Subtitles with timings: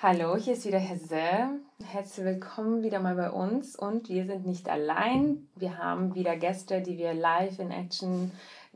[0.00, 1.58] Hallo, hier ist wieder Hesse.
[1.84, 5.48] Herzlich willkommen wieder mal bei uns und wir sind nicht allein.
[5.56, 8.30] Wir haben wieder Gäste, die wir live in Action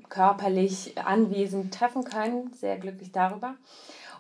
[0.08, 2.52] körperlich anwesend treffen können.
[2.54, 3.54] Sehr glücklich darüber.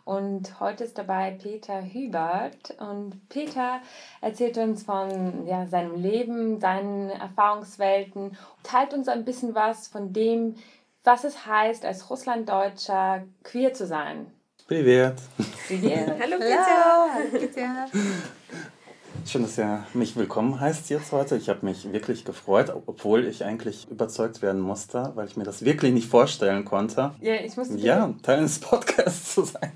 [0.04, 2.76] Und heute ist dabei Peter Hubert.
[2.78, 3.80] Und Peter
[4.20, 10.54] erzählt uns von ja, seinem Leben, seinen Erfahrungswelten, teilt uns ein bisschen was von dem,
[11.02, 14.30] was es heißt, als Russlanddeutscher queer zu sein.
[14.67, 15.15] Привет.
[15.67, 16.09] Привет.
[16.19, 17.13] Hallo Peter.
[17.13, 17.87] Hallo Peter.
[19.25, 21.37] Schön, dass ihr mich willkommen heißt jetzt heute.
[21.37, 25.63] Ich habe mich wirklich gefreut, obwohl ich eigentlich überzeugt werden musste, weil ich mir das
[25.65, 27.11] wirklich nicht vorstellen konnte.
[27.19, 29.71] Ja, ich musste Ja, Teil eines Podcasts zu sein.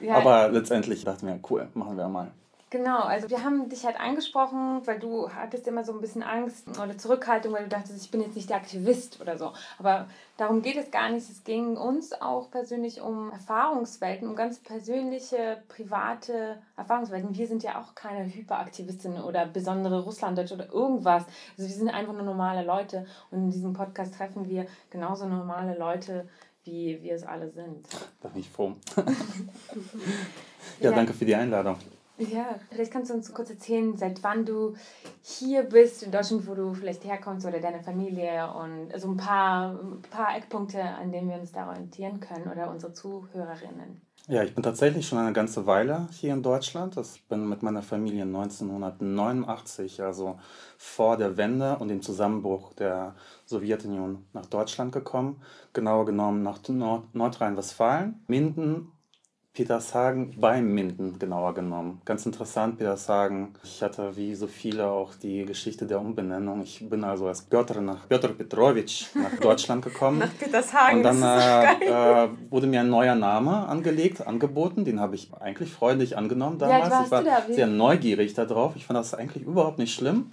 [0.00, 2.30] Ja, Aber letztendlich dachten wir, cool, machen wir mal.
[2.73, 6.67] Genau, also wir haben dich halt angesprochen, weil du hattest immer so ein bisschen Angst
[6.69, 9.53] oder Zurückhaltung, weil du dachtest, ich bin jetzt nicht der Aktivist oder so.
[9.77, 10.07] Aber
[10.37, 11.29] darum geht es gar nicht.
[11.29, 17.37] Es ging uns auch persönlich um Erfahrungswelten, um ganz persönliche, private Erfahrungswelten.
[17.37, 21.25] Wir sind ja auch keine Hyperaktivistinnen oder besondere Russlanddeutsche oder irgendwas.
[21.55, 25.77] Also wir sind einfach nur normale Leute und in diesem Podcast treffen wir genauso normale
[25.77, 26.27] Leute,
[26.63, 27.85] wie wir es alle sind.
[28.19, 28.73] Da bin ich froh.
[30.79, 30.91] ja, Ja.
[30.91, 31.77] danke für die Einladung.
[32.17, 34.75] Ja, vielleicht kannst du uns kurz erzählen, seit wann du
[35.23, 39.79] hier bist in Deutschland, wo du vielleicht herkommst oder deine Familie und so ein paar,
[39.79, 44.01] ein paar Eckpunkte, an denen wir uns da orientieren können oder unsere Zuhörerinnen.
[44.27, 46.95] Ja, ich bin tatsächlich schon eine ganze Weile hier in Deutschland.
[46.95, 50.39] Ich bin mit meiner Familie 1989, also
[50.77, 55.41] vor der Wende und dem Zusammenbruch der Sowjetunion nach Deutschland gekommen.
[55.73, 58.93] Genauer genommen nach Nord Nordrhein-Westfalen, Minden,
[59.53, 62.01] Petershagen bei Minden genauer genommen.
[62.05, 63.53] Ganz interessant, Petershagen.
[63.63, 66.63] Ich hatte wie so viele auch die Geschichte der Umbenennung.
[66.63, 70.17] Ich bin also als Piotr nach Piotr Petrowitsch nach Deutschland gekommen.
[70.17, 70.97] Nach Petershagen.
[70.97, 74.85] Und dann äh, äh, wurde mir ein neuer Name angelegt, angeboten.
[74.85, 76.89] Den habe ich eigentlich freundlich angenommen damals.
[76.89, 77.43] warst ich war da?
[77.47, 78.75] Sehr neugierig darauf.
[78.75, 80.31] Ich fand das eigentlich überhaupt nicht schlimm.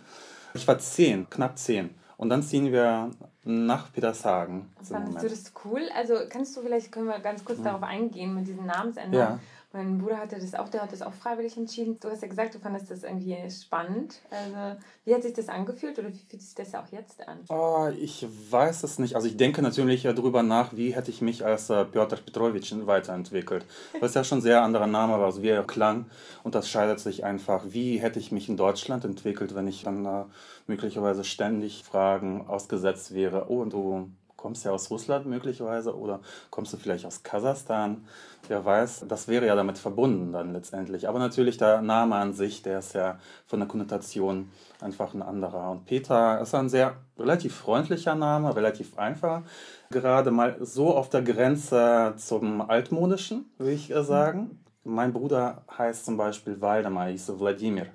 [0.55, 1.91] Ich war zehn, knapp zehn.
[2.17, 3.11] Und dann ziehen wir
[3.45, 4.71] nach Petershagen.
[4.83, 5.83] Fandest du das cool?
[5.95, 9.39] Also kannst du vielleicht, können wir ganz kurz darauf eingehen mit diesen Namensänderungen.
[9.39, 9.41] Ja.
[9.73, 11.97] Mein Bruder hatte das auch, der hat das auch freiwillig entschieden.
[12.01, 14.17] Du hast ja gesagt, du fandest das irgendwie spannend.
[14.29, 17.39] Also wie hat sich das angefühlt oder wie fühlt sich das auch jetzt an?
[17.49, 19.15] Oh, ich weiß es nicht.
[19.15, 22.75] Also ich denke natürlich ja darüber nach, wie hätte ich mich als äh, Piotr Petrowitsch
[22.85, 23.65] weiterentwickelt.
[24.01, 26.07] Was ja schon ein sehr anderer Name war, also wie er klang.
[26.43, 30.25] Unterscheidet sich einfach, wie hätte ich mich in Deutschland entwickelt, wenn ich dann äh,
[30.71, 33.51] möglicherweise ständig Fragen ausgesetzt wäre.
[33.51, 38.07] Oh, und du kommst ja aus Russland möglicherweise oder kommst du vielleicht aus Kasachstan?
[38.49, 41.07] Wer weiß, das wäre ja damit verbunden dann letztendlich.
[41.09, 45.73] Aber natürlich der Name an sich, der ist ja von der Konnotation einfach ein anderer.
[45.73, 49.43] Und Peter ist ein sehr relativ freundlicher Name, relativ einfach.
[49.91, 54.61] Gerade mal so auf der Grenze zum Altmodischen, würde ich sagen.
[54.85, 57.89] Mein Bruder heißt zum Beispiel Waldemar, hieß Wladimir.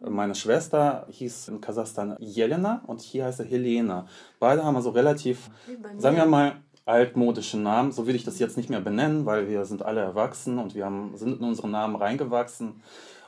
[0.00, 4.06] Meine Schwester hieß in Kasachstan Jelena und hier heißt er Helena.
[4.38, 5.50] Beide haben also relativ,
[5.96, 7.92] sagen wir mal, altmodische Namen.
[7.92, 10.84] So will ich das jetzt nicht mehr benennen, weil wir sind alle erwachsen und wir
[10.84, 12.82] haben, sind in unsere Namen reingewachsen.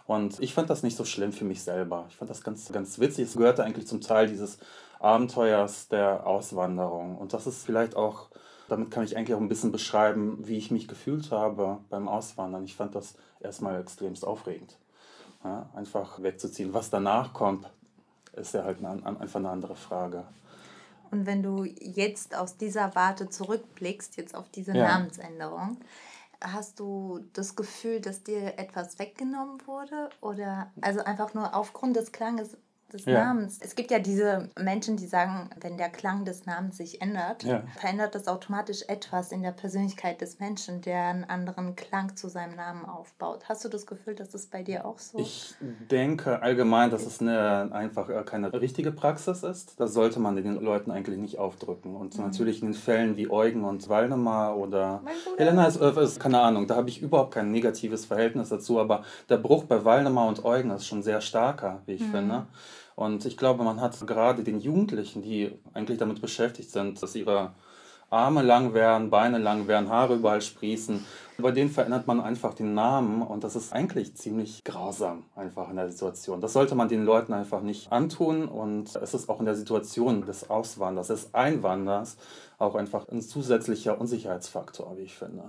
[0.07, 2.07] Und ich fand das nicht so schlimm für mich selber.
[2.09, 3.29] Ich fand das ganz, ganz witzig.
[3.29, 4.59] Es gehörte eigentlich zum Teil dieses
[4.99, 7.17] Abenteuers der Auswanderung.
[7.17, 8.29] Und das ist vielleicht auch,
[8.69, 12.65] damit kann ich eigentlich auch ein bisschen beschreiben, wie ich mich gefühlt habe beim Auswandern.
[12.65, 14.79] Ich fand das erstmal extremst aufregend.
[15.43, 16.75] Ja, einfach wegzuziehen.
[16.75, 17.71] Was danach kommt,
[18.33, 20.25] ist ja halt eine, einfach eine andere Frage.
[21.11, 24.89] Und wenn du jetzt aus dieser Warte zurückblickst, jetzt auf diese Ja.
[24.89, 25.79] Namensänderung,
[26.43, 30.11] hast du das Gefühl, dass dir etwas weggenommen wurde?
[30.21, 32.57] Oder also einfach nur aufgrund des Klanges
[32.93, 33.25] des Ja.
[33.25, 33.59] Namens?
[33.61, 37.63] Es gibt ja diese Menschen, die sagen, wenn der Klang des Namens sich ändert, Ja.
[37.79, 42.57] verändert das automatisch etwas in der Persönlichkeit des Menschen, der einen anderen Klang zu seinem
[42.57, 43.45] Namen aufbaut.
[43.49, 45.55] Hast du das Gefühl, dass das bei dir auch so Ich
[45.91, 49.79] denke allgemein, dass es eine, einfach äh, keine richtige Praxis ist.
[49.81, 51.97] Das sollte man den Leuten eigentlich nicht aufdrücken.
[51.97, 55.03] Und natürlich in den Fällen wie Eugen und Waldemar oder.
[55.37, 58.81] Helena ist, äh, ist keine Ahnung, da habe ich überhaupt kein negatives Verhältnis dazu.
[58.81, 62.47] Aber der Bruch bei Waldemar und Eugen ist schon sehr starker, wie ich finde.
[63.01, 67.55] Und ich glaube, man hat gerade den Jugendlichen, die eigentlich damit beschäftigt sind, dass ihre
[68.11, 71.07] Arme lang werden, Beine lang werden, Haare überall sprießen.
[71.39, 75.77] Bei denen verändert man einfach den Namen und das ist eigentlich ziemlich grausam einfach in
[75.77, 76.43] der Situation.
[76.43, 80.27] Das sollte man den Leuten einfach nicht antun und es ist auch in der Situation
[80.27, 82.19] des Auswanders, des Einwanders
[82.59, 85.45] auch einfach ein zusätzlicher Unsicherheitsfaktor, wie ich finde.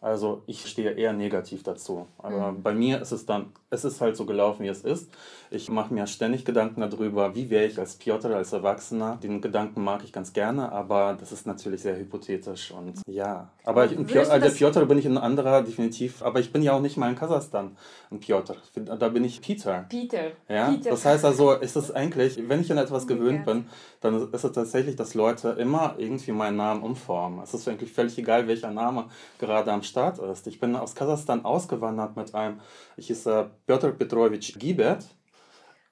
[0.00, 2.06] Also ich stehe eher negativ dazu.
[2.18, 2.62] Aber mhm.
[2.62, 5.10] bei mir ist es dann, es ist halt so gelaufen, wie es ist.
[5.50, 9.18] Ich mache mir ständig Gedanken darüber, wie wäre ich als Piotr, als Erwachsener.
[9.20, 13.50] Den Gedanken mag ich ganz gerne, aber das ist natürlich sehr hypothetisch und ja.
[13.64, 16.22] Aber ich, Piotr, der Piotr bin ich ein anderer, definitiv.
[16.22, 17.76] Aber ich bin ja auch nicht mal in Kasachstan
[18.10, 18.56] ein Piotr.
[18.74, 19.86] Da bin ich Peter.
[19.88, 20.30] Peter.
[20.48, 20.70] Ja?
[20.70, 20.90] Peter.
[20.90, 23.66] Das heißt also, ist es eigentlich, wenn ich an etwas gewöhnt bin,
[24.00, 27.40] dann ist es tatsächlich, dass Leute immer irgendwie meinen Namen umformen.
[27.42, 29.06] Es ist eigentlich völlig egal, welcher Name
[29.38, 30.46] gerade am Start ist.
[30.46, 32.60] Ich bin aus Kasachstan ausgewandert mit einem,
[32.96, 35.04] ich hieß äh, Piotr Petrovich Gibet.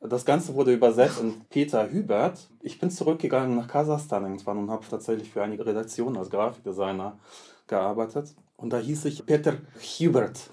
[0.01, 2.49] Das Ganze wurde übersetzt in Peter Hubert.
[2.61, 7.19] Ich bin zurückgegangen nach Kasachstan irgendwann und habe tatsächlich für einige Redaktionen als Grafikdesigner
[7.67, 8.35] gearbeitet.
[8.57, 9.55] Und da hieß ich Peter
[9.99, 10.51] Hubert.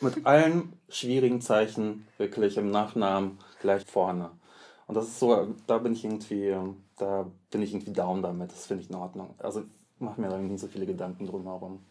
[0.00, 4.30] Mit allen schwierigen Zeichen wirklich im Nachnamen gleich vorne.
[4.86, 6.56] Und das ist so, da bin ich irgendwie,
[6.98, 8.52] da bin ich irgendwie down damit.
[8.52, 9.34] Das finde ich in Ordnung.
[9.38, 9.64] Also
[9.98, 11.84] mache mir da nicht so viele Gedanken drum herum.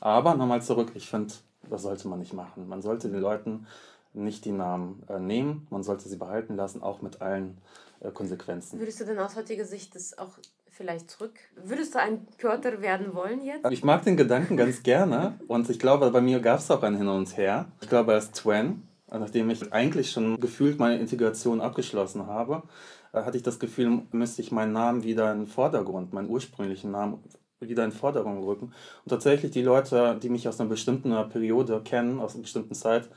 [0.00, 1.34] Aber nochmal zurück, ich finde,
[1.68, 2.68] das sollte man nicht machen.
[2.68, 3.66] Man sollte den Leuten
[4.14, 7.58] nicht die Namen äh, nehmen, man sollte sie behalten lassen, auch mit allen
[8.00, 8.78] äh, Konsequenzen.
[8.78, 10.38] Würdest du denn aus heutiger Sicht das auch
[10.68, 11.34] vielleicht zurück?
[11.54, 13.70] Würdest du ein Piotr werden wollen jetzt?
[13.70, 16.96] Ich mag den Gedanken ganz gerne und ich glaube, bei mir gab es auch ein
[16.96, 17.66] Hin und Her.
[17.80, 22.64] Ich glaube, als Twen, nachdem ich eigentlich schon gefühlt meine Integration abgeschlossen habe,
[23.12, 26.90] äh, hatte ich das Gefühl, müsste ich meinen Namen wieder in den Vordergrund, meinen ursprünglichen
[26.90, 27.22] Namen
[27.68, 28.72] wieder in Forderung rücken.
[29.04, 33.08] Und tatsächlich die Leute, die mich aus einer bestimmten Periode kennen, aus einer bestimmten Zeit,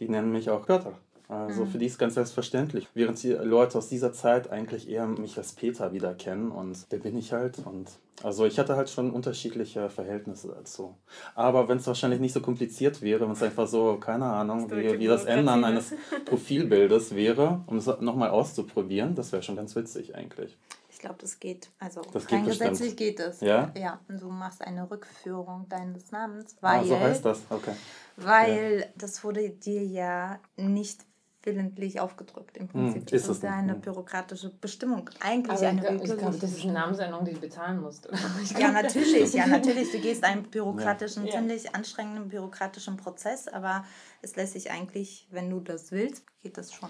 [0.00, 0.92] die nennen mich auch Piotr.
[1.28, 1.68] Also mhm.
[1.68, 2.86] für die ist ganz selbstverständlich.
[2.92, 6.98] Während die Leute aus dieser Zeit eigentlich eher mich als Peter wieder kennen und der
[6.98, 7.58] bin ich halt.
[7.64, 7.88] Und
[8.22, 10.94] also ich hatte halt schon unterschiedliche Verhältnisse dazu.
[11.34, 14.78] Aber wenn es wahrscheinlich nicht so kompliziert wäre, wenn es einfach so, keine Ahnung, das
[14.78, 15.94] wie, wie das Ändern eines
[16.26, 20.56] Profilbildes wäre, um es nochmal auszuprobieren, das wäre schon ganz witzig eigentlich
[21.04, 21.70] glaube, das geht.
[21.78, 23.40] Also das rein geht gesetzlich geht es.
[23.40, 23.72] Ja?
[23.76, 27.74] Ja, und du machst eine Rückführung deines Namens, weil, ah, so heißt das, okay.
[28.16, 28.86] Weil ja.
[28.96, 31.04] das wurde dir ja nicht
[31.42, 33.10] willentlich aufgedrückt im hm, Prinzip.
[33.10, 35.10] Hm, das ist ja eine bürokratische Bestimmung.
[35.20, 38.08] Eigentlich Aber eine ich, ich glaube, das ist eine Namensänderung, die du bezahlen musst.
[38.58, 39.92] ja, natürlich, ja, natürlich.
[39.92, 41.32] Du gehst einen bürokratischen, ja.
[41.32, 43.84] ziemlich anstrengenden bürokratischen Prozess, aber
[44.22, 46.88] es lässt sich eigentlich, wenn du das willst, geht das schon.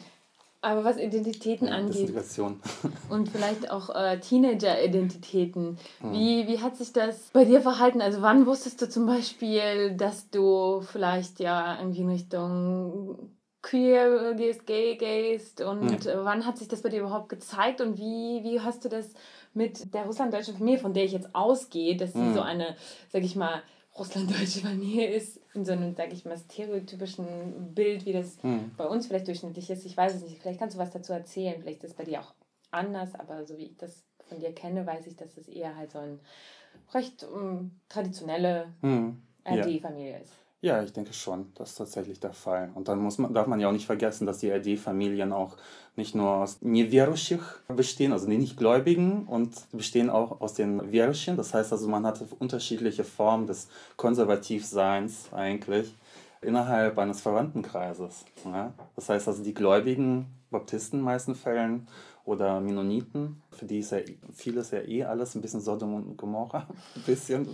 [0.64, 2.10] Aber was Identitäten angeht
[3.10, 6.12] und vielleicht auch äh, Teenager-Identitäten, mhm.
[6.12, 8.00] wie, wie hat sich das bei dir verhalten?
[8.00, 13.30] Also wann wusstest du zum Beispiel, dass du vielleicht ja irgendwie in Richtung
[13.60, 16.24] queer gehst, gay gehst und ja.
[16.24, 19.10] wann hat sich das bei dir überhaupt gezeigt und wie, wie hast du das
[19.52, 22.34] mit der russlanddeutschen Familie, von der ich jetzt ausgehe, dass sie mhm.
[22.34, 22.76] so eine,
[23.10, 23.62] sag ich mal,
[23.96, 28.72] russlanddeutsche Familie ist, in so einem, sag ich mal, stereotypischen Bild, wie das mhm.
[28.76, 29.84] bei uns vielleicht durchschnittlich ist.
[29.84, 30.40] Ich weiß es nicht.
[30.40, 31.60] Vielleicht kannst du was dazu erzählen.
[31.60, 32.34] Vielleicht ist es bei dir auch
[32.70, 35.92] anders, aber so wie ich das von dir kenne, weiß ich, dass es eher halt
[35.92, 36.18] so eine
[36.92, 39.22] recht um, ähm, traditionelle mhm.
[39.46, 40.32] RD-Familie ist.
[40.64, 42.70] Ja, ich denke schon, das ist tatsächlich der Fall.
[42.74, 45.58] Und dann muss man, darf man ja auch nicht vergessen, dass die RD-Familien auch
[45.94, 51.36] nicht nur aus Neverushich bestehen, also die Nichtgläubigen, und bestehen auch aus den Verushchen.
[51.36, 53.68] Das heißt also, man hat unterschiedliche Formen des
[53.98, 55.94] Konservativseins eigentlich
[56.40, 58.24] innerhalb eines Verwandtenkreises.
[58.46, 58.72] Ja?
[58.96, 61.88] Das heißt also, die Gläubigen, Baptisten in meisten Fällen,
[62.24, 63.98] oder Mennoniten, für die ist ja
[64.32, 66.66] vieles ja eh alles ein bisschen Sodom und Gomorra,
[66.96, 67.46] ein bisschen,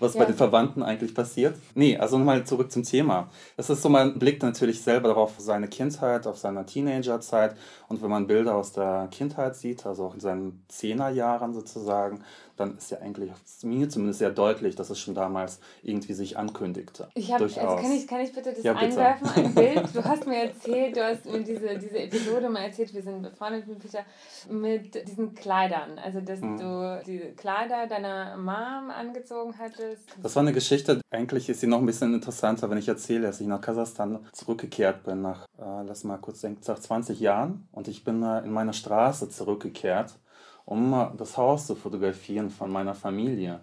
[0.00, 0.20] was ja.
[0.20, 1.56] bei den Verwandten eigentlich passiert.
[1.74, 3.30] Nee, also nochmal zurück zum Thema.
[3.56, 7.56] Es ist so, man blickt natürlich selber darauf, seine Kindheit, auf seine Teenagerzeit
[7.88, 12.24] und wenn man Bilder aus der Kindheit sieht, also auch in seinen Zehnerjahren sozusagen,
[12.58, 13.30] dann ist ja eigentlich
[13.62, 17.08] mir zumindest sehr deutlich, dass es schon damals irgendwie sich ankündigte.
[17.14, 18.86] Ich habe, also kann ich, kann ich bitte das ja, bitte.
[18.86, 19.94] einwerfen, ein Bild?
[19.94, 23.66] Du hast mir erzählt, du hast mir diese, diese Episode mal erzählt, wir sind befreundet
[23.68, 24.04] mit Peter,
[24.50, 25.98] mit diesen Kleidern.
[25.98, 26.58] Also, dass mhm.
[26.58, 30.08] du die Kleider deiner Mom angezogen hattest.
[30.22, 33.40] Das war eine Geschichte, eigentlich ist sie noch ein bisschen interessanter, wenn ich erzähle, dass
[33.40, 37.68] ich nach Kasachstan zurückgekehrt bin, nach, äh, lass mal kurz denken, nach 20 Jahren.
[37.72, 40.14] Und ich bin äh, in meine Straße zurückgekehrt
[40.68, 43.60] um das Haus zu fotografieren von meiner Familie.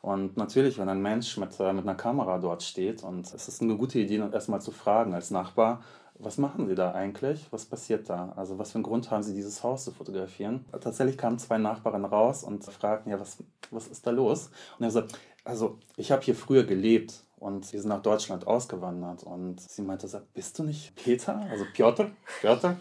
[0.00, 3.60] Und natürlich, wenn ein Mensch mit, äh, mit einer Kamera dort steht, und es ist
[3.60, 5.82] eine gute Idee, erstmal zu fragen als Nachbar,
[6.18, 7.46] was machen Sie da eigentlich?
[7.50, 8.32] Was passiert da?
[8.36, 10.64] Also was für einen Grund haben Sie, dieses Haus zu fotografieren?
[10.72, 13.38] Tatsächlich kamen zwei Nachbarn raus und fragten, ja, was,
[13.70, 14.50] was ist da los?
[14.78, 19.22] Und er sagt, also ich habe hier früher gelebt und wir sind nach Deutschland ausgewandert.
[19.22, 21.38] Und sie meinte, so, bist du nicht Peter?
[21.50, 22.10] Also Piotr?
[22.40, 22.76] Piotr?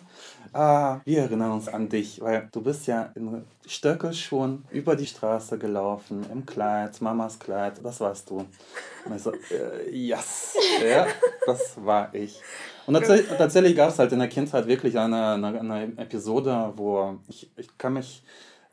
[0.53, 5.57] Ah, wir erinnern uns an dich, weil du bist ja in Stöckelschuhen über die Straße
[5.57, 8.37] gelaufen, im Kleid, Mamas Kleid, das warst du.
[8.37, 11.07] Und ich so, äh, yes, ja,
[11.45, 12.41] das war ich.
[12.87, 17.17] Und tatsächlich, tatsächlich gab es halt in der Kindheit wirklich eine, eine, eine Episode, wo
[17.27, 18.23] ich, ich kann mich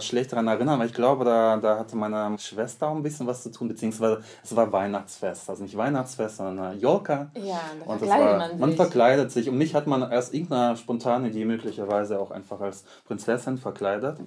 [0.01, 3.43] schlecht daran erinnern, weil ich glaube, da, da hatte meine Schwester auch ein bisschen was
[3.43, 5.49] zu tun, beziehungsweise es war Weihnachtsfest.
[5.49, 7.31] Also nicht Weihnachtsfest, sondern Jolka.
[7.35, 8.61] Ja, da und verkleidet war, man sich.
[8.61, 9.49] Man verkleidet sich.
[9.49, 14.19] Und mich hat man erst irgendeine spontane Idee möglicherweise auch einfach als Prinzessin verkleidet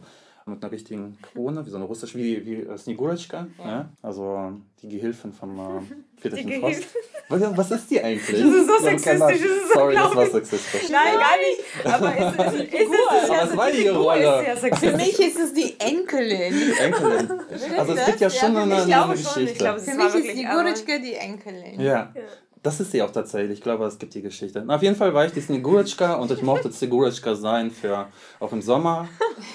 [0.47, 3.65] mit einer richtigen Krone, wie so eine russische, wie, wie äh, Snigurechka, ja.
[3.65, 3.89] ne?
[4.03, 5.81] also die Gehilfin vom äh,
[6.21, 6.83] Peterchen Frost.
[7.29, 8.39] Was, was, ist die eigentlich?
[8.39, 9.19] Das ist so sexistisch.
[9.19, 10.89] Das ist Sorry, das war sexistisch.
[10.91, 11.85] Nein, gar nicht.
[11.85, 14.55] Aber ist, ist, ist, ist Aber es war die Rolle.
[14.55, 16.53] Für mich ist es die Enkelin.
[16.53, 17.39] Die Enkelin.
[17.75, 19.79] Also es gibt ja schon eine, eine Geschichte.
[19.79, 21.81] Für mich ist die Gurechka die Enkelin.
[21.81, 22.13] Ja.
[22.65, 23.59] Das ist sie auch tatsächlich.
[23.59, 24.63] Ich glaube, es gibt die Geschichte.
[24.65, 28.07] Na, auf jeden Fall war ich die Snegureczka und ich mochte Snegureczka sein für
[28.39, 29.07] auch im Sommer.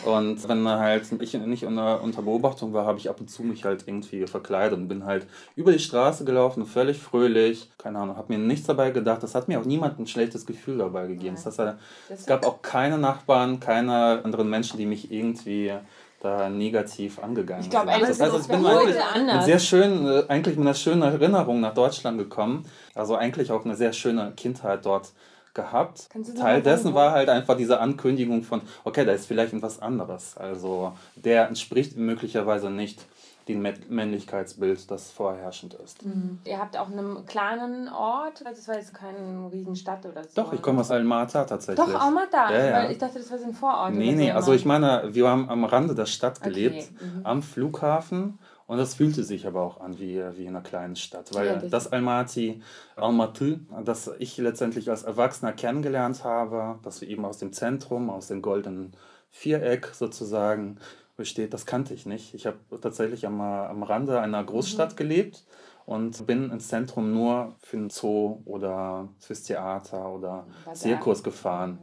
[0.07, 3.65] Und wenn halt ich nicht unter, unter Beobachtung war, habe ich ab und zu mich
[3.65, 5.27] halt irgendwie verkleidet und bin halt
[5.57, 7.69] über die Straße gelaufen, völlig fröhlich.
[7.79, 9.25] Keine Ahnung, habe mir nichts dabei gedacht.
[9.25, 11.35] Das hat mir auch niemand ein schlechtes Gefühl dabei gegeben.
[11.43, 11.79] Das heißt,
[12.11, 15.73] es gab auch keine Nachbarn, keine anderen Menschen, die mich irgendwie
[16.21, 18.03] da negativ angegangen ich glaub, sind.
[18.03, 19.47] Das heißt, ich bin heute anders.
[19.47, 22.65] sehr schön, äh, eigentlich mit einer schönen Erinnerung nach Deutschland gekommen.
[22.95, 25.13] Also eigentlich auch eine sehr schöne Kindheit dort
[25.55, 26.09] gehabt.
[26.39, 30.37] Teil dessen war halt einfach diese Ankündigung von, okay, da ist vielleicht etwas anderes.
[30.37, 33.05] Also der entspricht möglicherweise nicht
[33.49, 36.05] dem Männlichkeitsbild, das vorherrschend ist.
[36.05, 36.39] Mhm.
[36.45, 40.31] Ihr habt auch einen kleinen Ort, also das war jetzt keine Riesenstadt oder so.
[40.35, 41.85] Doch, ich komme aus Almata tatsächlich.
[41.85, 42.73] Doch, Almata, ja, ja.
[42.75, 43.95] weil ich dachte, das war so ein Vorort.
[43.95, 47.05] Nee, nee, so also ich meine, wir haben am Rande der Stadt gelebt, okay.
[47.05, 47.27] mhm.
[47.27, 48.39] am Flughafen
[48.71, 51.57] und das fühlte sich aber auch an wie, wie in einer kleinen Stadt, weil ja,
[51.57, 52.63] das, das Almaty,
[52.95, 58.29] Almaty, das ich letztendlich als Erwachsener kennengelernt habe, dass wir eben aus dem Zentrum, aus
[58.29, 58.93] dem goldenen
[59.33, 60.79] Viereck sozusagen
[61.21, 62.33] besteht, das kannte ich nicht.
[62.33, 64.97] Ich habe tatsächlich am, am Rande einer Großstadt mhm.
[64.97, 65.45] gelebt
[65.85, 71.79] und bin ins Zentrum nur für den Zoo oder fürs Theater oder Zirkus gefahren.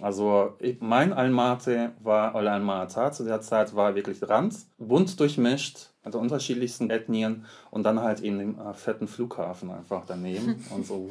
[0.00, 6.20] Also mein Almate war, oder Almata zu der Zeit war wirklich Rand, bunt durchmischt, also
[6.20, 11.10] unterschiedlichsten Ethnien und dann halt in dem äh, fetten Flughafen einfach daneben und so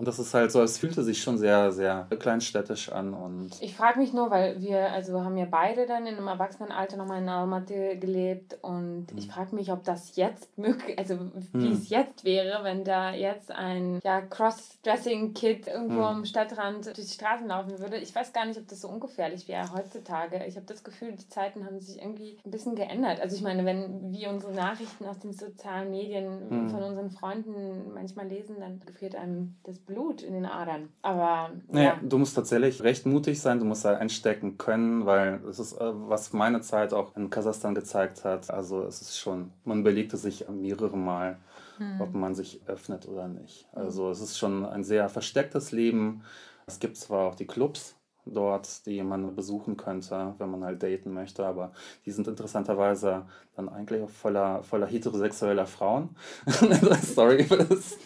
[0.00, 3.12] und das ist halt so, es fühlte sich schon sehr, sehr kleinstädtisch an.
[3.12, 6.96] Und ich frage mich nur, weil wir, also haben ja beide dann in einem Erwachsenenalter
[6.96, 9.18] nochmal in Almaty gelebt und hm.
[9.18, 11.18] ich frage mich, ob das jetzt möglich, also
[11.52, 11.72] wie hm.
[11.72, 16.16] es jetzt wäre, wenn da jetzt ein ja, Cross-Dressing-Kid irgendwo hm.
[16.16, 17.98] am Stadtrand durch die Straßen laufen würde.
[17.98, 20.46] Ich weiß gar nicht, ob das so ungefährlich wäre heutzutage.
[20.46, 23.20] Ich habe das Gefühl, die Zeiten haben sich irgendwie ein bisschen geändert.
[23.20, 26.70] Also ich meine, wenn wir unsere Nachrichten aus den sozialen Medien hm.
[26.70, 30.88] von unseren Freunden manchmal lesen, dann gefriert einem das Blut in den Adern.
[31.02, 31.50] Aber.
[31.72, 31.80] Ja.
[31.80, 32.00] ja.
[32.02, 35.92] du musst tatsächlich recht mutig sein, du musst da einstecken können, weil das ist, äh,
[36.08, 38.50] was meine Zeit auch in Kasachstan gezeigt hat.
[38.50, 41.38] Also es ist schon, man überlegte sich mehrere Mal,
[41.78, 42.00] hm.
[42.00, 43.68] ob man sich öffnet oder nicht.
[43.72, 46.22] Also es ist schon ein sehr verstecktes Leben.
[46.66, 47.96] Es gibt zwar auch die Clubs,
[48.32, 51.44] dort, die man besuchen könnte, wenn man halt daten möchte.
[51.44, 51.72] Aber
[52.06, 53.24] die sind interessanterweise
[53.56, 56.10] dann eigentlich auch voller, voller heterosexueller Frauen.
[57.14, 57.98] Sorry für das.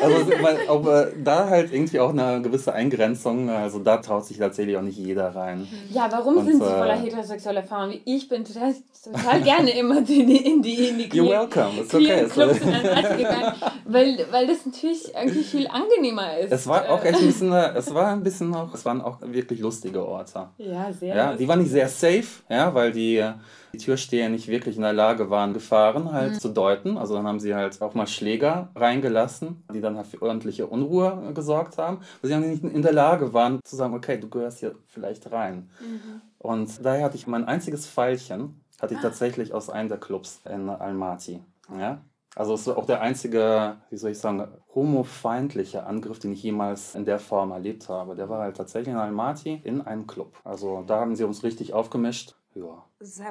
[0.00, 0.26] Also
[0.68, 3.50] aber da halt irgendwie auch eine gewisse Eingrenzung.
[3.50, 5.66] Also da traut sich tatsächlich auch nicht jeder rein.
[5.90, 7.94] Ja, warum Und, sind sie voller äh, heterosexueller Frauen?
[8.04, 11.80] Ich bin total, total gerne immer in die, in die, in die You're welcome.
[11.80, 12.26] It's okay.
[12.28, 13.54] Clubs gegangen,
[13.86, 16.52] weil, weil das natürlich irgendwie viel angenehmer ist.
[16.52, 19.53] Es war auch echt ein bisschen, es war ein bisschen noch, es waren auch wirklich
[19.60, 20.48] lustige Orte.
[20.58, 21.14] Ja, sehr.
[21.14, 23.24] Ja, die waren nicht sehr safe, ja, weil die
[23.74, 26.38] die Türsteher nicht wirklich in der Lage waren, Gefahren halt mhm.
[26.38, 26.96] zu deuten.
[26.96, 31.32] Also dann haben sie halt auch mal Schläger reingelassen, die dann halt für ordentliche Unruhe
[31.34, 31.98] gesorgt haben.
[32.22, 35.70] Weil sie nicht in der Lage waren zu sagen, okay, du gehörst hier vielleicht rein.
[35.80, 36.20] Mhm.
[36.38, 39.02] Und daher hatte ich mein einziges Pfeilchen, hatte ich ah.
[39.02, 41.40] tatsächlich aus einem der Clubs in Almaty.
[41.76, 42.00] Ja?
[42.36, 46.94] Also es ist auch der einzige, wie soll ich sagen, homofeindliche Angriff, den ich jemals
[46.94, 48.16] in der Form erlebt habe.
[48.16, 50.34] Der war halt tatsächlich in Almaty in einem Club.
[50.44, 52.34] Also da haben sie uns richtig aufgemischt.
[52.54, 52.84] Ja.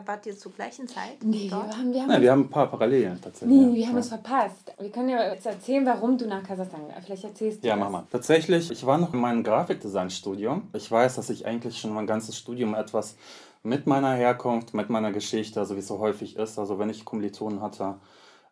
[0.05, 1.23] Wart ihr zur gleichen Zeit?
[1.23, 3.57] Nee, wir haben, wir, haben Nein, wir haben ein paar Parallelen tatsächlich.
[3.57, 3.99] Nee, wir haben ja.
[4.01, 4.73] es verpasst.
[4.77, 8.03] Wir können ja jetzt erzählen, warum du nach Kasachstan Vielleicht erzählst du Ja, mach mal.
[8.11, 10.69] Tatsächlich, ich war noch in meinem Grafikdesign-Studium.
[10.73, 13.15] Ich weiß, dass ich eigentlich schon mein ganzes Studium etwas
[13.63, 17.05] mit meiner Herkunft, mit meiner Geschichte, also wie es so häufig ist, also wenn ich
[17.05, 17.95] Kommilitonen hatte,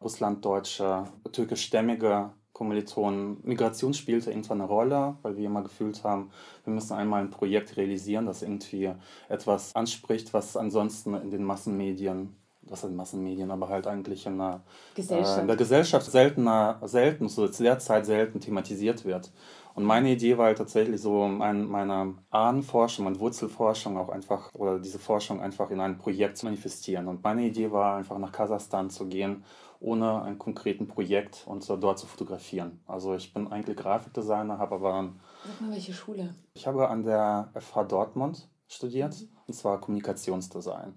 [0.02, 3.38] Russlanddeutsche, türkischstämmige Kommilitonen.
[3.44, 6.32] Migration spielte irgendwann eine Rolle, weil wir immer gefühlt haben,
[6.64, 8.92] wir müssen einmal ein Projekt realisieren, das irgendwie
[9.30, 14.62] etwas anspricht, was ansonsten in den Massenmedien was sind Massenmedien, aber halt eigentlich in der
[14.96, 19.32] Gesellschaft, äh, in der Gesellschaft seltener, selten, so zu der Zeit selten thematisiert wird.
[19.74, 24.80] Und meine Idee war halt tatsächlich so, mein, meine Ahnenforschung und Wurzelforschung auch einfach, oder
[24.80, 27.08] diese Forschung einfach in ein Projekt zu manifestieren.
[27.08, 29.44] Und meine Idee war einfach nach Kasachstan zu gehen,
[29.82, 32.80] ohne ein konkreten Projekt und so dort zu fotografieren.
[32.86, 35.14] Also ich bin eigentlich Grafikdesigner, habe aber...
[35.44, 36.34] Sag mal, welche Schule?
[36.54, 40.94] Ich habe an der FH Dortmund studiert, und zwar Kommunikationsdesign.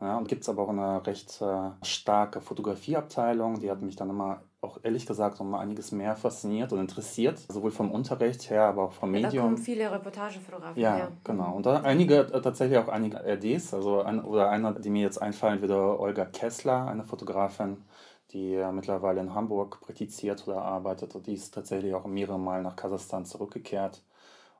[0.00, 4.10] Ja, und gibt es aber auch eine recht äh, starke Fotografieabteilung, die hat mich dann
[4.10, 8.64] immer auch ehrlich gesagt noch mal einiges mehr fasziniert und interessiert, sowohl vom Unterricht her,
[8.64, 9.32] aber auch vom Medium.
[9.32, 11.12] Da kommen viele Reportagefotografen ja, her.
[11.22, 11.54] genau.
[11.54, 15.20] Und da einige, äh, tatsächlich auch einige RDs, also ein, oder einer, die mir jetzt
[15.20, 17.84] einfallen würde, Olga Kessler, eine Fotografin,
[18.32, 21.14] die äh, mittlerweile in Hamburg praktiziert oder arbeitet.
[21.14, 24.02] Und die ist tatsächlich auch mehrere Mal nach Kasachstan zurückgekehrt,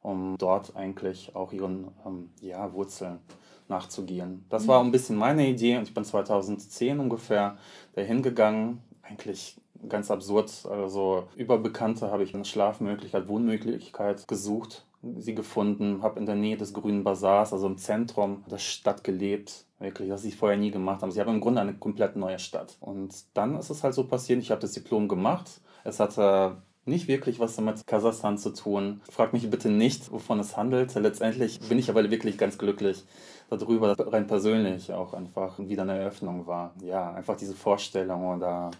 [0.03, 3.21] um dort eigentlich auch ihren ähm, ja, Wurzeln
[3.69, 4.45] nachzugehen.
[4.51, 7.57] Das war ein bisschen meine Idee und ich bin 2010 ungefähr
[7.95, 8.83] dahin gegangen.
[9.03, 10.67] Eigentlich ganz absurd.
[10.71, 14.87] Also über Bekannte habe ich eine Schlafmöglichkeit, Wohnmöglichkeit gesucht,
[15.19, 19.67] sie gefunden, habe in der Nähe des Grünen Bazars, also im Zentrum der Stadt gelebt.
[19.79, 21.13] Wirklich, was ich vorher nie gemacht habe.
[21.13, 22.77] Sie haben im Grunde eine komplett neue Stadt.
[22.81, 25.61] Und dann ist es halt so passiert, ich habe das Diplom gemacht.
[25.85, 29.01] Es hatte nicht wirklich was mit Kasachstan zu tun.
[29.11, 30.95] Frag mich bitte nicht, wovon es handelt.
[30.95, 33.05] Letztendlich bin ich aber wirklich ganz glücklich,
[33.51, 36.73] darüber rein persönlich auch einfach wieder eine Eröffnung war.
[36.83, 38.71] Ja, einfach diese Vorstellung oder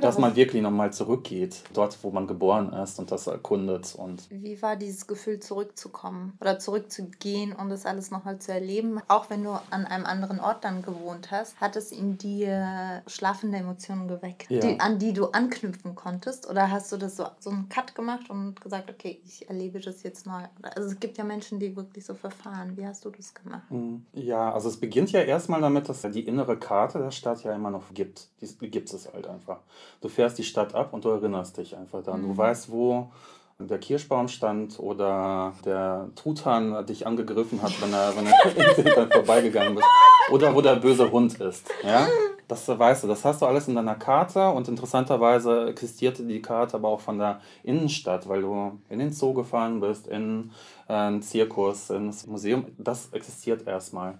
[0.00, 3.94] dass man wirklich nochmal zurückgeht, dort wo man geboren ist und das erkundet.
[3.96, 9.00] Und Wie war dieses Gefühl zurückzukommen oder zurückzugehen und das alles nochmal zu erleben?
[9.08, 13.58] Auch wenn du an einem anderen Ort dann gewohnt hast, hat es in dir schlafende
[13.58, 14.60] Emotionen geweckt, ja.
[14.60, 16.48] die, an die du anknüpfen konntest?
[16.48, 20.02] Oder hast du das so, so einen Cut gemacht und gesagt, okay, ich erlebe das
[20.02, 20.42] jetzt neu?
[20.62, 22.76] Also es gibt ja Menschen, die wirklich so verfahren.
[22.76, 23.70] Wie hast du das gemacht?
[23.70, 24.03] Mhm.
[24.12, 27.70] Ja, also es beginnt ja erstmal damit, dass die innere Karte der Stadt ja immer
[27.70, 28.28] noch gibt.
[28.40, 29.60] Die gibt es halt einfach.
[30.00, 32.22] Du fährst die Stadt ab und du erinnerst dich einfach daran.
[32.22, 32.28] Mhm.
[32.28, 33.10] Du weißt, wo
[33.58, 39.86] der Kirschbaum stand oder der Truthahn dich angegriffen hat, wenn er, wenn er vorbeigegangen ist.
[40.30, 41.68] Oder wo der böse Hund ist.
[41.82, 42.06] Ja?
[42.48, 46.76] Das weißt du, das hast du alles in deiner Karte und interessanterweise existierte die Karte
[46.76, 50.50] aber auch von der Innenstadt, weil du in den Zoo gefahren bist, in
[50.88, 52.66] äh, einen Zirkus, ins Museum.
[52.76, 54.18] Das existiert erstmal.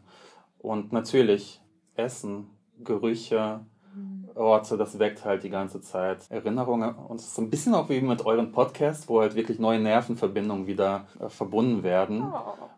[0.58, 1.61] Und natürlich
[1.96, 2.48] Essen,
[2.82, 3.61] Gerüche,
[4.34, 6.94] Orte, das weckt halt die ganze Zeit Erinnerungen.
[6.94, 9.78] Und es ist so ein bisschen auch wie mit euren Podcast, wo halt wirklich neue
[9.80, 12.24] Nervenverbindungen wieder äh, verbunden werden.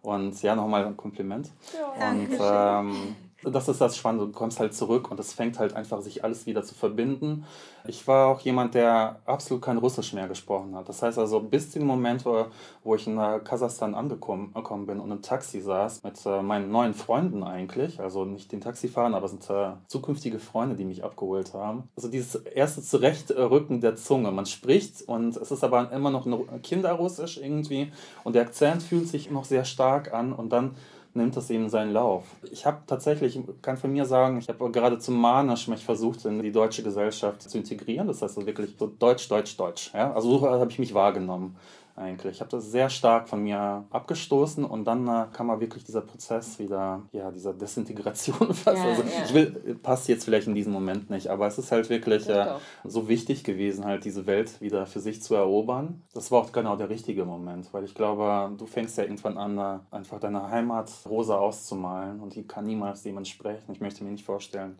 [0.03, 0.15] Oh.
[0.15, 1.51] Und ja, nochmal ein Kompliment.
[1.99, 2.11] Ja.
[2.11, 3.17] Und ähm,
[3.51, 6.47] das ist das Spannende, du kommst halt zurück und es fängt halt einfach sich alles
[6.47, 7.45] wieder zu verbinden.
[7.87, 10.89] Ich war auch jemand, der absolut kein Russisch mehr gesprochen hat.
[10.89, 15.23] Das heißt also, bis zu dem Moment, wo, ich in Kasachstan angekommen bin und im
[15.23, 19.49] Taxi saß, mit äh, meinen neuen Freunden eigentlich, also nicht den Taxifahrern, aber es sind
[19.51, 21.85] äh, zukünftige Freunde, die mich abgeholt haben.
[21.97, 24.33] Also dieses erste Zurechtrücken der Zunge.
[24.33, 26.27] Man spricht und es ist aber immer noch
[26.63, 27.93] Kinderrussisch irgendwie
[28.25, 30.75] und der Akzent fühlt sich noch sehr stark an und dann
[31.17, 32.25] nimmt das eben seinen Lauf.
[32.51, 36.53] Ich habe tatsächlich, kann von mir sagen, ich habe geradezu manisch mich versucht, in die
[36.53, 38.07] deutsche Gesellschaft zu integrieren.
[38.07, 39.91] Das heißt wirklich so Deutsch, Deutsch, Deutsch.
[39.95, 40.13] Ja?
[40.13, 41.57] Also so habe ich mich wahrgenommen
[41.97, 42.37] eigentlich.
[42.37, 46.03] Ich habe das sehr stark von mir abgestoßen und dann äh, kam mal wirklich dieser
[46.03, 48.77] Prozess wieder, ja, dieser Desintegration fast.
[48.77, 49.25] Ja, also ja.
[49.25, 52.55] ich will, passt jetzt vielleicht in diesem Moment nicht, aber es ist halt wirklich äh,
[52.85, 56.03] so wichtig gewesen, halt diese Welt wieder für sich zu erobern.
[56.13, 59.59] Das war auch genau der richtige Moment, weil ich glaube, du fängst ja irgendwann an,
[59.59, 63.73] äh, einfach deine Heimat rosa auszumalen und die kann niemals dem entsprechen.
[63.73, 64.79] Ich möchte mir nicht vorstellen,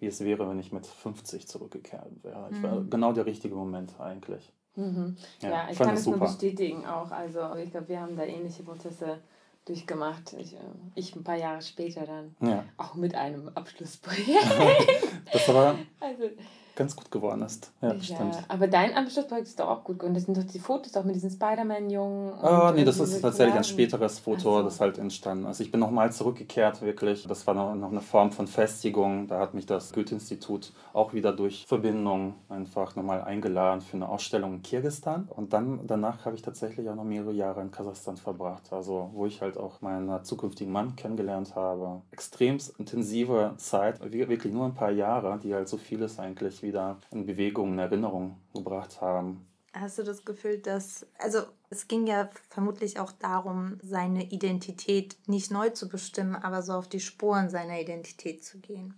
[0.00, 2.48] wie es wäre, wenn ich mit 50 zurückgekehrt wäre.
[2.52, 2.90] Ich war mhm.
[2.90, 4.52] genau der richtige Moment eigentlich.
[4.78, 5.16] Mhm.
[5.42, 7.10] Ja, ja, ich kann es nur bestätigen auch.
[7.10, 9.18] Also ich glaube, wir haben da ähnliche Prozesse
[9.64, 10.34] durchgemacht.
[10.38, 10.58] Ich, äh,
[10.94, 12.64] ich ein paar Jahre später dann ja.
[12.76, 14.28] auch mit einem Abschlussprojekt.
[15.32, 16.30] das war also,
[16.78, 17.72] ganz gut geworden ist.
[17.82, 18.38] Ja, ja stimmt.
[18.46, 20.14] Aber dein Abschlussprojekt ist doch auch gut geworden.
[20.14, 22.32] Das sind doch die Fotos auch mit diesen Spider-Man-Jungen.
[22.40, 24.62] Ah, nee, das ist tatsächlich ein späteres Foto, so.
[24.62, 27.26] das halt entstanden Also ich bin nochmal zurückgekehrt, wirklich.
[27.26, 29.26] Das war noch, eine Form von Festigung.
[29.26, 34.54] Da hat mich das Goethe-Institut auch wieder durch Verbindung einfach nochmal eingeladen für eine Ausstellung
[34.54, 35.28] in Kirgistan.
[35.34, 38.72] Und dann danach habe ich tatsächlich auch noch mehrere Jahre in Kasachstan verbracht.
[38.72, 42.02] Also wo ich halt auch meinen zukünftigen Mann kennengelernt habe.
[42.12, 47.26] Extrem intensive Zeit, wirklich nur ein paar Jahre, die halt so vieles eigentlich wieder in
[47.26, 49.46] Bewegung, in Erinnerung gebracht haben.
[49.72, 55.50] Hast du das Gefühl, dass, also es ging ja vermutlich auch darum, seine Identität nicht
[55.50, 58.94] neu zu bestimmen, aber so auf die Spuren seiner Identität zu gehen.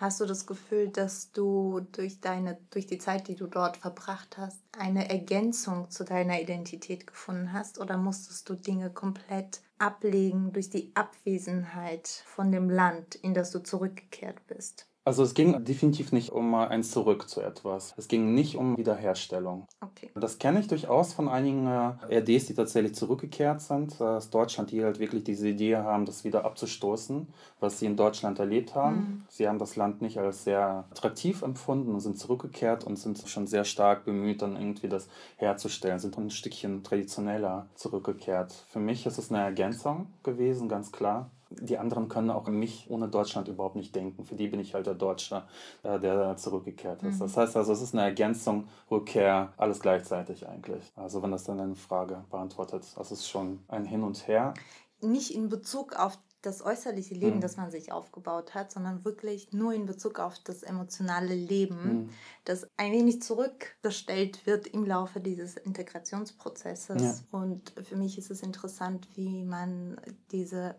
[0.00, 4.38] Hast du das Gefühl, dass du durch deine, durch die Zeit, die du dort verbracht
[4.38, 7.80] hast, eine Ergänzung zu deiner Identität gefunden hast?
[7.80, 13.58] Oder musstest du Dinge komplett ablegen durch die Abwesenheit von dem Land, in das du
[13.58, 14.87] zurückgekehrt bist?
[15.08, 17.94] Also es ging definitiv nicht um ein Zurück zu etwas.
[17.96, 19.66] Es ging nicht um Wiederherstellung.
[19.80, 20.10] Okay.
[20.14, 24.70] Das kenne ich durchaus von einigen äh, RDs, die tatsächlich zurückgekehrt sind äh, aus Deutschland,
[24.70, 27.26] die halt wirklich diese Idee haben, das wieder abzustoßen,
[27.58, 28.96] was sie in Deutschland erlebt haben.
[28.96, 29.24] Mhm.
[29.30, 33.46] Sie haben das Land nicht als sehr attraktiv empfunden und sind zurückgekehrt und sind schon
[33.46, 38.52] sehr stark bemüht, dann irgendwie das herzustellen, sind ein Stückchen traditioneller zurückgekehrt.
[38.68, 41.30] Für mich ist es eine Ergänzung gewesen, ganz klar.
[41.50, 44.24] Die anderen können auch mich ohne Deutschland überhaupt nicht denken.
[44.24, 45.44] Für die bin ich halt der Deutsche,
[45.82, 47.16] äh, der zurückgekehrt ist.
[47.16, 47.20] Mhm.
[47.20, 50.92] Das heißt also, es ist eine Ergänzung, Rückkehr, alles gleichzeitig eigentlich.
[50.94, 54.54] Also wenn das dann eine Frage beantwortet, das ist schon ein Hin und Her.
[55.00, 57.40] Nicht in Bezug auf das äußerliche Leben, mhm.
[57.40, 62.08] das man sich aufgebaut hat, sondern wirklich nur in Bezug auf das emotionale Leben, mhm.
[62.44, 67.02] das ein wenig zurückgestellt wird im Laufe dieses Integrationsprozesses.
[67.02, 67.38] Ja.
[67.38, 70.76] Und für mich ist es interessant, wie man diese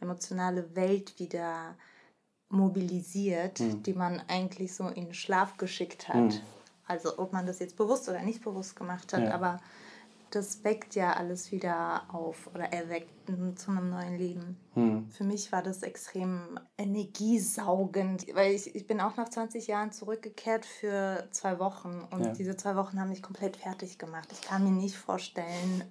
[0.00, 1.76] emotionale Welt wieder
[2.48, 3.82] mobilisiert, mhm.
[3.82, 6.16] die man eigentlich so in Schlaf geschickt hat.
[6.16, 6.40] Mhm.
[6.86, 9.34] Also ob man das jetzt bewusst oder nicht bewusst gemacht hat, ja.
[9.34, 9.60] aber
[10.34, 13.10] das weckt ja alles wieder auf oder erweckt
[13.56, 14.56] zu einem neuen Leben.
[14.74, 15.08] Hm.
[15.08, 20.66] Für mich war das extrem energiesaugend, weil ich, ich bin auch nach 20 Jahren zurückgekehrt
[20.66, 22.32] für zwei Wochen und ja.
[22.32, 24.28] diese zwei Wochen haben mich komplett fertig gemacht.
[24.32, 25.84] Ich kann mir nicht vorstellen,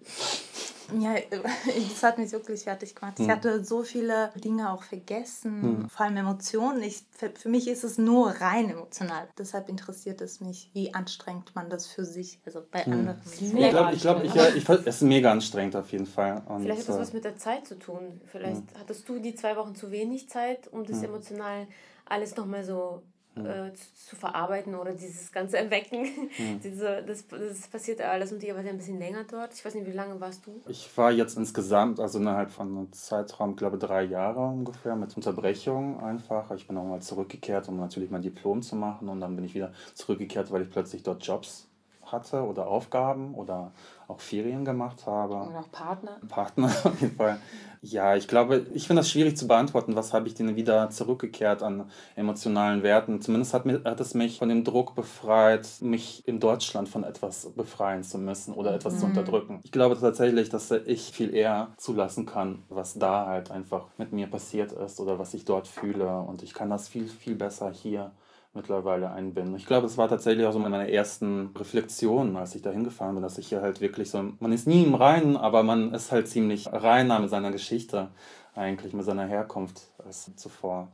[1.02, 1.16] ja,
[1.90, 3.20] das hat mich wirklich fertig gemacht.
[3.20, 3.32] Ich hm.
[3.32, 5.90] hatte so viele Dinge auch vergessen, hm.
[5.90, 6.82] vor allem Emotionen.
[6.84, 9.28] Ich, für, für mich ist es nur rein emotional.
[9.38, 12.94] Deshalb interessiert es mich, wie anstrengend man das für sich, also bei hm.
[12.94, 13.22] anderen.
[13.26, 16.42] Ich glaube, ich, glaub, ich, ja, ich, es ist mega anstrengend auf jeden Fall.
[16.48, 18.22] Und Vielleicht hat das was mit der Zeit zu tun.
[18.26, 21.68] Vielleicht hattest du die zwei Wochen zu wenig Zeit, um das emotional
[22.06, 23.02] alles nochmal so
[23.36, 23.46] hm.
[23.46, 26.06] äh, zu, zu, verarbeiten oder dieses ganze Erwecken.
[26.36, 26.62] Hm.
[26.64, 29.54] Diese, das, das passiert alles und ihr wart ja ein bisschen länger dort.
[29.54, 30.62] Ich weiß nicht, wie lange warst du?
[30.68, 36.00] Ich war jetzt insgesamt, also innerhalb von einem Zeitraum, glaube drei Jahre ungefähr, mit Unterbrechung
[36.02, 36.52] einfach.
[36.52, 39.56] Ich bin auch mal zurückgekehrt, um natürlich mein Diplom zu machen und dann bin ich
[39.56, 41.68] wieder zurückgekehrt, weil ich plötzlich dort Jobs
[42.14, 43.72] hatte oder Aufgaben oder
[44.08, 45.36] auch Ferien gemacht habe.
[45.36, 46.18] Oder auch Partner.
[46.30, 47.40] Partner auf jeden Fall.
[47.82, 51.62] Ja, ich glaube, ich finde das schwierig zu beantworten, was habe ich denn wieder zurückgekehrt
[51.62, 53.20] an emotionalen Werten.
[53.20, 58.04] Zumindest hat, hat es mich von dem Druck befreit, mich in Deutschland von etwas befreien
[58.04, 59.00] zu müssen oder etwas mhm.
[59.00, 59.60] zu unterdrücken.
[59.64, 64.28] Ich glaube tatsächlich, dass ich viel eher zulassen kann, was da halt einfach mit mir
[64.28, 66.20] passiert ist oder was ich dort fühle.
[66.20, 68.12] Und ich kann das viel, viel besser hier
[68.54, 69.56] mittlerweile einbinden.
[69.56, 73.24] Ich glaube, es war tatsächlich auch so meine ersten Reflexionen, als ich da hingefahren bin,
[73.24, 76.28] dass ich hier halt wirklich so, man ist nie im Reinen, aber man ist halt
[76.28, 78.10] ziemlich reiner mit seiner Geschichte
[78.56, 80.90] eigentlich, mit seiner Herkunft als zuvor.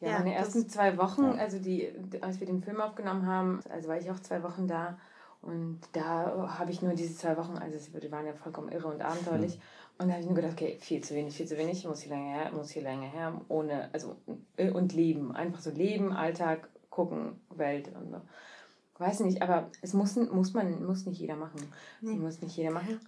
[0.00, 1.32] Ja, ja meine ersten zwei Wochen, ja.
[1.32, 1.88] also die,
[2.20, 4.96] als wir den Film aufgenommen haben, also war ich auch zwei Wochen da
[5.42, 9.00] und da habe ich nur diese zwei Wochen, also die waren ja vollkommen irre und
[9.00, 9.56] abenteuerlich.
[9.56, 9.62] Mhm.
[9.98, 12.12] Und da habe ich nur gedacht, okay, viel zu wenig, viel zu wenig, muss hier
[12.12, 14.16] länger her, muss hier länger her, ohne, also,
[14.56, 15.34] und leben.
[15.34, 16.70] Einfach so leben, Alltag,
[17.00, 18.20] gucken, Welt und so.
[18.98, 21.60] Weiß nicht, aber es muss, muss man, muss nicht jeder machen.
[22.02, 22.16] Nee.
[22.16, 23.00] Muss nicht jeder machen.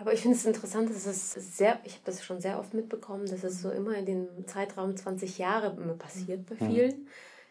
[0.00, 3.26] Aber ich finde es interessant, dass es sehr, ich habe das schon sehr oft mitbekommen,
[3.26, 6.70] dass es so immer in dem Zeitraum 20 Jahre passiert bei mhm.
[6.70, 6.90] vielen.
[6.90, 7.06] Mhm.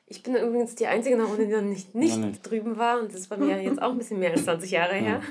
[0.09, 2.49] Ich bin übrigens die Einzige in der Runde, die noch nicht, nicht, nicht.
[2.49, 2.99] drüben war.
[2.99, 5.21] Und das ist bei mir jetzt auch ein bisschen mehr als 20 Jahre her.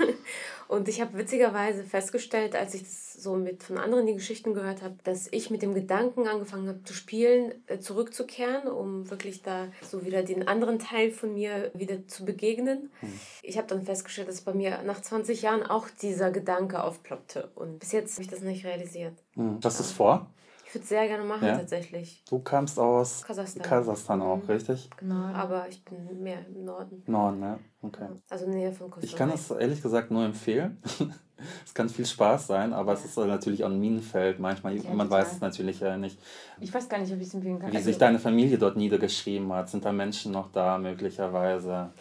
[0.68, 4.82] Und ich habe witzigerweise festgestellt, als ich das so mit von anderen die Geschichten gehört
[4.82, 9.68] habe, dass ich mit dem Gedanken angefangen habe zu spielen, äh, zurückzukehren, um wirklich da
[9.82, 12.90] so wieder den anderen Teil von mir wieder zu begegnen.
[13.00, 13.20] Mhm.
[13.42, 17.50] Ich habe dann festgestellt, dass bei mir nach 20 Jahren auch dieser Gedanke aufploppte.
[17.54, 19.14] Und bis jetzt habe ich das nicht realisiert.
[19.34, 19.58] Mhm.
[19.62, 20.30] Hast du es vor?
[20.66, 21.56] Ich würde es sehr gerne machen, ja?
[21.56, 22.24] tatsächlich.
[22.28, 24.50] Du kamst aus Kasachstan, Kasachstan auch, mhm.
[24.50, 24.90] richtig?
[24.96, 27.04] Genau, aber ich bin mehr im Norden.
[27.06, 28.08] Norden, ja, okay.
[28.28, 29.06] Also Nähe von Kosovo.
[29.06, 30.82] Ich kann das ehrlich gesagt nur empfehlen.
[31.64, 32.98] es kann viel Spaß sein, aber ja.
[32.98, 34.40] es ist natürlich auch ein Minenfeld.
[34.40, 35.22] Manchmal, ja, man total.
[35.22, 36.18] weiß es natürlich ja nicht.
[36.60, 37.70] Ich weiß gar nicht, ob ich es empfehlen kann.
[37.70, 39.68] Wie also, sich deine Familie dort niedergeschrieben hat.
[39.68, 41.92] Sind da Menschen noch da möglicherweise?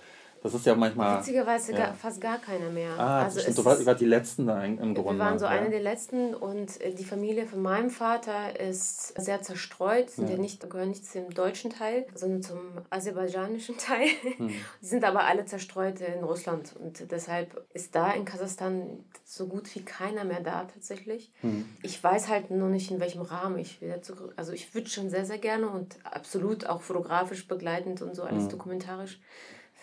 [0.45, 1.17] Das ist ja manchmal.
[1.17, 1.77] Witzigerweise ja.
[1.79, 2.91] gar, fast gar keiner mehr.
[2.99, 3.57] Ah, also stimmt.
[3.57, 5.13] Du warst die Letzten da im Grunde.
[5.13, 5.51] Wir waren so ja.
[5.51, 10.11] eine der Letzten und äh, die Familie von meinem Vater ist sehr zerstreut.
[10.11, 10.35] Sind ja.
[10.35, 12.59] ja nicht, gehören nicht zum deutschen Teil, sondern zum
[12.91, 14.07] aserbaidschanischen Teil.
[14.37, 14.49] Hm.
[14.83, 19.73] Die sind aber alle zerstreut in Russland und deshalb ist da in Kasachstan so gut
[19.73, 21.31] wie keiner mehr da tatsächlich.
[21.41, 21.67] Hm.
[21.81, 24.33] Ich weiß halt nur nicht, in welchem Rahmen ich wieder zurück.
[24.35, 28.43] Also ich würde schon sehr, sehr gerne und absolut auch fotografisch begleitend und so alles
[28.43, 28.49] hm.
[28.49, 29.19] dokumentarisch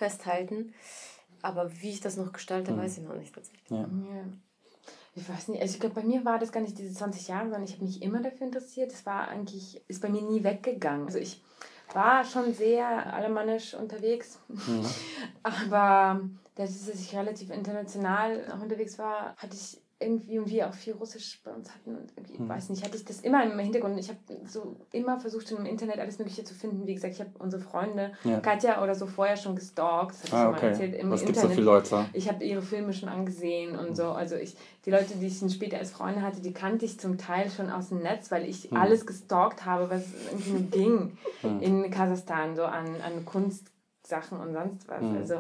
[0.03, 0.75] festhalten.
[1.43, 2.79] Aber wie ich das noch gestalte, mhm.
[2.79, 3.71] weiß ich noch nicht tatsächlich.
[3.71, 3.81] Ja.
[3.81, 4.25] ja.
[5.15, 7.45] Ich weiß nicht, also ich glaube, bei mir war das gar nicht diese 20 Jahre,
[7.45, 8.93] sondern ich habe mich immer dafür interessiert.
[8.93, 11.07] Das war eigentlich, ist bei mir nie weggegangen.
[11.07, 11.43] Also ich
[11.93, 14.87] war schon sehr alemannisch unterwegs, mhm.
[15.43, 16.21] aber
[16.55, 21.41] dadurch, dass ich relativ international unterwegs war, hatte ich irgendwie und wir auch viel Russisch
[21.45, 22.49] bei uns hatten und irgendwie, hm.
[22.49, 23.99] weiß nicht, hatte ich das immer im Hintergrund.
[23.99, 26.87] Ich habe so immer versucht, schon im Internet alles Mögliche zu finden.
[26.87, 28.41] Wie gesagt, ich habe unsere Freunde, ja.
[28.41, 30.17] Katja oder so, vorher schon gestalkt.
[30.23, 30.69] Das ah, okay.
[30.69, 30.95] erzählt.
[30.95, 32.05] Im Was gibt es viele Leute?
[32.13, 34.07] Ich habe ihre Filme schon angesehen und so.
[34.07, 37.19] Also ich, die Leute, die ich dann später als Freunde hatte, die kannte ich zum
[37.19, 38.77] Teil schon aus dem Netz, weil ich hm.
[38.77, 41.61] alles gestalkt habe, was irgendwie nur ging hm.
[41.61, 45.01] in Kasachstan, so an, an Kunstsachen und sonst was.
[45.01, 45.17] Hm.
[45.17, 45.37] Also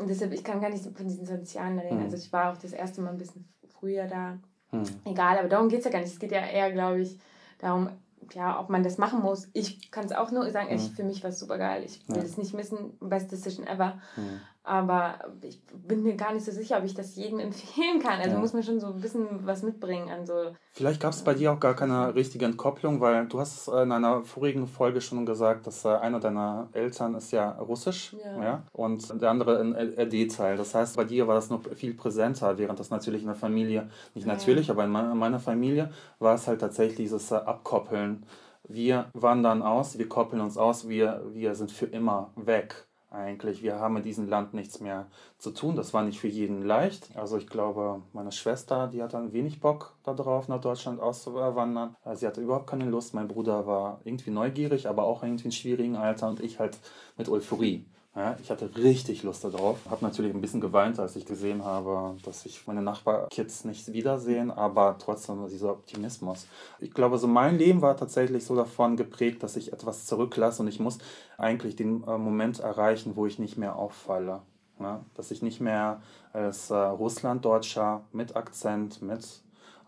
[0.00, 1.98] und deshalb, ich kann gar nicht von diesen Sozialen reden.
[1.98, 2.04] Hm.
[2.04, 3.46] Also ich war auch das erste Mal ein bisschen
[3.80, 4.38] früher da.
[4.70, 4.84] Hm.
[5.04, 6.12] Egal, aber darum geht es ja gar nicht.
[6.12, 7.18] Es geht ja eher, glaube ich,
[7.58, 7.90] darum,
[8.32, 9.48] ja, ob man das machen muss.
[9.52, 10.76] Ich kann es auch nur sagen, hm.
[10.76, 11.82] ich, für mich war es super geil.
[11.84, 12.96] Ich will es nicht missen.
[13.00, 14.00] Best Decision ever.
[14.14, 14.40] Hm.
[14.70, 18.20] Aber ich bin mir gar nicht so sicher, ob ich das jedem empfehlen kann.
[18.20, 18.38] Also ja.
[18.38, 20.54] muss man schon so ein bisschen was mitbringen an so.
[20.70, 24.22] Vielleicht gab es bei dir auch gar keine richtige Entkopplung, weil du hast in einer
[24.22, 28.44] vorigen Folge schon gesagt, dass äh, einer deiner Eltern ist ja russisch ja.
[28.44, 30.56] ja und der andere ein RD-Teil.
[30.56, 33.90] Das heißt, bei dir war das noch viel präsenter, während das natürlich in der Familie,
[34.14, 34.32] nicht ja.
[34.32, 38.24] natürlich, aber in meiner Familie war es halt tatsächlich dieses äh, Abkoppeln.
[38.68, 43.62] Wir wandern aus, wir koppeln uns aus, wir, wir sind für immer weg eigentlich.
[43.62, 45.06] Wir haben in diesem Land nichts mehr
[45.38, 45.76] zu tun.
[45.76, 47.10] Das war nicht für jeden leicht.
[47.16, 51.96] Also ich glaube, meine Schwester, die hat dann wenig Bock darauf, nach Deutschland auszuwandern.
[52.14, 53.14] Sie hatte überhaupt keine Lust.
[53.14, 56.78] Mein Bruder war irgendwie neugierig, aber auch irgendwie in schwierigen Alter und ich halt
[57.16, 57.86] mit Euphorie.
[58.16, 59.78] Ja, ich hatte richtig Lust darauf.
[59.88, 64.50] Habe natürlich ein bisschen geweint, als ich gesehen habe, dass ich meine Nachbarkids nicht wiedersehen,
[64.50, 66.48] aber trotzdem dieser Optimismus.
[66.80, 70.68] Ich glaube, so mein Leben war tatsächlich so davon geprägt, dass ich etwas zurücklasse und
[70.68, 70.98] ich muss
[71.38, 74.42] eigentlich den äh, Moment erreichen, wo ich nicht mehr auffalle.
[74.80, 79.24] Ja, dass ich nicht mehr als äh, Russlanddeutscher mit Akzent, mit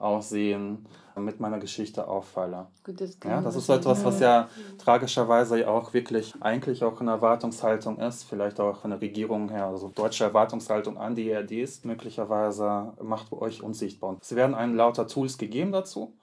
[0.02, 0.86] Aussehen,
[1.16, 2.66] mit meiner Geschichte auffalle.
[2.84, 7.10] Gut, das ja, das ist so etwas, was ja tragischerweise auch wirklich eigentlich auch eine
[7.10, 12.92] Erwartungshaltung ist, vielleicht auch von der Regierung her, also deutsche Erwartungshaltung an die ERDs, möglicherweise
[13.02, 14.16] macht euch unsichtbar.
[14.20, 16.14] Es werden einem lauter Tools gegeben dazu.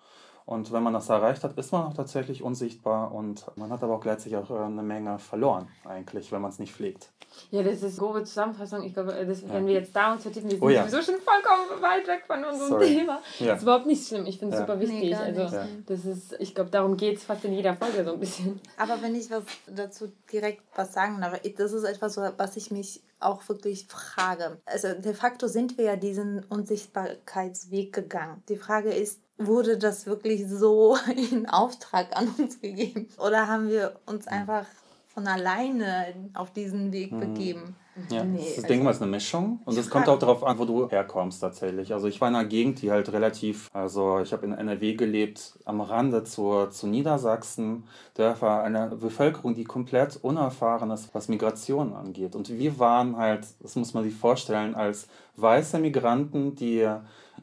[0.49, 3.93] Und wenn man das erreicht hat, ist man auch tatsächlich unsichtbar und man hat aber
[3.93, 7.11] auch gleichzeitig auch äh, eine Menge verloren, eigentlich, wenn man es nicht pflegt.
[7.51, 8.81] Ja, das ist eine grobe Zusammenfassung.
[8.81, 9.53] Ich glaube, das, ja.
[9.53, 10.87] wenn wir jetzt da uns vertiefen, wir sind oh, ja.
[10.87, 12.95] sowieso schon vollkommen weit weg von unserem Sorry.
[12.95, 13.21] Thema.
[13.37, 13.45] Ja.
[13.49, 14.25] Das ist überhaupt nicht schlimm.
[14.25, 14.65] Ich finde es ja.
[14.65, 15.01] super wichtig.
[15.01, 18.19] Nee, also, das ist, ich glaube, darum geht es fast in jeder Folge so ein
[18.19, 18.59] bisschen.
[18.77, 23.03] Aber wenn ich was dazu direkt was sagen darf, das ist etwas, was ich mich
[23.19, 24.59] auch wirklich frage.
[24.65, 28.41] Also de facto sind wir ja diesen Unsichtbarkeitsweg gegangen.
[28.49, 30.97] Die Frage ist, wurde das wirklich so
[31.31, 33.07] in Auftrag an uns gegeben?
[33.17, 34.33] Oder haben wir uns hm.
[34.33, 34.65] einfach
[35.07, 37.19] von alleine auf diesen Weg hm.
[37.19, 37.75] begeben?
[38.09, 39.59] Ja, nee, das also denke mal, ist eine Mischung.
[39.65, 41.93] Und es kommt auch darauf an, wo du herkommst tatsächlich.
[41.93, 45.59] Also ich war in einer Gegend, die halt relativ, also ich habe in NRW gelebt,
[45.65, 47.83] am Rande zu, zu Niedersachsen.
[48.13, 52.35] Dörfer, eine Bevölkerung, die komplett unerfahren ist, was Migration angeht.
[52.35, 56.87] Und wir waren halt, das muss man sich vorstellen, als weiße Migranten, die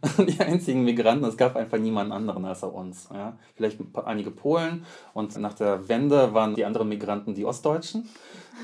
[0.18, 3.08] die einzigen Migranten, es gab einfach niemanden anderen außer uns.
[3.12, 3.36] Ja.
[3.54, 8.08] Vielleicht einige Polen und nach der Wende waren die anderen Migranten die Ostdeutschen,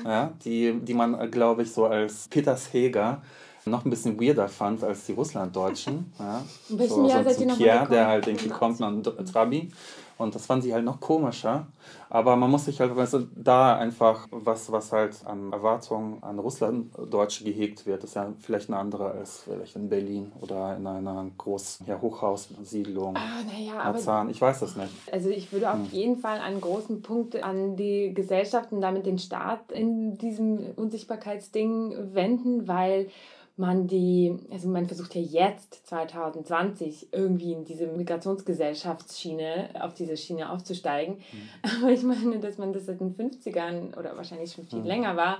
[0.05, 3.21] ja, die, die man, glaube ich, so als Peters Heger
[3.65, 6.11] noch ein bisschen weirder fand als die Russlanddeutschen.
[6.19, 6.41] Ja.
[6.69, 8.91] In welchem so, Jahr so seid ihr noch Pierre, der halt irgendwie kommt, nach
[9.31, 9.71] Trabi.
[10.17, 11.67] Und das fanden sie halt noch komischer.
[12.09, 16.39] Aber man muss sich halt weißt du, da einfach, was, was halt an Erwartungen an
[16.39, 21.25] Russlanddeutsche gehegt wird, ist ja vielleicht eine andere als vielleicht in Berlin oder in einer
[21.37, 23.15] großen ja, Hochhaussiedlung.
[23.15, 24.91] Ah, naja, aber ich weiß das nicht.
[25.11, 25.89] Also ich würde auf hm.
[25.91, 32.13] jeden Fall einen großen Punkt an die Gesellschaft und damit den Staat in diesem Unsichtbarkeitsding
[32.13, 33.07] wenden, weil
[33.55, 40.51] man die, also man versucht ja jetzt 2020 irgendwie in diese Migrationsgesellschaftsschiene, auf diese Schiene
[40.51, 41.17] aufzusteigen.
[41.17, 41.49] Mhm.
[41.81, 44.85] Aber ich meine, dass man das seit den 50ern oder wahrscheinlich schon viel mhm.
[44.85, 45.37] länger war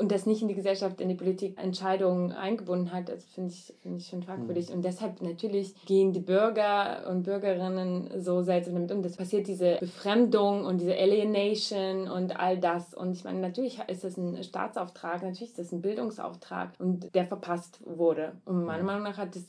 [0.00, 3.72] und das nicht in die Gesellschaft, in die Politik Entscheidungen eingebunden hat, das finde ich,
[3.80, 4.70] find ich schon fragwürdig.
[4.70, 4.76] Mhm.
[4.76, 9.02] Und deshalb natürlich gehen die Bürger und Bürgerinnen so seltsam damit um.
[9.02, 12.92] Das passiert diese Befremdung und diese Alienation und all das.
[12.92, 17.24] Und ich meine, natürlich ist das ein Staatsauftrag, natürlich ist das ein Bildungsauftrag und der
[17.36, 18.32] verpasst wurde.
[18.44, 19.48] Und meiner Meinung nach hat es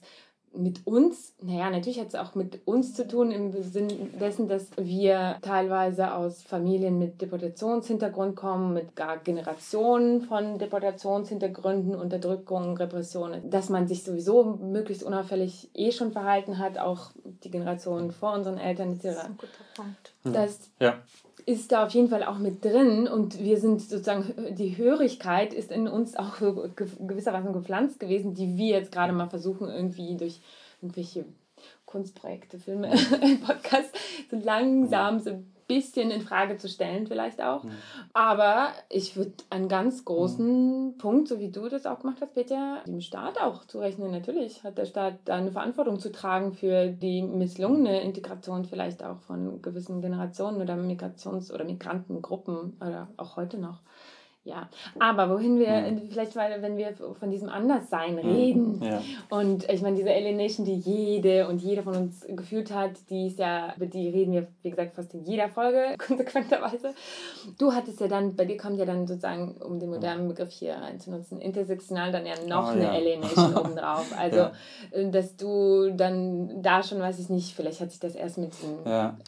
[0.54, 4.70] mit uns, naja, natürlich hat es auch mit uns zu tun im Sinne dessen, dass
[4.78, 13.70] wir teilweise aus Familien mit Deportationshintergrund kommen, mit gar Generationen von Deportationshintergründen, Unterdrückung, Repressionen, dass
[13.70, 17.12] man sich sowieso möglichst unauffällig eh schon verhalten hat, auch
[17.44, 19.04] die Generationen vor unseren Eltern etc.
[19.04, 20.14] Das ist ein guter Punkt.
[20.24, 20.96] Das ja
[21.48, 25.72] ist da auf jeden Fall auch mit drin und wir sind sozusagen, die Hörigkeit ist
[25.72, 30.42] in uns auch gewissermaßen gepflanzt gewesen, die wir jetzt gerade mal versuchen, irgendwie durch
[30.82, 31.24] irgendwelche
[31.86, 32.90] Kunstprojekte, Filme,
[33.46, 33.98] Podcasts
[34.30, 37.64] so langsam so bisschen in Frage zu stellen, vielleicht auch.
[37.64, 37.72] Mhm.
[38.14, 40.98] Aber ich würde einen ganz großen mhm.
[40.98, 44.12] Punkt, so wie du das auch gemacht hast, Peter, dem Staat auch zurechnen.
[44.12, 49.20] Natürlich hat der Staat da eine Verantwortung zu tragen für die misslungene Integration vielleicht auch
[49.20, 53.82] von gewissen Generationen oder Migrations- oder Migrantengruppen oder auch heute noch.
[54.48, 55.84] Ja, aber wohin wir, ja.
[56.10, 59.02] vielleicht weil, wenn wir von diesem Anderssein reden ja.
[59.30, 63.40] und ich meine, diese Alienation, die jede und jeder von uns gefühlt hat, die ist
[63.40, 66.94] ja, über die reden wir, wie gesagt, fast in jeder Folge, konsequenterweise.
[67.60, 70.76] Du hattest ja dann, bei dir kommt ja dann sozusagen, um den modernen Begriff hier
[70.76, 72.92] reinzunutzen, intersektional dann ja noch oh, eine ja.
[72.92, 74.18] Alienation obendrauf.
[74.18, 74.48] Also,
[74.92, 78.54] äh, dass du dann da schon, weiß ich nicht, vielleicht hat sich das erst mit
[78.54, 78.78] diesem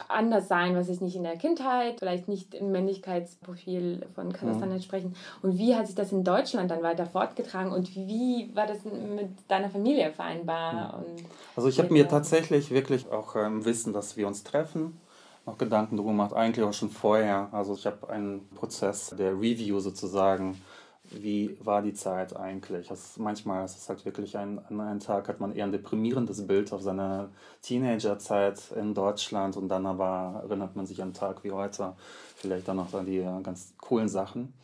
[0.08, 4.70] Anderssein, was ich nicht in der Kindheit, vielleicht nicht im Männlichkeitsprofil von Kasachstan
[5.10, 8.78] entsprechen, und wie hat sich das in Deutschland dann weiter fortgetragen und wie war das
[8.84, 10.98] mit deiner Familie vereinbar?
[10.98, 11.24] Und
[11.56, 15.00] also ich habe mir tatsächlich wirklich auch im ähm, Wissen, dass wir uns treffen,
[15.46, 17.48] noch Gedanken darüber gemacht, eigentlich auch schon vorher.
[17.52, 20.60] Also ich habe einen Prozess der Review sozusagen
[21.12, 22.88] wie war die Zeit eigentlich?
[22.88, 26.46] Das, manchmal ist es halt wirklich ein, an einem Tag hat man eher ein deprimierendes
[26.46, 27.30] Bild auf seine
[27.62, 31.94] Teenagerzeit in Deutschland und dann aber erinnert man sich an einen Tag wie heute
[32.36, 34.54] vielleicht dann noch an die äh, ganz coolen Sachen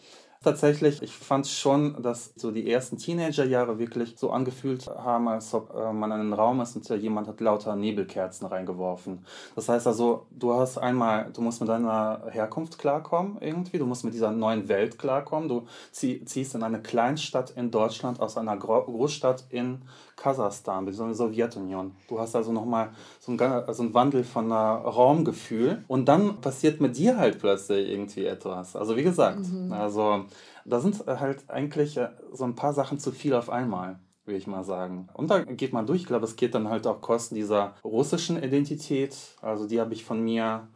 [0.43, 5.75] tatsächlich, ich fand schon, dass so die ersten Teenagerjahre wirklich so angefühlt haben, als ob
[5.75, 9.25] äh, man in einen Raum ist und jemand hat lauter Nebelkerzen reingeworfen.
[9.55, 14.05] Das heißt also, du hast einmal, du musst mit deiner Herkunft klarkommen irgendwie, du musst
[14.05, 15.49] mit dieser neuen Welt klarkommen.
[15.49, 19.83] Du zieh, ziehst in eine Kleinstadt in Deutschland aus einer Großstadt in
[20.17, 21.13] Kasachstan, bzw.
[21.13, 21.93] Sowjetunion.
[22.09, 26.97] Du hast also nochmal so einen, also einen Wandel von Raumgefühl und dann passiert mit
[26.97, 28.75] dir halt plötzlich irgendwie etwas.
[28.75, 29.73] Also wie gesagt, mhm.
[29.73, 30.25] also
[30.65, 34.49] da sind halt eigentlich äh, so ein paar Sachen zu viel auf einmal würde ich
[34.49, 35.09] mal sagen.
[35.15, 36.01] Und da geht man durch.
[36.01, 39.17] Ich glaube, es geht dann halt auch Kosten dieser russischen Identität.
[39.41, 40.67] Also die habe ich von mir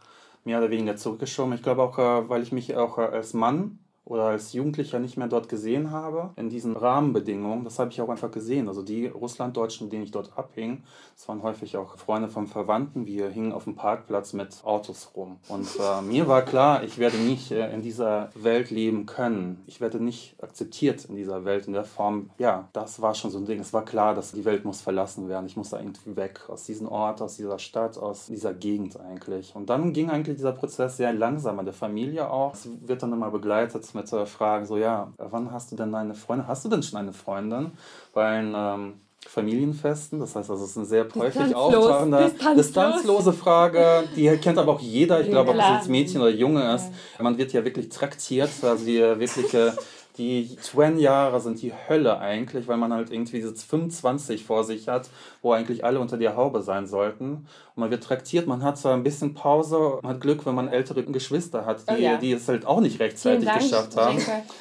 [0.44, 1.52] mehr oder weniger zurückgeschoben.
[1.54, 3.78] Ich glaube auch, äh, weil ich mich auch äh, als Mann
[4.10, 8.08] oder als Jugendlicher nicht mehr dort gesehen habe, in diesen Rahmenbedingungen, das habe ich auch
[8.08, 8.66] einfach gesehen.
[8.66, 10.82] Also die Russlanddeutschen, denen ich dort abhing,
[11.14, 15.36] das waren häufig auch Freunde von Verwandten, wir hingen auf dem Parkplatz mit Autos rum.
[15.46, 19.62] Und äh, mir war klar, ich werde nicht äh, in dieser Welt leben können.
[19.66, 22.30] Ich werde nicht akzeptiert in dieser Welt in der Form.
[22.38, 23.60] Ja, das war schon so ein Ding.
[23.60, 25.46] Es war klar, dass die Welt muss verlassen werden.
[25.46, 29.54] Ich muss da irgendwie weg aus diesem Ort, aus dieser Stadt, aus dieser Gegend eigentlich.
[29.54, 32.54] Und dann ging eigentlich dieser Prozess sehr langsam an der Familie auch.
[32.54, 36.14] Es wird dann immer begleitet mit äh, Fragen, so ja, wann hast du denn eine
[36.14, 36.48] Freundin?
[36.48, 37.72] Hast du denn schon eine Freundin?
[38.12, 38.92] Bei einem ähm,
[39.26, 42.56] Familienfesten, das heißt, also es ist eine sehr häufig auftauchende, distanzlos.
[42.56, 46.74] distanzlose Frage, die kennt aber auch jeder, ich glaube, ob es jetzt Mädchen oder Junge
[46.74, 46.86] ist.
[47.18, 49.74] Man wird ja wirklich traktiert, also die wirkliche
[50.20, 54.88] die 20 Jahre sind die Hölle eigentlich, weil man halt irgendwie diese 25 vor sich
[54.88, 55.08] hat,
[55.40, 57.46] wo eigentlich alle unter der Haube sein sollten.
[57.80, 61.02] Man wird traktiert, man hat zwar ein bisschen Pause, man hat Glück, wenn man ältere
[61.02, 62.18] Geschwister hat, die, oh ja.
[62.18, 64.18] die es halt auch nicht rechtzeitig Dank, geschafft haben.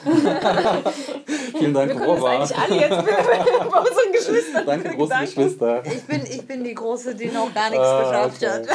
[1.58, 2.44] Vielen Dank, Wir Robert.
[2.44, 2.96] Das alle jetzt bei
[3.80, 4.66] unseren Geschwistern.
[4.66, 5.26] Danke, große Danke.
[5.26, 5.84] Geschwister.
[5.86, 8.62] Ich bin, ich bin die Große, die noch gar nichts ah, geschafft okay, hat.
[8.62, 8.72] Okay.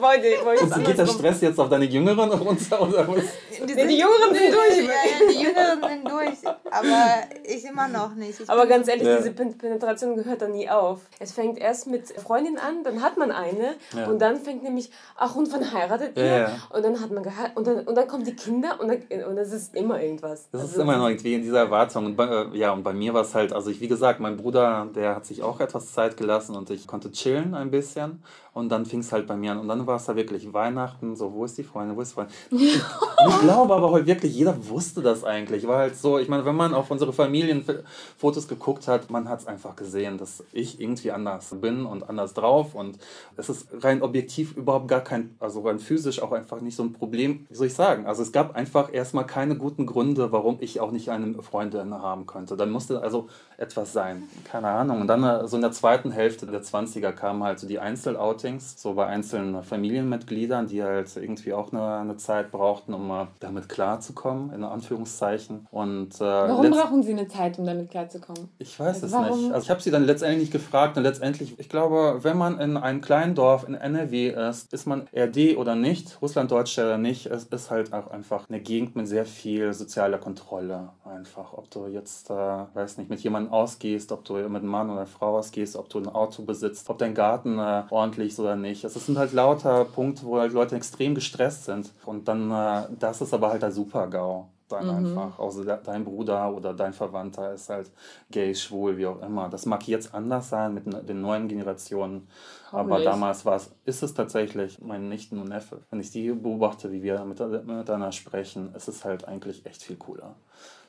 [0.00, 2.82] wollte, wollte Und geht der Stress jetzt auf deine Jüngeren runter?
[2.82, 3.24] Oder was?
[3.50, 4.76] Die, sind, die Jüngeren sind durch.
[4.76, 6.38] Ja, ja, die Jüngeren sind durch.
[6.70, 8.38] Aber ich immer noch nicht.
[8.40, 9.16] Ich aber ganz ehrlich, ja.
[9.16, 11.00] diese Penetration gehört dann nie auf.
[11.18, 13.76] Es fängt erst mit Freundin an, dann hat man eine.
[13.96, 14.08] Ja.
[14.08, 16.50] Und dann fängt nämlich, ach, und wann heiratet ihr?
[16.70, 17.56] Und dann hat man geheiratet.
[17.56, 20.48] Und dann, und dann kommen die Kinder und, dann, und das ist immer irgendwas.
[20.50, 22.06] Das also ist immer noch irgendwie in dieser Erwartung.
[22.06, 24.36] Und bei, äh, ja, und bei mir war es halt, also ich, wie gesagt, mein
[24.36, 28.22] Bruder, der hat sich auch etwas Zeit gelassen und ich konnte chillen ein bisschen.
[28.56, 29.58] Und dann fing es halt bei mir an.
[29.58, 32.14] Und dann war es da wirklich Weihnachten, so, wo ist die Freundin, wo ist die
[32.14, 32.34] Freundin?
[32.50, 35.66] ich glaube aber heute wirklich, jeder wusste das eigentlich.
[35.66, 39.46] War halt so, ich meine, wenn man auf unsere Familienfotos geguckt hat, man hat es
[39.46, 42.74] einfach gesehen, dass ich irgendwie anders bin und anders drauf.
[42.74, 42.98] Und
[43.36, 46.94] es ist rein objektiv überhaupt gar kein, also rein physisch auch einfach nicht so ein
[46.94, 48.06] Problem, wie soll ich sagen?
[48.06, 52.24] Also es gab einfach erstmal keine guten Gründe, warum ich auch nicht eine Freundin haben
[52.24, 52.56] könnte.
[52.56, 54.22] Dann musste also etwas sein.
[54.50, 55.02] Keine Ahnung.
[55.02, 58.45] Und dann äh, so in der zweiten Hälfte der 20er kamen halt so die Einzeloutings
[58.46, 63.28] Outings, so bei einzelnen Familienmitgliedern, die halt irgendwie auch eine, eine Zeit brauchten, um mal
[63.40, 65.66] damit klarzukommen, in Anführungszeichen.
[65.70, 68.48] Und, äh, Warum brauchen sie eine Zeit, um damit klarzukommen?
[68.58, 69.38] Ich weiß also es warum?
[69.38, 69.52] nicht.
[69.52, 73.00] Also ich habe sie dann letztendlich gefragt und letztendlich, ich glaube, wenn man in einem
[73.00, 77.70] kleinen Dorf in NRW ist, ist man RD oder nicht, Russlanddeutsch oder nicht, es ist
[77.70, 81.52] halt auch einfach eine Gegend mit sehr viel sozialer Kontrolle einfach.
[81.52, 85.00] Ob du jetzt, äh, weiß nicht, mit jemandem ausgehst, ob du mit einem Mann oder
[85.00, 88.56] einer Frau ausgehst, ob du ein Auto besitzt, ob dein Garten äh, ordentlich ist oder
[88.56, 88.84] nicht.
[88.84, 91.90] Also es sind halt lauter Punkte, wo halt Leute extrem gestresst sind.
[92.04, 94.46] Und dann, äh, das ist aber halt der Super-GAU.
[94.68, 94.90] sein mhm.
[94.90, 95.38] einfach.
[95.38, 97.90] Also dein Bruder oder dein Verwandter ist halt
[98.30, 99.48] gay, schwul, wie auch immer.
[99.48, 102.28] Das mag jetzt anders sein mit den neuen Generationen.
[102.72, 105.82] Aber damals war es, ist es tatsächlich mein Nichten und Neffe.
[105.90, 110.34] Wenn ich die beobachte, wie wir miteinander sprechen, ist es halt eigentlich echt viel cooler.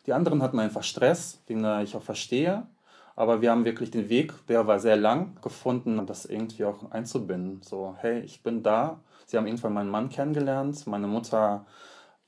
[0.07, 2.65] Die anderen hatten einfach Stress, den ich auch verstehe.
[3.17, 7.61] Aber wir haben wirklich den Weg, der war sehr lang, gefunden, das irgendwie auch einzubinden.
[7.63, 8.99] So, hey, ich bin da.
[9.25, 10.85] Sie haben irgendwann meinen Mann kennengelernt.
[10.85, 11.65] Meine Mutter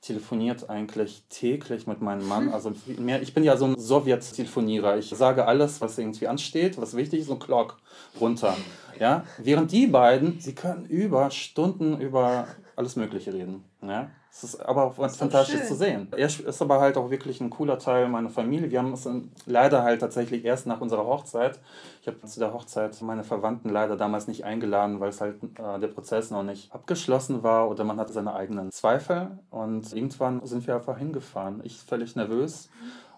[0.00, 2.48] telefoniert eigentlich täglich mit meinem Mann.
[2.52, 4.98] Also mehr, ich bin ja so ein Sowjet-Telefonierer.
[4.98, 7.76] Ich sage alles, was irgendwie ansteht, was wichtig ist, und Clock
[8.20, 8.56] runter.
[8.98, 9.24] Ja?
[9.38, 13.62] Während die beiden, sie können über Stunden über alles Mögliche reden.
[13.80, 14.10] Ja?
[14.32, 16.08] Es ist aber auch was fantastisch zu sehen.
[16.12, 18.70] Er ist aber halt auch wirklich ein cooler Teil meiner Familie.
[18.70, 19.08] Wir haben es
[19.46, 21.58] leider halt tatsächlich erst nach unserer Hochzeit.
[22.00, 25.80] Ich habe zu der Hochzeit meine Verwandten leider damals nicht eingeladen, weil es halt äh,
[25.80, 29.38] der Prozess noch nicht abgeschlossen war oder man hatte seine eigenen Zweifel.
[29.50, 31.60] Und irgendwann sind wir einfach hingefahren.
[31.64, 32.70] Ich völlig nervös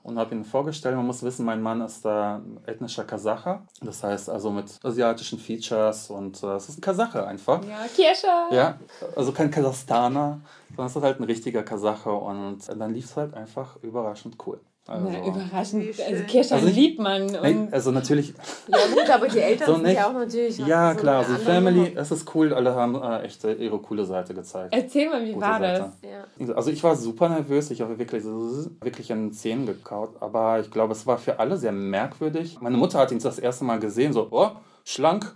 [0.03, 0.97] und habe ihn vorgestellt.
[0.97, 3.63] Man muss wissen, mein Mann ist da ethnischer Kasache.
[3.81, 7.63] Das heißt also mit asiatischen Features und äh, es ist ein Kasache einfach.
[7.65, 8.27] Ja, Kirsche.
[8.51, 8.79] Ja,
[9.17, 10.41] also kein Kasachstaner,
[10.71, 14.61] sondern es ist halt ein richtiger Kasache und dann lief es halt einfach überraschend cool.
[14.89, 15.85] Also, Na, überraschend.
[16.01, 17.37] Also Kirschan also liebt man.
[17.37, 18.35] Und also natürlich.
[18.67, 20.59] Ja gut, aber die Eltern so sind nicht, ja auch natürlich.
[20.59, 21.19] Ja, so klar.
[21.19, 22.53] Also Family, es ist cool.
[22.53, 24.75] Alle haben äh, echt ihre coole Seite gezeigt.
[24.75, 25.93] Erzähl mal, wie Gute war Seite.
[26.01, 26.11] das?
[26.49, 26.55] Ja.
[26.55, 27.71] Also ich war super nervös.
[27.71, 30.17] Ich habe wirklich, wirklich an den Zähnen gekaut.
[30.21, 32.59] Aber ich glaube, es war für alle sehr merkwürdig.
[32.61, 34.13] Meine Mutter hat ihn das erste Mal gesehen.
[34.13, 34.51] So, oh,
[34.85, 35.33] schlank.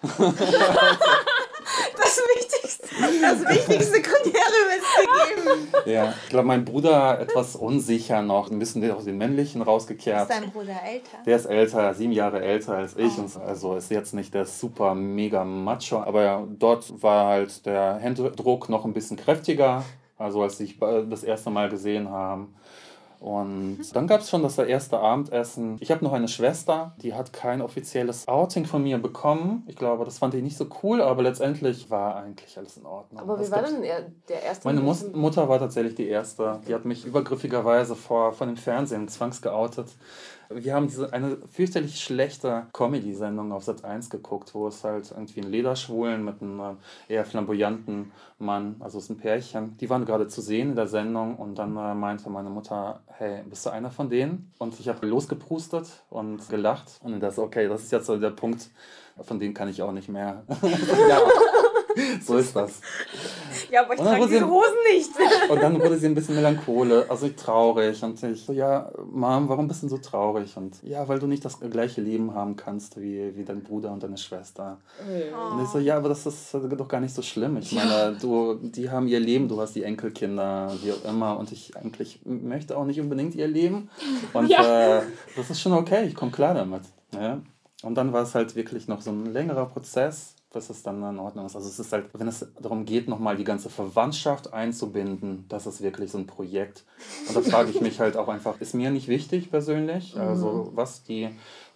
[0.02, 0.18] das
[2.62, 5.68] wichtigste Kriterium ist gegeben.
[5.86, 10.30] Ja, ich glaube, mein Bruder etwas unsicher noch, ein bisschen aus den männlichen rausgekehrt.
[10.30, 11.18] Ist dein Bruder älter?
[11.24, 13.12] Der ist älter, sieben Jahre älter als ich.
[13.18, 13.40] Oh.
[13.40, 18.84] Also ist jetzt nicht der super mega Macho, aber dort war halt der Händedruck noch
[18.84, 19.84] ein bisschen kräftiger.
[20.16, 22.54] Also als ich das erste Mal gesehen haben.
[23.20, 25.76] Und dann gab es schon das erste Abendessen.
[25.80, 29.64] Ich habe noch eine Schwester, die hat kein offizielles Outing von mir bekommen.
[29.66, 33.20] Ich glaube, das fand ich nicht so cool, aber letztendlich war eigentlich alles in Ordnung.
[33.20, 33.82] Aber wie war denn
[34.28, 34.68] der erste?
[34.68, 36.60] Meine Mus Mutter war tatsächlich die erste.
[36.68, 39.88] Die hat mich übergriffigerweise vor, von dem Fernsehen zwangsgeoutet.
[40.50, 45.42] Wir haben diese, eine fürchterlich schlechte Comedy-Sendung auf Sat 1 geguckt, wo es halt irgendwie
[45.42, 50.06] einen Lederschwulen mit einem äh, eher flamboyanten Mann, also es ist ein Pärchen, die waren
[50.06, 53.70] gerade zu sehen in der Sendung und dann äh, meinte meine Mutter, hey, bist du
[53.70, 54.52] einer von denen?
[54.58, 58.70] Und ich habe losgeprustet und gelacht und das, okay, das ist jetzt so der Punkt,
[59.20, 60.44] von dem kann ich auch nicht mehr.
[61.08, 61.20] ja.
[62.24, 62.80] so ist das.
[63.70, 65.10] Ja, aber ich trage diese Hosen nicht.
[65.48, 68.02] und dann wurde sie ein bisschen melancholisch, also traurig.
[68.02, 70.56] Und ich so, ja, Mom, warum bist du so traurig?
[70.56, 74.02] Und ja, weil du nicht das gleiche Leben haben kannst wie, wie dein Bruder und
[74.02, 74.78] deine Schwester.
[75.00, 75.54] Oh.
[75.54, 77.56] Und ich so, ja, aber das ist doch gar nicht so schlimm.
[77.56, 81.38] Ich meine, du, die haben ihr Leben, du hast die Enkelkinder, wie auch immer.
[81.38, 83.90] Und ich eigentlich möchte auch nicht unbedingt ihr Leben.
[84.32, 84.98] Und ja.
[84.98, 85.02] äh,
[85.36, 86.82] das ist schon okay, ich komme klar damit.
[87.12, 87.40] Ja?
[87.82, 91.18] Und dann war es halt wirklich noch so ein längerer Prozess dass es dann in
[91.18, 91.56] Ordnung ist.
[91.56, 95.82] Also es ist halt, wenn es darum geht, nochmal die ganze Verwandtschaft einzubinden, das ist
[95.82, 96.84] wirklich so ein Projekt.
[97.28, 101.02] Und da frage ich mich halt auch einfach, ist mir nicht wichtig persönlich, also was
[101.02, 101.28] die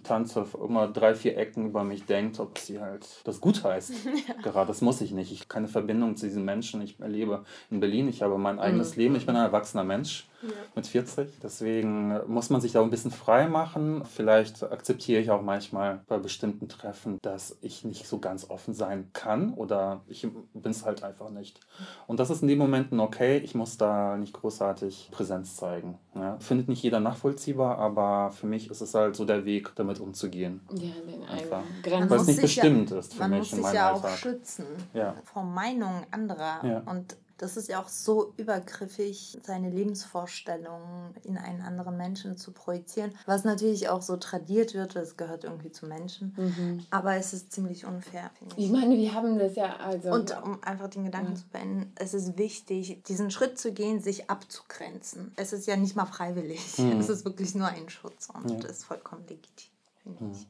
[0.04, 3.92] Tante immer drei, vier Ecken über mich denkt, ob sie halt das gut heißt.
[4.28, 4.34] Ja.
[4.42, 5.32] Gerade das muss ich nicht.
[5.32, 6.80] Ich habe keine Verbindung zu diesen Menschen.
[6.82, 9.02] Ich lebe in Berlin, ich habe mein eigenes mhm.
[9.02, 10.48] Leben, ich bin ein erwachsener Mensch ja.
[10.74, 11.40] mit 40.
[11.42, 14.04] Deswegen muss man sich da ein bisschen frei machen.
[14.04, 19.10] Vielleicht akzeptiere ich auch manchmal bei bestimmten Treffen, dass ich nicht so ganz offen sein
[19.12, 21.60] kann oder ich bin es halt einfach nicht.
[22.06, 23.38] Und das ist in den Momenten okay.
[23.38, 25.98] Ich muss da nicht großartig Präsenz zeigen.
[26.14, 26.38] Ja.
[26.40, 30.60] Findet nicht jeder nachvollziehbar, aber für mich ist es halt so der Weg, damit umzugehen.
[30.70, 34.00] Ja, den eigenen Weil es nicht bestimmt ja, ist für mich in meinem Man muss
[34.00, 35.14] sich ja auch schützen ja.
[35.24, 36.64] vor Meinungen anderer.
[36.64, 36.82] Ja.
[36.86, 43.12] Und das ist ja auch so übergriffig, seine Lebensvorstellungen in einen anderen Menschen zu projizieren,
[43.26, 46.34] was natürlich auch so tradiert wird, das gehört irgendwie zu Menschen.
[46.36, 46.86] Mhm.
[46.90, 48.66] Aber es ist ziemlich unfair, finde ich.
[48.66, 50.10] Ich meine, wir haben das ja also.
[50.10, 51.38] Und um einfach den Gedanken ja.
[51.38, 55.32] zu beenden, es ist wichtig, diesen Schritt zu gehen, sich abzugrenzen.
[55.34, 56.78] Es ist ja nicht mal freiwillig.
[56.78, 57.00] Mhm.
[57.00, 58.56] Es ist wirklich nur ein Schutz und ja.
[58.58, 59.72] das ist vollkommen legitim,
[60.04, 60.46] finde mhm.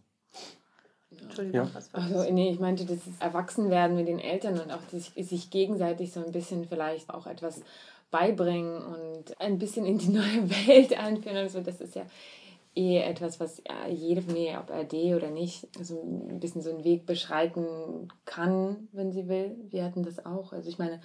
[1.23, 1.75] Entschuldigung, ja.
[1.75, 2.13] was war das?
[2.13, 6.13] Also, nee, ich meinte, das ist Erwachsenwerden mit den Eltern und auch sich, sich gegenseitig
[6.13, 7.63] so ein bisschen vielleicht auch etwas
[8.11, 11.61] beibringen und ein bisschen in die neue Welt einführen und so.
[11.61, 12.03] Das ist ja
[12.75, 17.07] eh etwas, was jede Familie, ob RD oder nicht, also ein bisschen so einen Weg
[17.07, 19.57] beschreiten kann, wenn sie will.
[19.71, 20.53] Wir hatten das auch.
[20.53, 21.01] Also ich meine,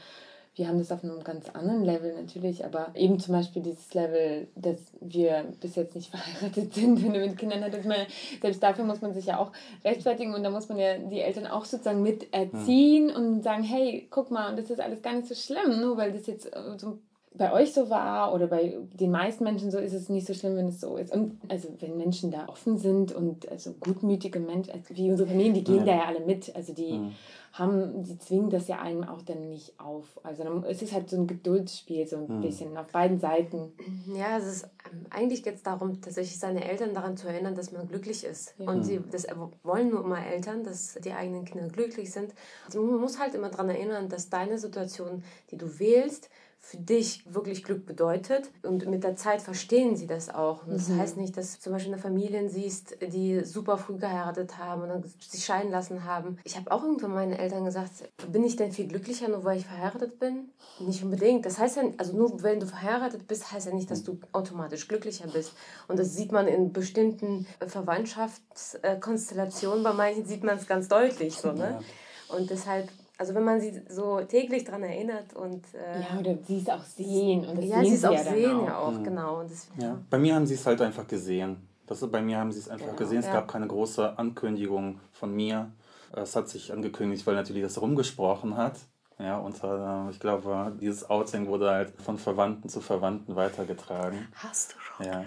[0.57, 4.47] wir haben das auf einem ganz anderen Level natürlich, aber eben zum Beispiel dieses Level,
[4.55, 8.07] dass wir bis jetzt nicht verheiratet sind, wenn du mit Kindern hattest, meine,
[8.41, 9.51] selbst dafür muss man sich ja auch
[9.85, 13.15] rechtfertigen und da muss man ja die Eltern auch sozusagen mit erziehen mhm.
[13.15, 16.25] und sagen, hey, guck mal, das ist alles gar nicht so schlimm, nur weil das
[16.25, 16.97] jetzt so
[17.37, 20.55] bei euch so war oder bei den meisten Menschen so, ist es nicht so schlimm,
[20.55, 21.13] wenn es so ist.
[21.13, 25.53] Und also wenn Menschen da offen sind und also gutmütige Menschen, also wie unsere Familien,
[25.53, 25.85] die gehen ja.
[25.85, 26.55] da ja alle mit.
[26.55, 27.11] Also die mhm.
[27.53, 30.19] haben, die zwingen das ja einem auch dann nicht auf.
[30.23, 32.41] Also es ist halt so ein Geduldsspiel, so ein mhm.
[32.41, 33.71] bisschen auf beiden Seiten.
[34.15, 37.71] Ja, es ist ähm, eigentlich geht es darum, tatsächlich seine Eltern daran zu erinnern, dass
[37.71, 38.55] man glücklich ist.
[38.57, 38.69] Ja.
[38.69, 39.27] Und sie das
[39.63, 42.33] wollen nur immer Eltern, dass die eigenen Kinder glücklich sind.
[42.65, 46.29] Also man muss halt immer daran erinnern, dass deine Situation, die du wählst,
[46.59, 48.51] für dich wirklich Glück bedeutet.
[48.61, 50.67] Und mit der Zeit verstehen sie das auch.
[50.67, 50.99] Und das mhm.
[50.99, 54.89] heißt nicht, dass du zum Beispiel eine Familien siehst, die super früh geheiratet haben und
[54.89, 56.39] dann sich scheiden lassen haben.
[56.43, 59.65] Ich habe auch irgendwann meinen Eltern gesagt, bin ich denn viel glücklicher, nur weil ich
[59.65, 60.49] verheiratet bin?
[60.79, 61.45] Nicht unbedingt.
[61.45, 64.89] Das heißt ja, also nur wenn du verheiratet bist, heißt ja nicht, dass du automatisch
[64.89, 65.53] glücklicher bist.
[65.87, 69.83] Und das sieht man in bestimmten Verwandtschaftskonstellationen.
[69.83, 71.35] Bei manchen sieht man es ganz deutlich.
[71.35, 71.79] So, ne?
[72.27, 75.63] Und deshalb also wenn man sie so täglich daran erinnert und...
[75.73, 77.45] Äh, ja, oder sie es auch sehen.
[77.45, 79.03] Und ja, sie es auch ja sehen ja auch, mhm.
[79.03, 79.39] genau.
[79.39, 79.97] Und das, ja.
[80.09, 81.67] Bei mir haben sie es halt einfach gesehen.
[81.87, 82.97] Das, bei mir haben sie es einfach genau.
[82.97, 83.19] gesehen.
[83.19, 83.33] Es ja.
[83.33, 85.71] gab keine große Ankündigung von mir.
[86.13, 88.75] Es hat sich angekündigt, weil natürlich das rumgesprochen hat.
[89.19, 94.27] Ja, und äh, ich glaube, dieses Outing wurde halt von Verwandten zu Verwandten weitergetragen.
[94.35, 95.23] Hast du schon ja.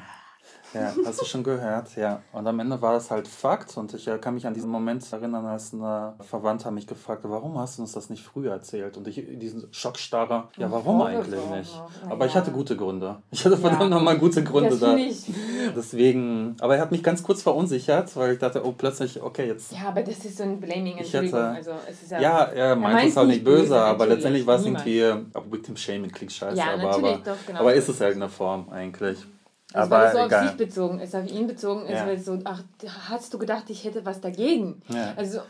[0.74, 2.22] Ja, hast du schon gehört, ja.
[2.32, 5.04] Und am Ende war das halt Fakt und ich äh, kann mich an diesen Moment
[5.12, 8.52] erinnern, als ein äh, Verwandter mich gefragt hat, warum hast du uns das nicht früher
[8.52, 8.96] erzählt?
[8.96, 11.82] Und ich diesen Schockstarre, ja, warum eigentlich nicht?
[12.08, 13.16] Aber ich hatte gute Gründe.
[13.30, 13.88] Ich hatte verdammt ja.
[13.88, 14.96] nochmal gute Gründe da.
[15.76, 19.72] Deswegen, aber er hat mich ganz kurz verunsichert, weil ich dachte, oh, plötzlich, okay, jetzt.
[19.72, 21.40] Ja, aber das ist so ein Blaming, Entschuldigung.
[21.40, 24.46] Hätte, also, es ist ja, ja, er meint es auch nicht böse, böse aber letztendlich
[24.46, 27.60] war es irgendwie, aber Victim Shaming klingt scheiße, ja, aber, aber, doch, genau.
[27.60, 29.18] aber ist es halt eine Form eigentlich.
[29.72, 30.40] Also aber weil es so egal.
[30.40, 32.06] auf sich bezogen ist, auf ihn bezogen ist, ja.
[32.06, 32.62] weil so, ach,
[33.08, 34.82] hast du gedacht, ich hätte was dagegen?
[34.88, 35.14] Ja.
[35.16, 35.40] Also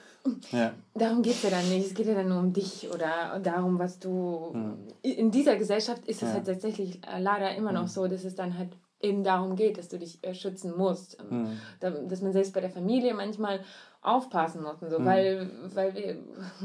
[0.52, 0.72] ja.
[0.94, 1.86] darum geht es ja dann nicht.
[1.86, 4.52] Es geht ja dann nur um dich oder darum, was du.
[4.52, 4.76] Mhm.
[5.02, 7.88] In dieser Gesellschaft ist es halt tatsächlich äh, leider immer noch mhm.
[7.88, 11.16] so, dass es dann halt eben darum geht, dass du dich äh, schützen musst.
[11.30, 11.58] Mhm.
[11.80, 13.60] Dass man selbst bei der Familie manchmal
[14.02, 15.04] aufpassen mussten, so, mhm.
[15.04, 16.16] weil, weil wir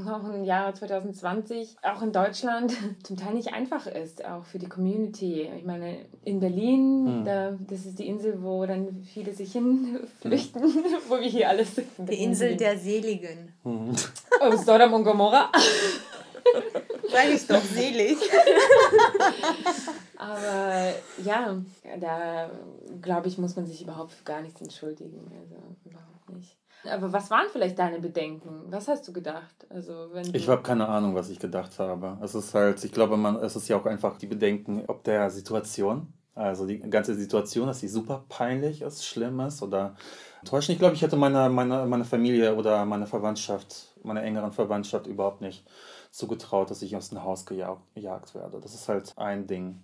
[0.11, 2.73] auch im Jahr 2020 auch in Deutschland
[3.03, 5.49] zum Teil nicht einfach ist, auch für die Community.
[5.57, 7.25] Ich meine, in Berlin, mhm.
[7.25, 10.85] da, das ist die Insel, wo dann viele sich hinflüchten, mhm.
[11.09, 11.87] wo wir hier alles sind.
[11.97, 13.53] Die Insel der Seligen.
[13.63, 13.95] Mhm.
[14.41, 15.51] Oh, Sodom und Gomorra.
[17.11, 18.17] Sag ich doch, selig.
[20.17, 21.57] Aber ja,
[21.99, 22.49] da
[23.01, 25.31] glaube ich, muss man sich überhaupt für gar nichts entschuldigen.
[25.41, 25.55] Also
[25.85, 26.57] überhaupt nicht.
[26.87, 28.63] Aber was waren vielleicht deine Bedenken?
[28.69, 29.65] Was hast du gedacht?
[29.69, 32.17] Also, wenn ich habe keine Ahnung, was ich gedacht habe.
[32.21, 35.29] Es ist halt, ich glaube, man, es ist ja auch einfach die Bedenken, ob der
[35.29, 39.95] Situation, also die ganze Situation, dass sie super peinlich ist, schlimm ist oder
[40.41, 40.73] enttäuschend.
[40.73, 45.41] Ich glaube, ich hätte meine, meine, meine Familie oder meine Verwandtschaft, meine engeren Verwandtschaft überhaupt
[45.41, 45.65] nicht
[46.11, 48.59] zugetraut, dass ich aus dem Haus gejagt werde.
[48.61, 49.81] Das ist halt ein Ding.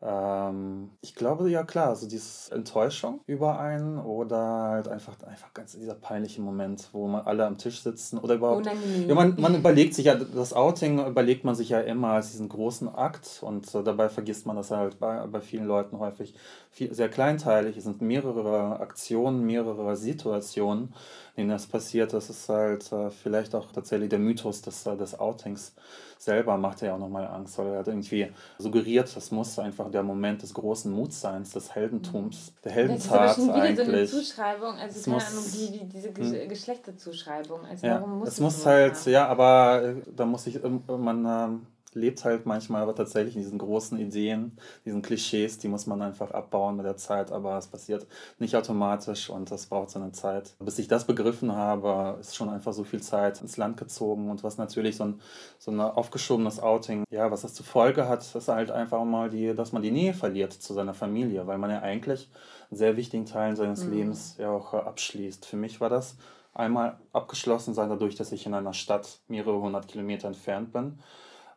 [0.00, 5.72] Ähm, ich glaube, ja klar, so diese Enttäuschung über einen oder halt einfach, einfach ganz
[5.72, 8.66] dieser peinliche Moment, wo man alle am Tisch sitzen oder überhaupt.
[8.66, 12.48] Ja, man, man überlegt sich ja, das Outing überlegt man sich ja immer als diesen
[12.48, 16.34] großen Akt und äh, dabei vergisst man, dass halt bei, bei vielen Leuten häufig
[16.70, 20.94] viel, sehr kleinteilig es sind mehrere Aktionen, mehrere Situationen,
[21.38, 22.12] denen das passiert.
[22.12, 25.72] Das ist halt äh, vielleicht auch tatsächlich der Mythos des, äh, des Outings
[26.18, 29.90] selber macht er ja auch nochmal Angst, weil er hat irgendwie suggeriert, das muss einfach
[29.90, 33.86] der Moment des großen Mutseins, des Heldentums, der Heldentat wieder eigentlich.
[33.86, 36.08] So eine Zuschreibung, also keine Ahnung, wie, wie diese
[36.42, 36.48] hm.
[36.48, 37.64] Geschlechterzuschreibung.
[37.64, 39.12] Also ja, warum muss es muss halt, haben?
[39.12, 41.66] ja, aber äh, da muss ich, ähm, man ähm,
[41.98, 46.30] lebt halt manchmal aber tatsächlich in diesen großen Ideen, diesen Klischees, die muss man einfach
[46.30, 48.06] abbauen mit der Zeit, aber es passiert
[48.38, 50.54] nicht automatisch und das braucht seine Zeit.
[50.60, 54.42] Bis ich das begriffen habe, ist schon einfach so viel Zeit ins Land gezogen und
[54.42, 55.20] was natürlich so ein,
[55.58, 59.54] so ein aufgeschobenes Outing, ja, was das zur Folge hat, ist halt einfach mal die,
[59.54, 62.30] dass man die Nähe verliert zu seiner Familie, weil man ja eigentlich
[62.70, 63.92] einen sehr wichtigen Teil seines mhm.
[63.92, 65.46] Lebens ja auch äh, abschließt.
[65.46, 66.16] Für mich war das
[66.54, 70.98] einmal abgeschlossen sein dadurch, dass ich in einer Stadt mehrere hundert Kilometer entfernt bin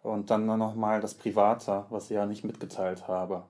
[0.01, 3.43] und dann nur noch mal das Private, was ich ja nicht mitgeteilt habe.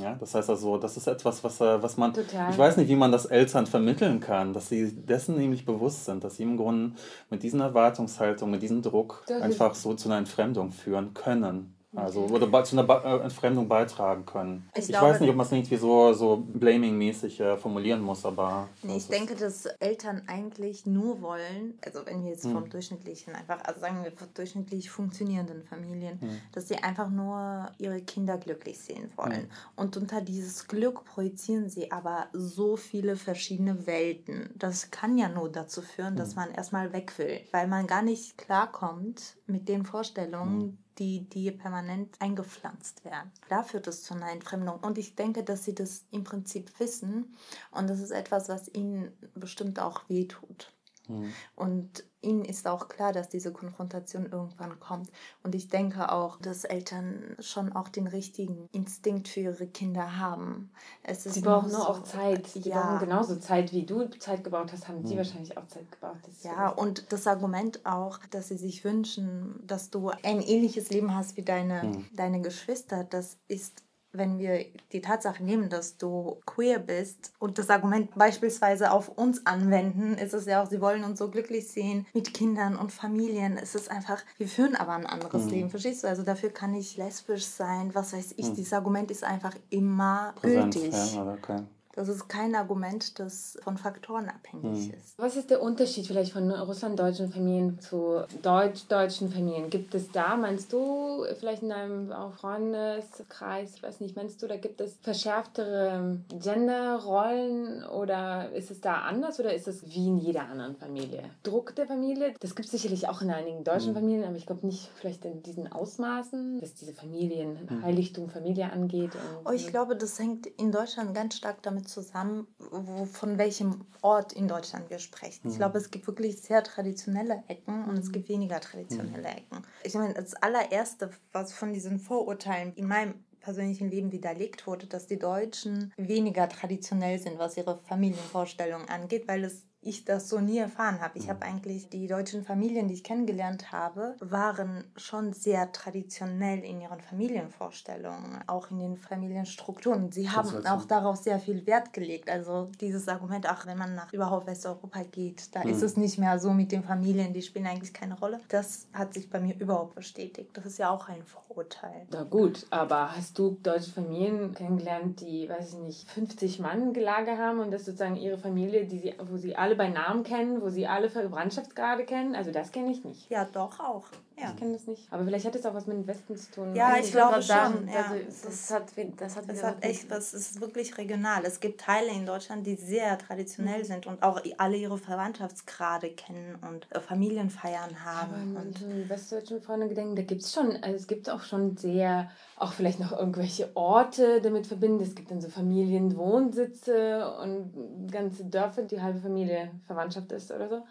[0.00, 2.50] Ja, das heißt also, das ist etwas, was, äh, was man, Total.
[2.50, 6.24] ich weiß nicht, wie man das Eltern vermitteln kann, dass sie dessen nämlich bewusst sind,
[6.24, 6.96] dass sie im Grunde
[7.28, 11.76] mit diesen Erwartungshaltung, mit diesem Druck das einfach so zu einer Entfremdung führen können.
[11.96, 14.68] Also oder zu einer äh, Entfremdung beitragen können.
[14.74, 18.24] Ich, ich glaube, weiß nicht, ob man es irgendwie so, so blaming-mäßig äh, formulieren muss,
[18.24, 18.68] aber.
[18.82, 22.52] Nee, ich denke, dass Eltern eigentlich nur wollen, also wenn wir jetzt hm.
[22.52, 26.40] vom durchschnittlichen, einfach, also sagen wir durchschnittlich funktionierenden Familien, hm.
[26.52, 29.42] dass sie einfach nur ihre Kinder glücklich sehen wollen.
[29.42, 29.50] Hm.
[29.74, 34.50] Und unter dieses Glück projizieren sie aber so viele verschiedene Welten.
[34.54, 36.36] Das kann ja nur dazu führen, dass hm.
[36.36, 41.56] man erstmal weg will, weil man gar nicht klarkommt mit den Vorstellungen, hm die dir
[41.56, 43.30] permanent eingepflanzt werden.
[43.48, 44.80] Da führt es zu einer Entfremdung.
[44.80, 47.34] Und ich denke, dass sie das im Prinzip wissen.
[47.70, 50.72] Und das ist etwas, was ihnen bestimmt auch wehtut.
[51.08, 51.32] Mhm.
[51.56, 55.10] Und ihnen ist auch klar, dass diese Konfrontation irgendwann kommt.
[55.42, 60.70] Und ich denke auch, dass Eltern schon auch den richtigen Instinkt für ihre Kinder haben.
[61.02, 62.46] Es ist sie brauchen nur so, auch Zeit.
[62.46, 62.80] Sie ja.
[62.80, 65.18] brauchen genauso Zeit, wie du Zeit gebraucht hast, haben die mhm.
[65.18, 66.20] wahrscheinlich auch Zeit gebraucht.
[66.42, 71.36] ja, und das Argument auch, dass sie sich wünschen, dass du ein ähnliches Leben hast
[71.36, 72.06] wie deine, mhm.
[72.14, 73.82] deine Geschwister, das ist
[74.12, 79.46] wenn wir die Tatsache nehmen, dass du queer bist und das Argument beispielsweise auf uns
[79.46, 83.56] anwenden, ist es ja auch, sie wollen uns so glücklich sehen mit Kindern und Familien.
[83.56, 85.50] Es ist einfach, wir führen aber ein anderes mhm.
[85.50, 86.08] Leben, verstehst du?
[86.08, 88.48] Also dafür kann ich lesbisch sein, was weiß ich.
[88.48, 88.54] Mhm.
[88.54, 91.14] Dieses Argument ist einfach immer Präsent, gültig.
[91.14, 91.62] Ja, okay.
[92.00, 94.94] Das ist kein Argument, das von Faktoren abhängig hm.
[94.94, 95.18] ist.
[95.18, 99.68] Was ist der Unterschied vielleicht von russlanddeutschen Familien zu deutsch-deutschen Familien?
[99.68, 104.56] Gibt es da, meinst du, vielleicht in deinem Freundeskreis, ich weiß nicht, meinst du, da
[104.56, 110.48] gibt es verschärftere Genderrollen oder ist es da anders oder ist es wie in jeder
[110.48, 111.24] anderen Familie?
[111.42, 113.96] Druck der Familie, das gibt es sicherlich auch in einigen deutschen hm.
[113.96, 118.30] Familien, aber ich glaube nicht vielleicht in diesen Ausmaßen, was diese Familienheiligtum, hm.
[118.30, 119.10] Familie angeht.
[119.44, 123.84] oh, ich glaube, das hängt in Deutschland ganz stark damit damit zusammen, wo, von welchem
[124.02, 125.40] Ort in Deutschland wir sprechen.
[125.44, 125.50] Mhm.
[125.50, 128.12] Ich glaube, es gibt wirklich sehr traditionelle Ecken und es mhm.
[128.12, 129.36] gibt weniger traditionelle mhm.
[129.36, 129.62] Ecken.
[129.82, 135.06] Ich meine, das allererste, was von diesen Vorurteilen in meinem persönlichen Leben widerlegt wurde, dass
[135.06, 140.58] die Deutschen weniger traditionell sind, was ihre Familienvorstellungen angeht, weil es ich das so nie
[140.58, 141.18] erfahren habe.
[141.18, 141.52] Ich habe mhm.
[141.52, 148.40] eigentlich die deutschen Familien, die ich kennengelernt habe, waren schon sehr traditionell in ihren Familienvorstellungen,
[148.46, 150.12] auch in den Familienstrukturen.
[150.12, 152.28] Sie haben auch darauf sehr viel Wert gelegt.
[152.28, 155.70] Also dieses Argument, ach, wenn man nach überhaupt Westeuropa geht, da mhm.
[155.70, 158.40] ist es nicht mehr so mit den Familien, die spielen eigentlich keine Rolle.
[158.48, 160.50] Das hat sich bei mir überhaupt bestätigt.
[160.52, 162.06] Das ist ja auch ein Vorurteil.
[162.10, 167.38] Na gut, aber hast du deutsche Familien kennengelernt, die, weiß ich nicht, 50 Mann gelagert
[167.38, 170.62] haben und das sozusagen ihre Familie, die sie, wo sie alle alle bei Namen kennen,
[170.62, 172.34] wo sie alle Verwandtschaftsgrade kennen.
[172.34, 173.30] Also das kenne ich nicht.
[173.30, 174.06] Ja, doch auch.
[174.40, 174.50] Ja.
[174.50, 175.06] Ich kenne das nicht.
[175.10, 176.74] Aber vielleicht hat es auch was mit dem Westen zu tun.
[176.74, 177.88] Ja, ich, ich glaube schon.
[177.88, 178.10] ja.
[178.10, 181.44] also, das hat, das hat, das hat echt was, es ist wirklich regional.
[181.44, 183.84] Es gibt Teile in Deutschland, die sehr traditionell mhm.
[183.84, 188.56] sind und auch alle ihre Verwandtschaftsgrade kennen und äh, Familienfeiern haben.
[188.56, 191.76] Aber und so westdeutschen Freunde gedenken, da gibt es schon, also es gibt auch schon
[191.76, 195.02] sehr, auch vielleicht noch irgendwelche Orte damit verbinden.
[195.02, 200.82] Es gibt dann so Familienwohnsitze und ganze Dörfer, die halbe Familie Verwandtschaft ist oder so.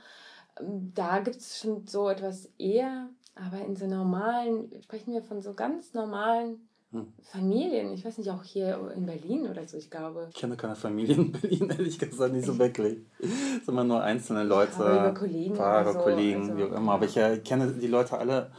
[0.60, 3.10] Ähm, da gibt es schon so etwas eher
[3.46, 7.14] aber in so normalen, sprechen wir von so ganz normalen hm.
[7.22, 7.94] Familien.
[7.94, 10.28] Ich weiß nicht, auch hier in Berlin oder so, ich glaube.
[10.30, 12.98] Ich kenne keine Familien in Berlin, ehrlich gesagt, nicht so wirklich.
[13.20, 14.76] Es sind immer nur einzelne Leute.
[14.78, 15.54] Aber über Kollegen.
[15.54, 16.94] Paare, so, Kollegen, also, wie auch immer.
[16.94, 18.52] Aber ich äh, kenne die Leute alle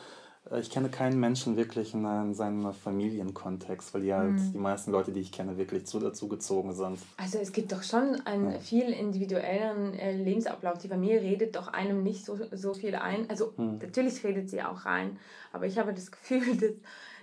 [0.59, 4.53] ich kenne keinen Menschen wirklich in, in seinem Familienkontext, weil die halt mhm.
[4.53, 6.99] die meisten Leute, die ich kenne, wirklich zu dazu gezogen sind.
[7.17, 8.59] Also es gibt doch schon einen ja.
[8.59, 10.79] viel individuelleren äh, Lebensablauf.
[10.79, 13.31] Die Familie redet doch einem nicht so, so viel ein.
[13.31, 13.79] Also mhm.
[13.79, 15.19] natürlich redet sie auch rein,
[15.53, 16.73] aber ich habe das Gefühl, dass,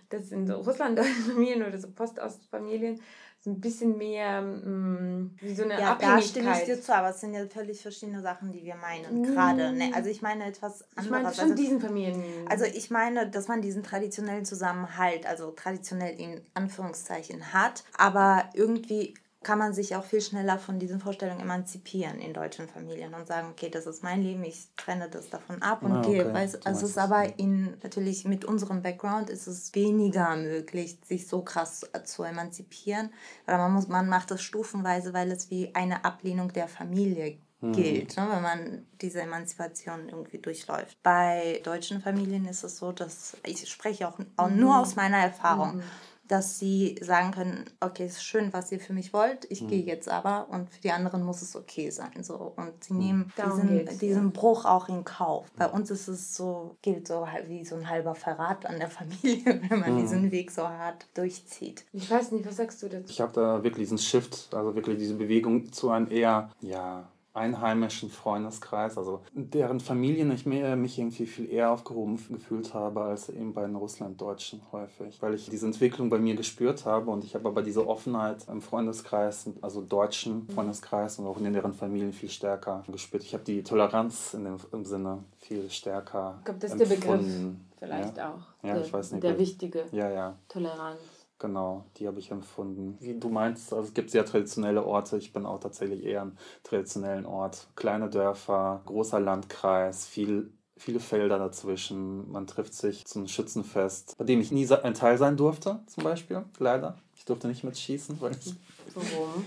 [0.10, 3.02] dass in so Russland-Familien oder so Postostfamilien
[3.46, 6.18] ein bisschen mehr mh, mm, wie so eine ja, Abhängigkeit.
[6.18, 9.22] Da stimme ich dir zu, aber es sind ja völlig verschiedene Sachen, die wir meinen
[9.22, 9.24] mm.
[9.24, 9.72] gerade.
[9.72, 9.92] Ne?
[9.94, 11.06] Also ich meine etwas anderes.
[11.06, 12.24] Ich meine schon also, diesen Familien.
[12.50, 19.14] Also ich meine, dass man diesen traditionellen Zusammenhalt, also traditionell in Anführungszeichen hat, aber irgendwie
[19.44, 23.50] kann man sich auch viel schneller von diesen Vorstellungen emanzipieren in deutschen Familien und sagen,
[23.52, 26.26] okay, das ist mein Leben, ich trenne das davon ab und ah, gehe.
[26.26, 26.34] Okay.
[26.34, 31.28] Weiß, also es ist aber in natürlich mit unserem Background ist es weniger möglich, sich
[31.28, 33.12] so krass zu emanzipieren.
[33.48, 37.74] Oder man muss, man macht das stufenweise, weil es wie eine Ablehnung der Familie hm.
[37.74, 40.98] gilt, ne, wenn man diese Emanzipation irgendwie durchläuft.
[41.04, 44.80] Bei deutschen Familien ist es so, dass ich spreche auch, auch nur mhm.
[44.80, 45.78] aus meiner Erfahrung.
[45.78, 45.84] Mhm
[46.28, 49.68] dass sie sagen können, okay, es ist schön, was ihr für mich wollt, ich mhm.
[49.68, 52.24] gehe jetzt aber und für die anderen muss es okay sein.
[52.24, 52.54] So.
[52.56, 53.00] Und sie mhm.
[53.00, 54.32] nehmen diesen, diesen ja.
[54.34, 55.52] Bruch auch in Kauf.
[55.58, 59.62] Bei uns ist es so, gilt so wie so ein halber Verrat an der Familie,
[59.70, 60.02] wenn man mhm.
[60.02, 61.86] diesen Weg so hart durchzieht.
[61.94, 63.10] Ich weiß nicht, was sagst du dazu?
[63.10, 67.08] Ich habe da wirklich diesen Shift, also wirklich diese Bewegung zu einem eher, ja,
[67.38, 73.30] einheimischen Freundeskreis, also deren Familien ich mir, mich irgendwie viel eher aufgehoben gefühlt habe als
[73.30, 77.36] eben bei den Russlanddeutschen häufig, weil ich diese Entwicklung bei mir gespürt habe und ich
[77.36, 82.30] habe aber diese Offenheit im Freundeskreis, also deutschen Freundeskreis und auch in deren Familien viel
[82.30, 83.24] stärker gespürt.
[83.24, 86.98] Ich habe die Toleranz in dem, im Sinne viel stärker Ich glaube, das ist empfunden.
[87.00, 88.30] der Begriff vielleicht ja?
[88.30, 88.66] auch.
[88.66, 89.24] Ja, der, ich weiß nicht.
[89.24, 89.86] Der wichtige.
[89.92, 90.36] Ja, ja.
[90.50, 91.00] Toleranz.
[91.40, 92.98] Genau, die habe ich empfunden.
[93.00, 95.18] Wie du meinst, also es gibt sehr traditionelle Orte.
[95.18, 97.68] Ich bin auch tatsächlich eher ein traditionellen Ort.
[97.76, 102.32] Kleine Dörfer, großer Landkreis, viel viele Felder dazwischen.
[102.32, 106.44] Man trifft sich zum Schützenfest, bei dem ich nie ein Teil sein durfte, zum Beispiel,
[106.60, 106.98] leider.
[107.16, 108.54] Ich durfte nicht mitschießen, weil ich
[108.94, 109.46] Warum?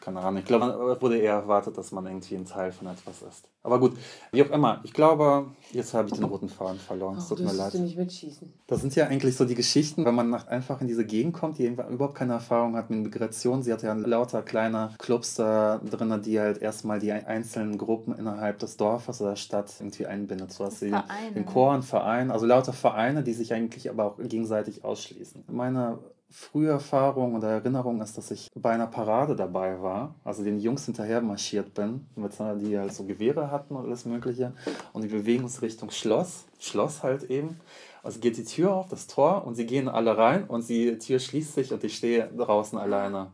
[0.00, 0.40] Keine Ahnung.
[0.40, 3.48] Ich glaube, es wurde eher erwartet, dass man irgendwie ein Teil von etwas ist.
[3.64, 3.96] Aber gut,
[4.32, 4.80] wie auch immer.
[4.82, 7.18] Ich glaube, jetzt habe ich den roten Faden verloren.
[7.18, 7.74] Es tut du mir leid.
[7.74, 8.52] du nicht mitschießen.
[8.66, 11.58] Das sind ja eigentlich so die Geschichten, wenn man nach, einfach in diese Gegend kommt,
[11.58, 13.62] die überhaupt keine Erfahrung hat mit Migration.
[13.62, 18.58] Sie hat ja lauter kleine Clubs da drin, die halt erstmal die einzelnen Gruppen innerhalb
[18.58, 20.52] des Dorfes oder der Stadt irgendwie einbindet.
[20.52, 21.32] So was sie Vereine.
[21.34, 25.44] den Chor und Verein, also lauter Vereine, die sich eigentlich aber auch gegenseitig ausschließen.
[25.48, 25.98] Meine
[26.32, 30.86] frühe Erfahrung oder Erinnerung ist, dass ich bei einer Parade dabei war, also den Jungs
[30.86, 34.52] hinterher marschiert bin, mit, so- die halt so Gewehre hatten und alles Mögliche.
[34.92, 37.60] Und die bewegen uns Richtung Schloss, Schloss halt eben.
[38.02, 41.20] Also geht die Tür auf, das Tor, und sie gehen alle rein und die Tür
[41.20, 43.28] schließt sich und ich stehe draußen alleine.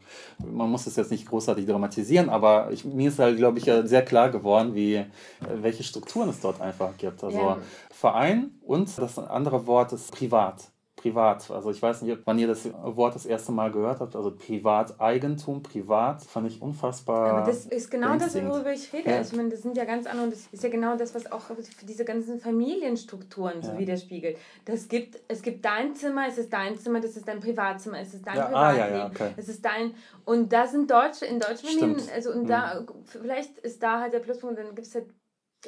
[0.44, 4.05] Man muss das jetzt nicht großartig dramatisieren, aber ich, mir ist halt, glaube ich, sehr
[4.05, 5.07] klar geworden, wie, äh,
[5.55, 7.24] welche Strukturen es dort einfach gibt.
[7.24, 7.59] Also Ja.
[7.90, 10.70] Verein und das andere Wort ist privat.
[10.99, 11.51] Privat.
[11.51, 14.16] Also ich weiß nicht, wann ihr das Wort das erste Mal gehört habt.
[14.16, 17.30] Also Privateigentum, privat, fand ich unfassbar.
[17.30, 19.11] Aber das ist genau das, worüber ich rede.
[19.11, 19.20] Ja.
[19.20, 21.40] Ich meine, das sind ja ganz andere, und das ist ja genau das, was auch
[21.40, 23.78] für diese ganzen Familienstrukturen so Ja.
[23.78, 24.36] widerspiegelt.
[24.64, 28.14] Das gibt, es gibt dein Zimmer, es ist dein Zimmer, das ist dein Privatzimmer, es
[28.14, 29.34] ist dein Ja, ah, ja, Privatleben, ja, okay.
[29.36, 29.94] es ist dein,
[30.24, 32.12] und da sind Deutsche, in Stimmt.
[32.12, 35.07] also und da, vielleicht ist da halt der Pluspunkt, dann gibt es halt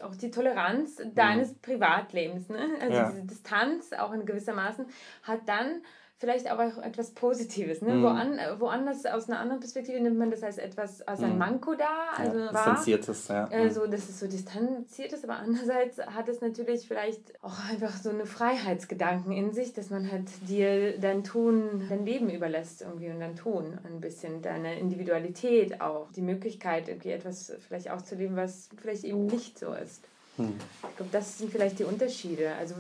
[0.03, 2.69] auch die Toleranz deines Privatlebens, ne?
[2.81, 3.11] Also Ja.
[3.11, 4.87] diese Distanz auch in gewissermaßen
[5.23, 5.83] hat dann
[6.21, 7.95] vielleicht aber auch etwas Positives, ne?
[7.95, 8.03] Mhm.
[8.03, 11.39] Woan, woanders aus einer anderen Perspektive nimmt man das als etwas als ein Mhm.
[11.39, 12.53] Manko da, also ja, wahr.
[12.53, 13.49] distanziertes, ja.
[13.49, 18.11] Also, dass es so distanziert ist, aber andererseits hat es natürlich vielleicht auch einfach so
[18.11, 23.21] eine Freiheitsgedanken in sich, dass man halt dir dein Tun, dein Leben überlässt irgendwie und
[23.21, 29.05] dein Tun ein bisschen, deine Individualität auch, die Möglichkeit irgendwie etwas vielleicht auszuleben, was vielleicht
[29.05, 30.03] eben nicht so ist.
[30.37, 30.53] Hm.
[30.91, 32.53] Ich glaube, das sind vielleicht die Unterschiede.
[32.59, 32.75] Also,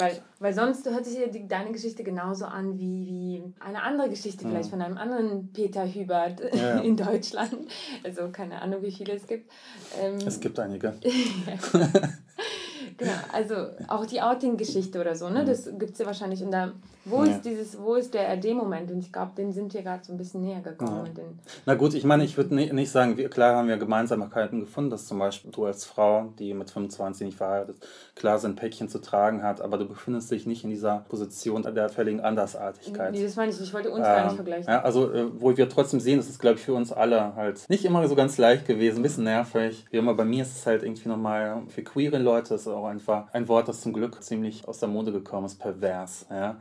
[0.00, 4.08] weil, weil sonst hört sich ja die, deine Geschichte genauso an wie, wie eine andere
[4.08, 6.78] Geschichte, vielleicht von einem anderen Peter Hubert Ja.
[6.80, 7.56] in Deutschland.
[8.02, 9.50] Also keine Ahnung, wie viele es gibt.
[10.00, 10.94] Ähm, Es gibt einige.
[13.00, 13.54] genau, also
[13.88, 15.44] auch die Outing-Geschichte oder so, ne?
[15.44, 16.42] Das gibt es ja wahrscheinlich.
[16.44, 16.70] Und da,
[17.04, 17.32] wo Ja.
[17.32, 18.90] ist dieses, wo ist der RD-Moment?
[18.92, 21.10] Und ich glaube, den sind wir gerade so ein bisschen näher gekommen.
[21.16, 21.22] Ja.
[21.66, 24.90] Na gut, ich meine, ich würde nicht, nicht sagen, wir, klar haben wir Gemeinsamkeiten gefunden,
[24.90, 28.88] dass zum Beispiel du als Frau, die mit 25 nicht verheiratet ist, klar sein Päckchen
[28.88, 33.12] zu tragen hat, aber du befindest dich nicht in dieser Position der völligen Andersartigkeit.
[33.12, 33.68] nee, das meine ich nicht.
[33.68, 34.68] Ich wollte uns gar nicht Ähm, vergleichen.
[34.70, 37.64] Ja, also, äh, wo wir trotzdem sehen, das ist, glaube ich, für uns alle halt
[37.68, 39.86] nicht immer so ganz leicht gewesen, ein bisschen nervig.
[39.90, 42.86] Wie immer, bei mir ist es halt irgendwie nochmal, für queere Leute ist es auch
[42.90, 46.26] einfach ein Wort, das zum Glück ziemlich aus der Mode gekommen ist, pervers.
[46.30, 46.56] Ja?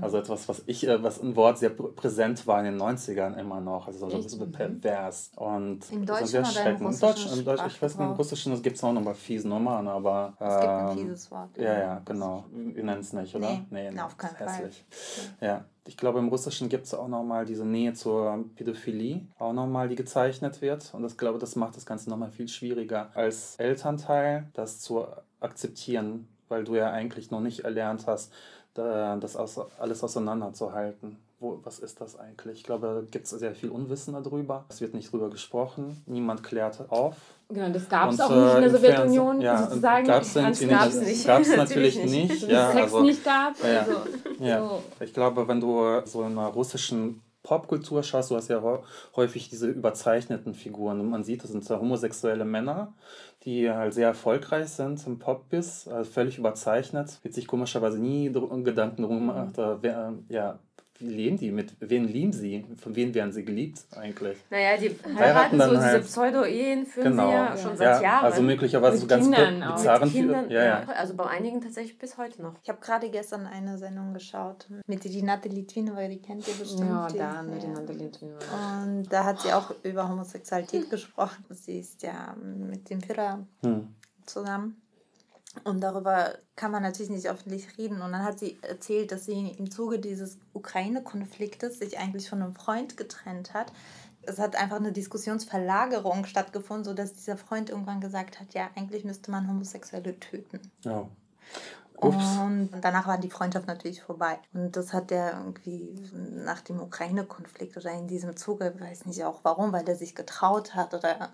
[0.00, 3.36] Also etwas, was ich, äh, was ein Wort sehr prä- präsent war in den 90ern
[3.38, 5.30] immer noch, also so ein bisschen pervers.
[5.36, 8.12] Und Im ist Deutschen oder im Deutschen, im Deutschen, ich weiß nicht, im?
[8.14, 10.34] Russischen, gibt es auch noch bei fiesen Nummern, aber...
[10.38, 11.50] Es gibt ein ähm, fieses Wort.
[11.56, 12.44] ja, ja, genau.
[12.52, 13.60] Wir nennen es nicht, oder?
[13.70, 14.48] Nee, na, auf keinen ist Fall.
[14.48, 14.84] hässlich.
[15.40, 19.88] Ja, ich glaube, im Russischen gibt es auch nochmal diese Nähe zur Pädophilie, auch nochmal,
[19.88, 20.94] die gezeichnet wird.
[20.94, 25.04] Und ich glaube, das macht das Ganze nochmal viel schwieriger als Elternteil, das zu
[25.42, 28.32] akzeptieren, weil du ja eigentlich noch nicht erlernt hast,
[28.74, 31.16] da- das alles auseinanderzuhalten.
[31.40, 32.58] Wo, was ist das eigentlich?
[32.58, 34.64] Ich glaube, da gibt es sehr viel Unwissen darüber.
[34.68, 36.00] Es wird nicht drüber gesprochen.
[36.06, 37.16] Niemand klärt auf.
[37.48, 40.06] Genau, das gab es auch nicht in äh, der im Sowjetunion ja, sozusagen.
[40.06, 40.66] nicht.
[41.02, 41.26] nicht.
[41.26, 43.54] Gab's natürlich nicht, wie ja, es Sex also- nicht gab.
[43.64, 43.80] Ja.
[43.80, 43.92] Also,
[44.38, 44.82] Ja, so.
[45.00, 48.82] ich glaube, wenn du so in einer russischen Popkultur schaust, du hast ja hä-
[49.16, 51.00] häufig diese überzeichneten Figuren.
[51.00, 52.94] Und man sieht, das sind so homosexuelle Männer,
[53.44, 57.18] die halt sehr erfolgreich sind im Popbiss, also völlig überzeichnet.
[57.22, 58.30] Wird sich komischerweise nie
[58.64, 60.58] Gedanken drum gemacht, äh, wer, ja,
[60.98, 64.38] wie leben die, mit wen lieben sie, von wem werden sie geliebt eigentlich.
[64.50, 66.04] Naja, die Heiraten heiraten dann so diese halt.
[66.04, 67.26] Pseudo-Ehen führen Genau.
[67.28, 68.24] sie ja schon seit Ja, Jahren.
[68.26, 69.74] also möglicherweise Mit so ganz auch.
[69.76, 70.82] bizarren mit Kindern, ja, ja.
[70.96, 72.54] Also bei einigen tatsächlich bis heute noch.
[72.62, 76.88] Ich habe gerade gestern eine Sendung geschaut mit Renate Litvinova, die kennt ihr bestimmt.
[76.90, 77.80] Ja, die, da mit ja.
[77.80, 78.34] den Litwinen.
[78.84, 81.44] Und da hat sie auch über Homosexualität gesprochen.
[81.50, 83.88] Sie ist ja mit dem Führer Hm.
[84.26, 84.81] zusammen.
[85.64, 88.00] Und darüber kann man natürlich nicht öffentlich reden.
[88.00, 92.54] Und dann hat sie erzählt, dass sie im Zuge dieses Ukraine-Konfliktes sich eigentlich von einem
[92.54, 93.72] Freund getrennt hat.
[94.22, 99.30] Es hat einfach eine Diskussionsverlagerung stattgefunden, sodass dieser Freund irgendwann gesagt hat, ja, eigentlich müsste
[99.30, 100.60] man Homosexuelle töten.
[100.84, 101.08] ja.
[102.02, 102.36] Ups.
[102.38, 104.40] Und danach war die Freundschaft natürlich vorbei.
[104.52, 105.94] Und das hat er irgendwie
[106.44, 110.74] nach dem Ukraine-Konflikt oder in diesem Zuge, weiß nicht auch warum, weil er sich getraut
[110.74, 111.32] hat oder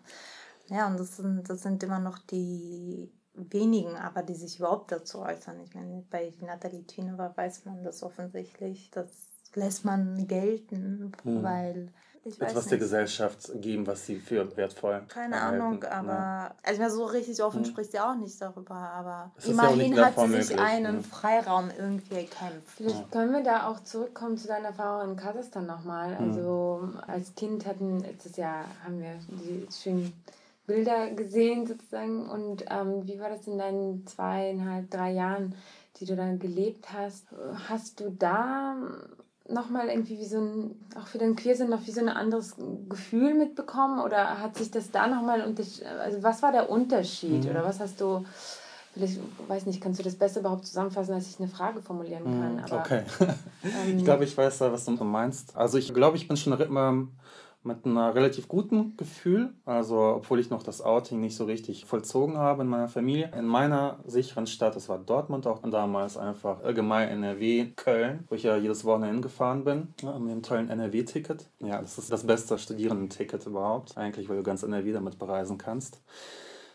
[0.69, 3.11] ja, und das sind, das sind immer noch die
[3.51, 5.61] wenigen, aber die sich überhaupt dazu äußern.
[5.65, 8.91] Ich meine, bei Nathalie Tünova weiß man das offensichtlich.
[8.93, 9.07] Das
[9.55, 11.43] lässt man gelten, Mhm.
[11.43, 11.89] weil
[12.25, 12.73] Ich weiß etwas nicht.
[12.73, 15.63] der Gesellschaft geben, was sie für wertvoll Keine erhalten.
[15.63, 16.55] Ahnung, aber Ja.
[16.63, 17.71] also ich meine, so richtig offen Hm.
[17.71, 20.59] spricht sie auch nicht darüber, aber ja immerhin in der hat sie Form sich möglich,
[20.61, 21.03] einen ne?
[21.03, 22.69] Freiraum irgendwie erkämpft.
[22.77, 26.21] Vielleicht können wir da auch zurückkommen zu deiner Erfahrung in Kasachstan nochmal.
[26.21, 26.29] Mhm.
[26.31, 30.13] Also als Kind hatten, letztes Jahr haben wir die schönen
[30.69, 32.29] Bilder gesehen sozusagen.
[32.29, 35.55] Und ähm, wie war das in deinen zweieinhalb, drei Jahren,
[35.99, 37.25] die du dann gelebt hast?
[37.69, 38.77] Hast du da
[39.49, 42.55] nochmal irgendwie wie so ein, auch für den Queersinn noch wie so ein anderes
[42.89, 44.01] Gefühl mitbekommen?
[44.01, 45.89] Oder hat sich das da nochmal unterschieden?
[46.01, 47.45] Also was war der Unterschied?
[47.45, 47.51] Mhm.
[47.51, 48.25] Oder was hast du...
[48.95, 52.57] Vielleicht, weiß nicht, kannst du das besser überhaupt zusammenfassen, als ich eine Frage formulieren kann.
[52.57, 53.03] Mhm, Aber, Okay.
[53.63, 55.57] ähm, Ich glaube, ich weiß, äh, was du meinst.
[55.57, 57.07] Also ich glaube, ich bin schon immer
[57.63, 62.39] mit einem relativ guten Gefühl, also obwohl ich noch das Outing nicht so richtig vollzogen
[62.39, 63.31] habe in meiner Familie.
[63.37, 68.45] In meiner sicheren Stadt, das war Dortmund auch damals einfach allgemein NRW, Köln, wo ich
[68.45, 71.49] ja jedes Wochenende hingefahren bin, ja, mit einem tollen NRW-Ticket.
[71.61, 76.01] Ja, das ist das beste Studierendenticket überhaupt, eigentlich, weil du ganz NRW damit bereisen kannst.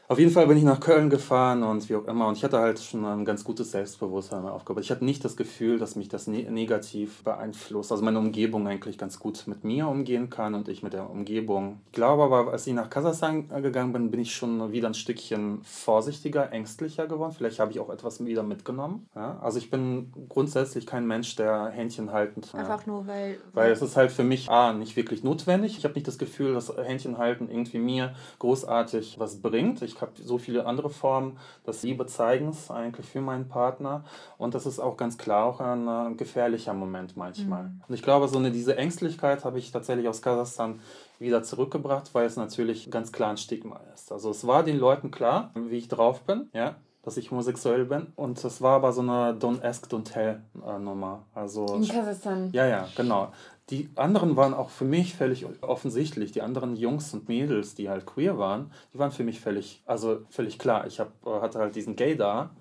[0.09, 2.27] Auf jeden Fall bin ich nach Köln gefahren und wie auch immer.
[2.27, 4.83] Und ich hatte halt schon ein ganz gutes Selbstbewusstsein aufgebaut.
[4.83, 7.89] Ich hatte nicht das Gefühl, dass mich das ne negativ beeinflusst.
[7.91, 11.79] Also meine Umgebung eigentlich ganz gut mit mir umgehen kann und ich mit der Umgebung.
[11.87, 15.61] Ich glaube aber, als ich nach Kasachstan gegangen bin, bin ich schon wieder ein Stückchen
[15.63, 17.33] vorsichtiger, ängstlicher geworden.
[17.35, 19.07] Vielleicht habe ich auch etwas wieder mitgenommen.
[19.15, 19.39] Ja?
[19.41, 22.51] Also ich bin grundsätzlich kein Mensch, der Händchen haltend.
[22.53, 22.59] ja.
[22.59, 23.37] Einfach nur, weil.
[23.53, 25.77] Weil es ist halt für mich A, nicht wirklich notwendig.
[25.77, 29.81] Ich habe nicht das Gefühl, dass Händchen halten irgendwie mir großartig was bringt.
[29.81, 34.03] Ich habe so viele andere Formen des Liebezeigens eigentlich für meinen Partner.
[34.37, 37.71] Und das ist auch ganz klar auch ein äh, gefährlicher Moment manchmal.
[37.87, 40.79] Und ich glaube, so eine, diese Ängstlichkeit habe ich tatsächlich aus Kasachstan
[41.19, 44.11] wieder zurückgebracht, weil es natürlich ganz klar ein Stigma ist.
[44.11, 48.07] Also es war den Leuten klar, wie ich drauf bin, ja, dass ich homosexuell bin.
[48.15, 51.25] Und es war aber so eine Don't Ask, Don't Tell äh, Nummer.
[51.33, 52.49] Also in Kasachstan.
[52.53, 53.31] ja, ja, genau.
[53.69, 56.31] Die anderen waren auch für mich völlig offensichtlich.
[56.33, 60.19] Die anderen Jungs und Mädels, die halt queer waren, die waren für mich völlig, also
[60.29, 60.85] völlig klar.
[60.85, 62.51] Ich hab, äh, hatte halt diesen Gay da,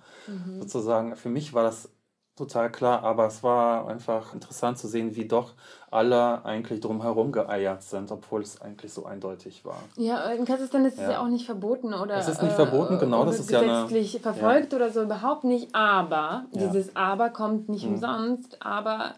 [0.61, 1.17] sozusagen.
[1.17, 1.91] Für mich war das
[2.37, 5.53] total klar, aber es war einfach interessant zu sehen, wie doch
[5.91, 9.83] alle eigentlich drumherum geeiert sind, obwohl es eigentlich so eindeutig war.
[9.97, 11.13] Ja, in Kasachstan ist es Ja.
[11.13, 12.17] ja auch nicht verboten oder.
[12.17, 15.75] Es ist nicht verboten, genau, oder das ist ja gesetzlich verfolgt oder so, überhaupt nicht.
[15.75, 16.47] Aber Ja.
[16.53, 16.73] Mhm.
[16.73, 19.15] dieses Aber kommt nicht umsonst, aber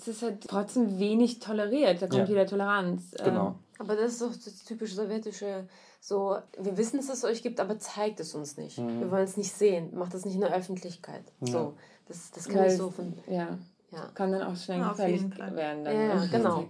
[0.00, 2.02] es ist halt trotzdem wenig toleriert.
[2.02, 2.28] Da kommt Ja.
[2.28, 3.12] wieder Toleranz.
[3.22, 3.48] Genau.
[3.48, 5.66] Ähm, Aber das ist doch das typisch sowjetische,
[6.00, 8.78] so, wir wissen, dass es euch gibt, aber zeigt es uns nicht.
[8.78, 9.00] Mhm.
[9.00, 11.24] Wir wollen es nicht sehen, macht das nicht in der Öffentlichkeit.
[11.40, 11.74] So,
[12.06, 13.58] das, das kann weil- ich so von, ja.
[13.94, 14.08] Ja.
[14.14, 15.84] Kann dann auch schnell gefährlich werden.
[15.84, 16.64] Dann, Ja, genau.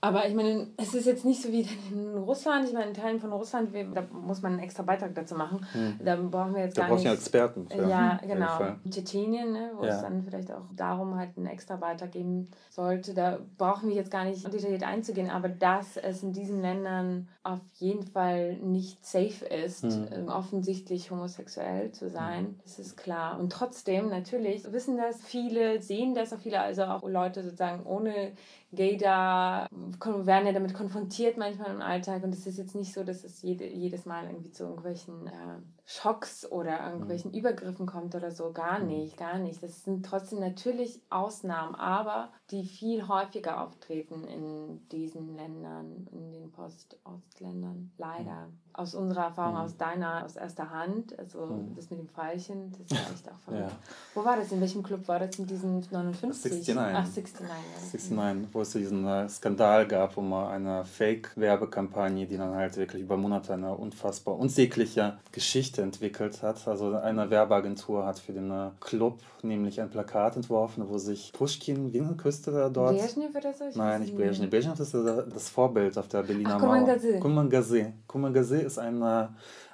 [0.00, 2.66] Aber ich meine, es ist jetzt nicht so wie in Russland.
[2.68, 5.66] Ich meine, in Teilen von Russland, wir, da muss man einen extra Beitrag dazu machen.
[6.04, 7.22] Da brauchen wir jetzt Da gar brauchst du ja nicht.
[7.22, 7.88] Experten für.
[7.88, 8.58] Ja, genau.
[8.84, 9.96] In Tschetschenien, ne, wo Ja.
[9.96, 14.10] es dann vielleicht auch darum halt einen extra Beitrag geben sollte, da brauchen wir jetzt
[14.10, 19.44] gar nicht detailliert einzugehen, aber dass es in diesen Ländern auf jeden Fall nicht safe
[19.46, 20.08] ist, Mhm.
[20.12, 23.38] ähm, offensichtlich homosexuell zu sein, das ist klar.
[23.38, 28.32] Und trotzdem, natürlich, wissen das viele, sehen das auch viele, also auch Leute sozusagen ohne
[28.72, 33.24] Gaydar werden ja damit konfrontiert manchmal im Alltag und es ist jetzt nicht so, dass
[33.24, 38.52] es jede, jedes Mal irgendwie zu irgendwelchen äh, Schocks oder irgendwelchen Übergriffen kommt oder so.
[38.52, 39.62] Gar nicht, gar nicht.
[39.62, 46.50] Das sind trotzdem natürlich Ausnahmen, aber die viel häufiger auftreten in diesen Ländern, in den
[46.50, 47.92] Post-Ostländern.
[47.98, 48.48] Leider.
[48.72, 52.92] Aus unserer Erfahrung, aus deiner, aus erster Hand, also das mit dem Pfeilchen, das ist
[53.12, 53.70] echt auch verrückt.
[53.70, 53.78] Ja.
[54.14, 54.50] Wo war das?
[54.50, 55.38] In welchem Club war das?
[55.38, 56.74] In diesem 59?
[56.74, 56.76] 69.
[56.76, 58.10] Ach, 69.
[58.10, 58.16] Ja.
[58.16, 63.02] 69, wo es diesen äh, Skandal gab, wo man eine Fake-Werbekampagne, die dann halt wirklich
[63.02, 66.66] über Monate eine unfassbar unsägliche Geschichte entwickelt hat.
[66.66, 71.92] Also eine Werbeagentur hat für den äh, Club nämlich ein Plakat entworfen, wo sich Pushkin,
[71.92, 72.96] wie küsste er dort?
[72.96, 73.64] Brezhnev oder so?
[73.66, 74.50] Ich Nein, nicht Brezhnev.
[74.50, 76.68] Brezhnev ist äh, das Vorbild auf der Berliner Ach, Mauer.
[76.70, 77.20] Kurmangase.
[77.20, 77.92] Kurmangase.
[78.06, 79.26] Kurmangase ist ein, äh,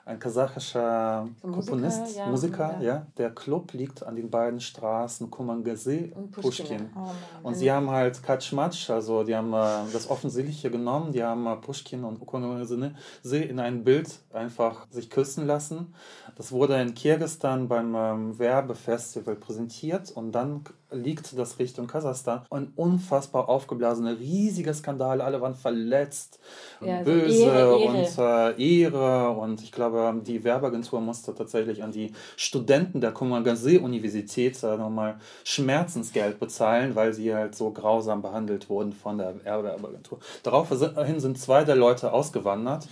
[0.05, 2.83] ein kasachischer So Musiker, Komponist, ja, Musiker, ja.
[2.83, 3.07] ja.
[3.17, 6.67] Der Club liegt an den beiden Straßen Kurmangase Und Pushkin.
[6.67, 6.91] Pushkin.
[6.97, 7.47] Oh.
[7.47, 11.57] Und sie haben halt Katschmatsch, also die haben äh, das Offensichtliche genommen, die haben äh,
[11.57, 12.93] Pushkin und Kurmangase
[13.33, 15.95] in ein Bild einfach sich küssen lassen.
[16.37, 22.43] Das wurde in Kirgisistan beim ähm, Werbefestival präsentiert und dann liegt das Richtung Kasachstan.
[22.51, 26.39] Ein unfassbar aufgeblasener, riesiger Skandal, alle waren verletzt,
[26.81, 27.85] und Ja, so böse Ehre, Ehre.
[27.85, 28.19] und
[28.59, 34.77] äh, Ehre und ich glaube, die Werbeagentur musste tatsächlich an die Studenten der Kumagase-Universität äh,
[34.77, 40.19] nochmal Schmerzensgeld bezahlen, weil sie halt so grausam behandelt wurden von der Werbeagentur.
[40.43, 42.87] Daraufhin sind zwei der Leute ausgewandert.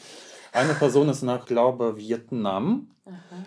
[0.52, 2.88] Eine Person ist nach, glaube Vietnam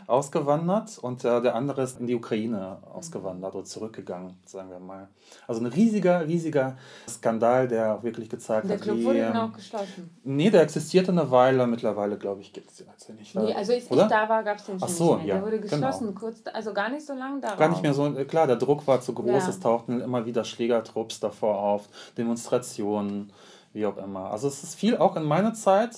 [0.07, 5.07] ausgewandert und äh, der andere ist in die Ukraine ausgewandert oder zurückgegangen, sagen wir mal.
[5.47, 6.75] Also ein riesiger, riesiger
[7.07, 9.05] Skandal, der auch wirklich gezeigt Der hat, Club wie...
[9.05, 10.09] wurde dann ähm, auch geschlossen.
[10.23, 11.65] Nee, der existierte eine Weile.
[11.67, 13.35] Mittlerweile, glaube ich, gibt es den jetzt nicht.
[13.35, 15.27] Nee, also als ich da war, gab es den schon Ach so, nicht mehr.
[15.27, 15.71] ja, Der wurde genau.
[15.71, 17.57] geschlossen, kurz, also gar nicht so lange darauf.
[17.57, 19.49] Gar nicht mehr so, äh, klar, der Druck war zu groß, Ja.
[19.49, 21.87] es tauchten immer wieder Schlägertrupps davor auf,
[22.17, 23.31] Demonstrationen,
[23.71, 24.31] wie auch immer.
[24.31, 25.91] Also es ist viel auch in meiner Zeit.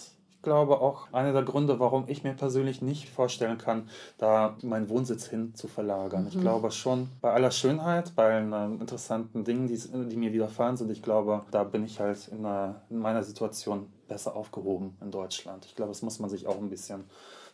[0.45, 3.89] Ich glaube auch einer der Gründe, warum ich mir persönlich nicht vorstellen kann,
[4.19, 6.21] da meinen Wohnsitz hin zu verlagern.
[6.21, 6.27] Mhm.
[6.27, 10.91] Ich glaube schon, bei aller Schönheit, bei allen interessanten Dingen, die, die mir widerfahren sind,
[10.91, 15.65] ich glaube, da bin ich halt in, einer, in meiner Situation besser aufgehoben in Deutschland.
[15.65, 17.05] Ich glaube, das muss man sich auch ein bisschen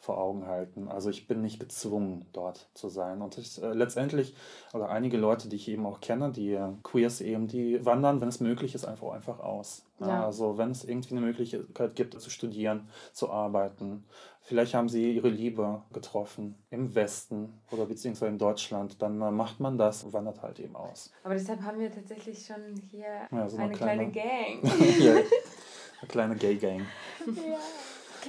[0.01, 0.87] vor Augen halten.
[0.87, 3.21] Also ich bin nicht gezwungen, dort zu sein.
[3.21, 4.35] Und ich, äh, letztendlich,
[4.73, 8.27] oder einige Leute, die ich eben auch kenne, die äh, Queers eben, die wandern, wenn
[8.27, 9.85] es möglich ist, einfach, einfach aus.
[9.99, 10.25] Ja.
[10.25, 14.03] Also wenn es irgendwie eine Möglichkeit gibt, zu studieren, zu arbeiten.
[14.43, 19.59] Vielleicht haben sie ihre Liebe getroffen im Westen oder beziehungsweise in Deutschland, dann äh, macht
[19.59, 21.13] man das und wandert halt eben aus.
[21.23, 24.79] Aber deshalb haben wir tatsächlich schon hier Ja, so eine eine kleine, kleine- Gang.
[24.97, 25.13] Hier,
[26.01, 26.79] eine kleine Gay Gang.
[27.27, 27.59] ja.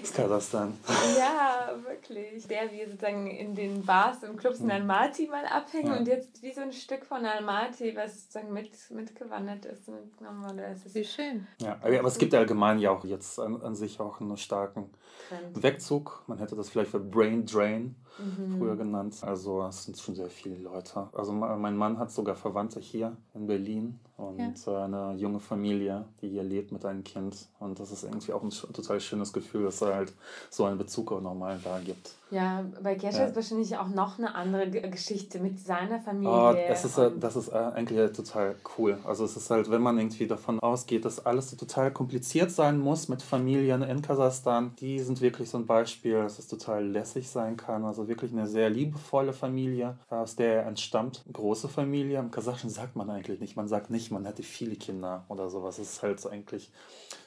[0.03, 0.79] Aus Kasachstan.
[1.19, 2.47] ja, wirklich.
[2.47, 5.99] Der wir sozusagen in den Bars und Clubs in Almaty mal abhängen Ja.
[5.99, 10.45] und jetzt wie so ein Stück von Almaty, was sozusagen mit, mitgewandert ist und mitgenommen
[10.45, 10.65] wurde.
[10.65, 11.47] Es ist Wie schön.
[11.61, 14.91] Ja, aber aber es gibt allgemein ja auch jetzt an, an sich auch einen starken
[15.29, 15.63] Trend.
[15.63, 16.23] Wegzug.
[16.27, 18.59] Man hätte das vielleicht für Brain Drain Mhm.
[18.59, 19.17] früher genannt.
[19.23, 21.09] Also es sind schon sehr viele Leute.
[21.13, 26.05] Also me- mein Mann hat sogar Verwandte hier in Berlin und äh, eine junge Familie,
[26.21, 27.49] die hier lebt mit einem Kind.
[27.59, 30.13] Und das ist irgendwie auch ein total schönes Gefühl, dass es halt
[30.51, 32.15] so einen Bezug auch nochmal da gibt.
[32.33, 33.25] Ja, bei Gescha Ja.
[33.27, 36.33] ist wahrscheinlich auch noch eine andere Geschichte mit seiner Familie.
[36.33, 38.99] Oh, das ist, das ist äh, eigentlich total cool.
[39.05, 42.79] Also es ist halt, wenn man irgendwie davon ausgeht, dass alles so total kompliziert sein
[42.79, 47.29] muss mit Familien in Kasachstan, die sind wirklich so ein Beispiel, dass es total lässig
[47.29, 47.85] sein kann.
[47.85, 51.23] Also wirklich eine sehr liebevolle Familie, aus der er entstammt.
[51.31, 52.19] Große Familie.
[52.19, 53.57] Im Kasachischen sagt man eigentlich nicht.
[53.57, 55.79] Man sagt nicht, man hätte viele Kinder oder sowas.
[55.79, 56.71] Es ist halt so eigentlich,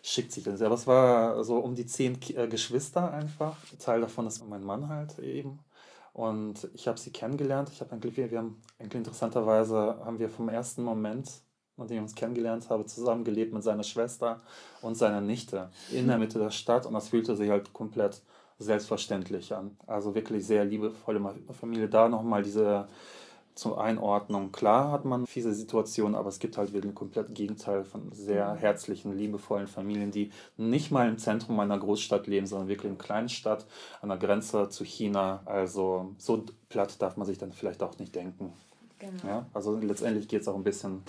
[0.02, 0.64] schickt sich das.
[0.64, 3.56] Aber es war so um die zehn äh, Geschwister einfach.
[3.78, 5.60] Teil davon ist mein Mann halt eben.
[6.14, 7.70] Und ich habe sie kennengelernt.
[7.74, 11.30] Ich habe eigentlich, wir, haben eigentlich interessanterweise haben wir vom ersten Moment,
[11.76, 14.42] nachdem ich uns kennengelernt habe, zusammengelebt mit seiner Schwester
[14.82, 16.86] und seiner Nichte in der Mitte der Stadt.
[16.86, 18.22] Und das fühlte sich halt komplett
[18.60, 19.78] selbstverständlich an.
[19.86, 21.22] Also wirklich sehr liebevolle
[21.60, 21.90] Familie.
[21.90, 22.88] Da nochmal diese
[23.56, 24.52] zur Einordnung.
[24.52, 28.54] Klar hat man fiese Situationen, aber es gibt halt wirklich ein komplett Gegenteil von sehr
[28.56, 33.04] herzlichen, liebevollen Familien, die nicht mal im Zentrum einer Großstadt leben, sondern wirklich in einer
[33.04, 33.66] kleinen Stadt
[34.02, 35.42] an der Grenze zu China.
[35.46, 38.54] Also so platt darf man sich dann vielleicht auch nicht denken.
[39.00, 39.26] Genau.
[39.26, 39.46] Ja?
[39.54, 41.04] Also letztendlich geht es auch ein bisschen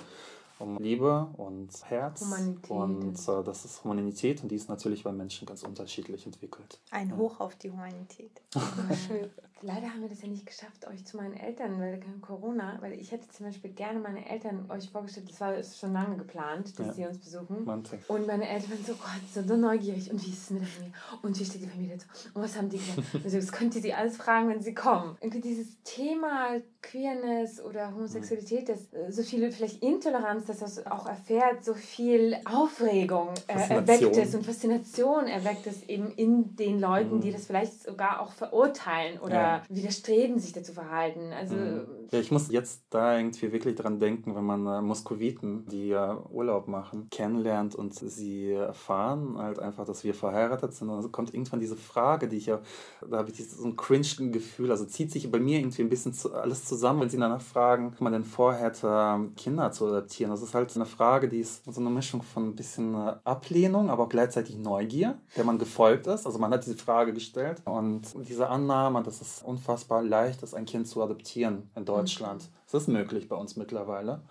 [0.59, 2.23] um Liebe und Herz.
[2.23, 2.71] Humanität.
[2.71, 6.79] Und äh, das ist Humanität und die ist natürlich bei Menschen ganz unterschiedlich entwickelt.
[6.91, 8.31] Ein Hoch auf die Humanität.
[9.07, 9.31] Schön.
[9.63, 13.11] Leider haben wir das ja nicht geschafft, euch zu meinen Eltern, weil Corona, weil ich
[13.11, 16.89] hätte zum Beispiel gerne meine Eltern euch vorgestellt, das war ist schon lange geplant, dass
[16.89, 16.93] Ja.
[16.93, 17.65] sie uns besuchen.
[17.65, 20.11] Man denkt, Und meine Eltern waren so, Gott, so, so neugierig.
[20.13, 20.93] Und wie ist es mit der Familie?
[21.23, 22.07] Und wie steht die Familie dazu?
[22.35, 22.99] Und was haben die gesagt?
[23.25, 25.17] Also, das könnt ihr sie alles fragen, wenn sie kommen.
[25.21, 31.07] Irgendwie dieses Thema Queerness oder Homosexualität, das äh, so viel vielleicht Intoleranz, das das auch
[31.07, 37.17] erfährt, so viel Aufregung äh, erweckt es und Faszination erweckt es eben in den Leuten,
[37.17, 37.21] Mhm.
[37.23, 39.46] die das vielleicht sogar auch verurteilen oder Ja.
[39.69, 41.33] Widerstreben, sich dazu verhalten.
[41.33, 41.87] Also, Mhm.
[42.13, 46.23] Ja, ich muss jetzt da irgendwie wirklich dran denken, wenn man äh, Moskowiten, die ja
[46.31, 50.89] Urlaub machen, kennenlernt und sie erfahren halt einfach, dass wir verheiratet sind.
[50.89, 52.61] Und dann kommt irgendwann diese Frage, die ich ja,
[53.09, 56.13] da habe ich dieses, so ein cringe-Gefühl, also zieht sich bei mir irgendwie ein bisschen
[56.13, 60.31] zu, alles zusammen, wenn sie danach fragen, ob man denn vorhätte, ähm, Kinder zu adoptieren.
[60.31, 63.91] Das ist halt eine Frage, die ist so eine Mischung von ein bisschen äh, Ablehnung,
[63.91, 66.25] aber auch gleichzeitig Neugier, der man gefolgt ist.
[66.27, 70.66] Also man hat diese Frage gestellt und diese Annahme, dass es unfassbar leicht ist, ein
[70.66, 72.49] Kind zu adoptieren in Deutschland.
[72.66, 74.22] Es ist möglich bei uns mittlerweile,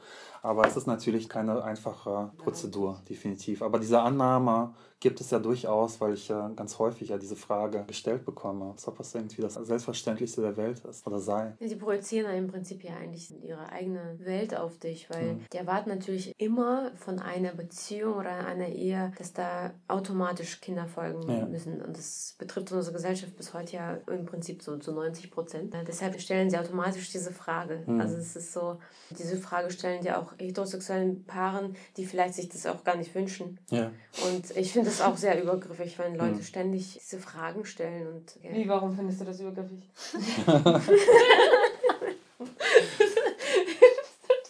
[0.41, 3.61] aber es ist natürlich keine einfache Prozedur, definitiv.
[3.61, 7.83] Aber diese Annahme gibt es ja durchaus, weil ich ja ganz häufig ja diese Frage
[7.85, 11.53] gestellt bekomme, ob es irgendwie das Selbstverständlichste der Welt ist oder sei.
[11.59, 15.45] Die projizieren im Prinzip ja eigentlich ihre eigene Welt auf dich, weil Mhm.
[15.51, 21.21] die erwarten natürlich immer von einer Beziehung oder einer Ehe, dass da automatisch Kinder folgen
[21.29, 21.45] Ja.
[21.45, 21.81] müssen.
[21.81, 25.75] Und das betrifft unsere Gesellschaft bis heute ja im Prinzip so zu 90 Prozent.
[25.87, 27.83] Deshalb stellen sie automatisch diese Frage.
[27.85, 27.99] Mhm.
[27.99, 28.79] Also es ist so,
[29.11, 33.59] diese Frage stellen ja auch heterosexuellen Paaren, die vielleicht sich das auch gar nicht wünschen.
[33.69, 33.91] Ja.
[34.25, 36.43] Und ich finde das auch sehr übergriffig, wenn Leute Mhm.
[36.43, 38.53] ständig diese Fragen stellen und ja.
[38.53, 39.89] wie, warum findest du das übergriffig?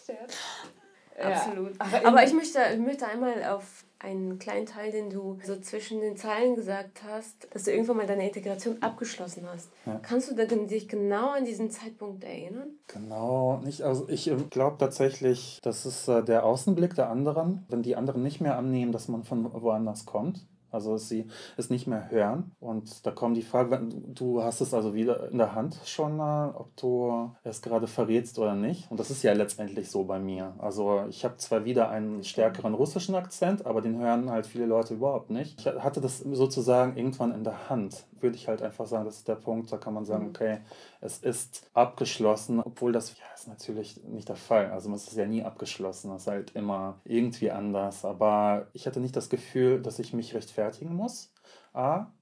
[0.08, 1.15] Ja.
[1.34, 1.72] Absolut.
[1.78, 6.00] Aber, Aber ich möchte, ich möchte einmal auf einen kleinen Teil, den du so zwischen
[6.00, 9.70] den Zeilen gesagt hast, dass du irgendwann mal deine Integration abgeschlossen hast.
[9.86, 9.98] Ja.
[10.02, 12.68] Kannst du dich genau an diesen Zeitpunkt erinnern?
[12.88, 13.82] Genau, nicht.
[13.82, 18.22] Also ich äh, glaube tatsächlich, das ist äh, der Außenblick der anderen, wenn die anderen
[18.22, 20.46] nicht mehr annehmen, dass man von woanders kommt
[20.76, 22.52] also dass sie es nicht mehr hören.
[22.60, 26.76] Und da kommt die Frage, du hast es also wieder in der Hand schon, ob
[26.76, 28.90] du es gerade verrätst oder nicht.
[28.90, 30.54] Und das ist ja letztendlich so bei mir.
[30.58, 34.94] Also ich habe zwar wieder einen stärkeren russischen Akzent, aber den hören halt viele Leute
[34.94, 35.58] überhaupt nicht.
[35.60, 38.06] Ich hatte das sozusagen irgendwann in der Hand.
[38.20, 40.30] Würde ich halt einfach sagen, das ist der Punkt, da kann man sagen, mhm.
[40.30, 40.58] okay,
[41.06, 44.70] es ist abgeschlossen, obwohl das ja, ist natürlich nicht der Fall.
[44.70, 48.04] Also es ist ja nie abgeschlossen, es ist halt immer irgendwie anders.
[48.04, 51.32] Aber ich hatte nicht das Gefühl, dass ich mich rechtfertigen muss.
[51.72, 52.12] A.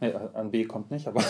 [0.00, 1.20] Nee, an B kommt nicht, aber.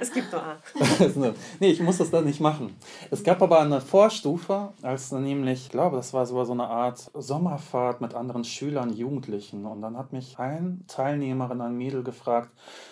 [0.00, 0.56] es gibt nur A.
[1.60, 2.76] nee, ich muss das dann nicht machen.
[3.10, 8.00] Es gab aber eine Vorstufe, als nämlich, ich glaube, das war so eine Art Sommerfahrt
[8.00, 9.66] mit anderen Schülern, Jugendlichen.
[9.66, 12.50] Und dann hat mich ein Teilnehmerin, ein Mädel gefragt,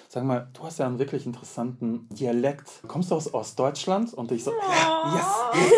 [0.09, 2.83] sag mal, du hast ja einen wirklich interessanten Dialekt.
[2.87, 4.15] Kommst du aus Ostdeutschland?
[4.15, 5.69] Und ich so, ja, yes,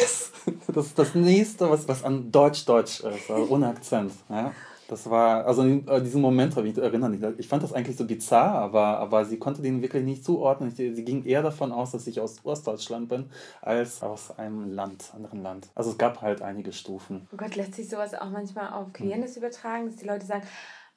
[0.00, 0.54] yes, yes.
[0.68, 4.12] Das ist das nächste, was, was an Deutsch-Deutsch ist, also ohne Akzent.
[4.28, 4.52] Ja.
[4.88, 7.38] Das war, also an äh, diesen Moment habe ich erinnert.
[7.38, 10.70] Ich fand das eigentlich so bizarr, aber, aber sie konnte den wirklich nicht zuordnen.
[10.70, 13.26] Sie, ging eher davon aus, dass ich aus Ostdeutschland bin,
[13.60, 15.68] als aus einem Land, anderen Land.
[15.74, 17.28] Also es gab halt einige Stufen.
[17.32, 19.42] Oh Gott, lässt sich sowas auch manchmal auf Queerness hm.
[19.42, 20.46] übertragen, dass die Leute sagen,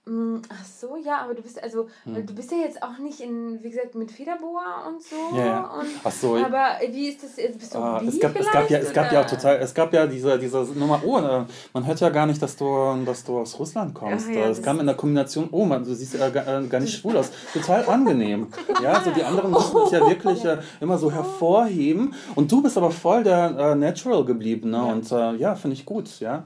[0.07, 2.25] ach so, ja, aber du bist also, hm.
[2.25, 5.37] du bist ja jetzt auch nicht in, wie gesagt, mit Federboa und so.
[5.37, 5.59] Ja, ja.
[5.61, 6.35] Und, ach so.
[6.37, 7.59] Aber wie ist das jetzt?
[7.59, 10.07] Bist du ah, es gab, es gab ja, es gab ja total, es gab ja
[10.07, 12.65] diese, diese Nummer, oh, äh, man hört ja gar nicht, dass du,
[13.05, 14.25] dass du aus Russland kommst.
[14.27, 16.65] Ach, ja, das, das kam in der Kombination, oh, man, du siehst äh, gar, äh,
[16.65, 17.29] gar nicht schwul aus.
[17.53, 18.47] Total angenehm.
[18.81, 22.15] Ja, also die anderen mussten sich ja wirklich äh, immer so hervorheben.
[22.33, 24.71] Und du bist aber voll der äh, Natural geblieben.
[24.71, 24.77] Ne?
[24.77, 24.83] Ja.
[24.83, 26.45] Und ja, finde ich gut, ja.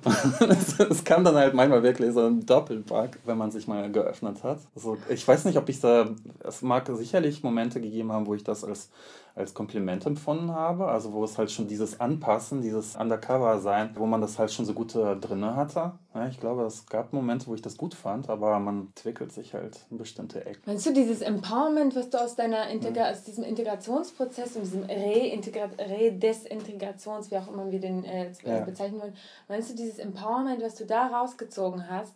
[0.90, 4.60] es kam dann halt manchmal wirklich so ein Doppelpack, wenn man sich mal geöffnet hat.
[4.74, 6.08] Also ich weiß nicht, ob ich da,
[6.40, 8.90] es mag sicherlich Momente gegeben haben, wo ich das als
[9.34, 10.86] als Kompliment empfunden habe.
[10.86, 14.74] Also wo es halt schon dieses Anpassen, dieses Undercover-Sein, wo man das halt schon so
[14.74, 15.92] gut äh, drin hatte.
[16.14, 19.54] Ja, ich glaube, es gab Momente, wo ich das gut fand, aber man entwickelt sich
[19.54, 20.60] halt in bestimmte Ecken.
[20.66, 23.12] Meinst du dieses Empowerment, was du aus deiner Integra mhm.
[23.12, 28.60] aus diesem Integrationsprozess und diesem Re-Desintegrations, wie auch immer wir den äh, ja.
[28.60, 29.16] bezeichnen wollen,
[29.48, 32.14] meinst du dieses Empowerment, was du da rausgezogen hast,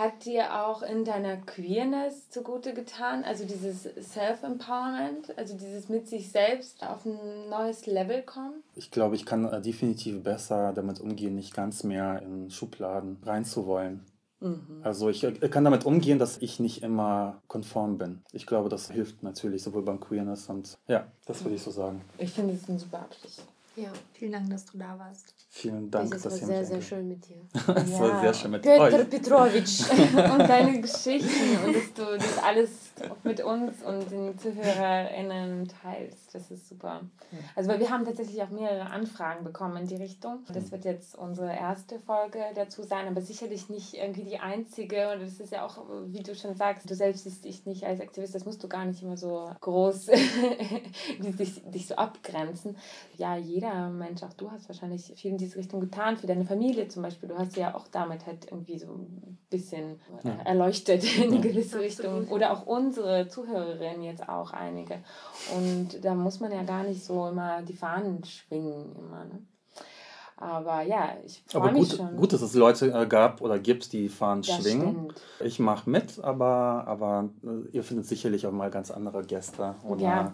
[0.00, 6.30] hat dir auch in deiner Queerness zugute getan, also dieses Self-Empowerment, also dieses mit sich
[6.30, 8.62] selbst auf ein neues Level kommen?
[8.74, 14.04] Ich glaube, ich kann äh, definitiv besser damit umgehen, nicht ganz mehr in Schubladen reinzuwollen.
[14.40, 14.80] Mhm.
[14.82, 18.22] Also ich äh, kann damit umgehen, dass ich nicht immer konform bin.
[18.32, 22.00] Ich glaube, das hilft natürlich sowohl beim Queerness und ja, das würde ich so sagen.
[22.18, 23.42] Ich finde es ein super Abschluss.
[23.80, 25.34] Ja, vielen Dank, dass du da warst.
[25.48, 27.36] Vielen Dank, das dass ihr sehr, sehr schön mit dir.
[27.74, 28.00] Es ja.
[28.00, 29.10] war sehr schön mit Petr euch.
[29.10, 29.68] Petrovic
[30.32, 32.70] und deine Geschichten und dass du das alles
[33.24, 36.34] mit uns und den ZuhörerInnen teilst.
[36.34, 37.00] Das ist super.
[37.56, 40.44] Also, weil wir haben tatsächlich auch mehrere Anfragen bekommen in die Richtung.
[40.52, 45.12] Das wird jetzt unsere erste Folge dazu sein, aber sicherlich nicht irgendwie die einzige.
[45.12, 48.00] Und das ist ja auch, wie du schon sagst, du selbst siehst dich nicht als
[48.00, 50.06] Aktivist, das musst du gar nicht immer so groß
[51.18, 52.76] dich, dich so abgrenzen.
[53.16, 57.02] Ja, jeder Mensch, auch du hast wahrscheinlich viel diese Richtung getan, für deine Familie zum
[57.02, 57.28] Beispiel.
[57.28, 60.32] Du hast ja auch damit halt irgendwie so ein bisschen ja.
[60.44, 62.28] erleuchtet in eine gewisse Richtung.
[62.28, 64.98] Oder auch unsere Zuhörerinnen jetzt auch einige.
[65.56, 69.24] Und da muss man ja gar nicht so immer die Fahnen schwingen immer.
[69.24, 69.42] Ne?
[70.40, 72.16] Aber ja, ich freue mich gut, schon.
[72.16, 75.10] Gut, dass es Leute äh, gab oder gibt, die Fahnen das schwingen.
[75.10, 75.22] Stimmt.
[75.44, 80.02] Ich mache mit, aber, aber äh, ihr findet sicherlich auch mal ganz andere Gäste oder
[80.02, 80.32] ja.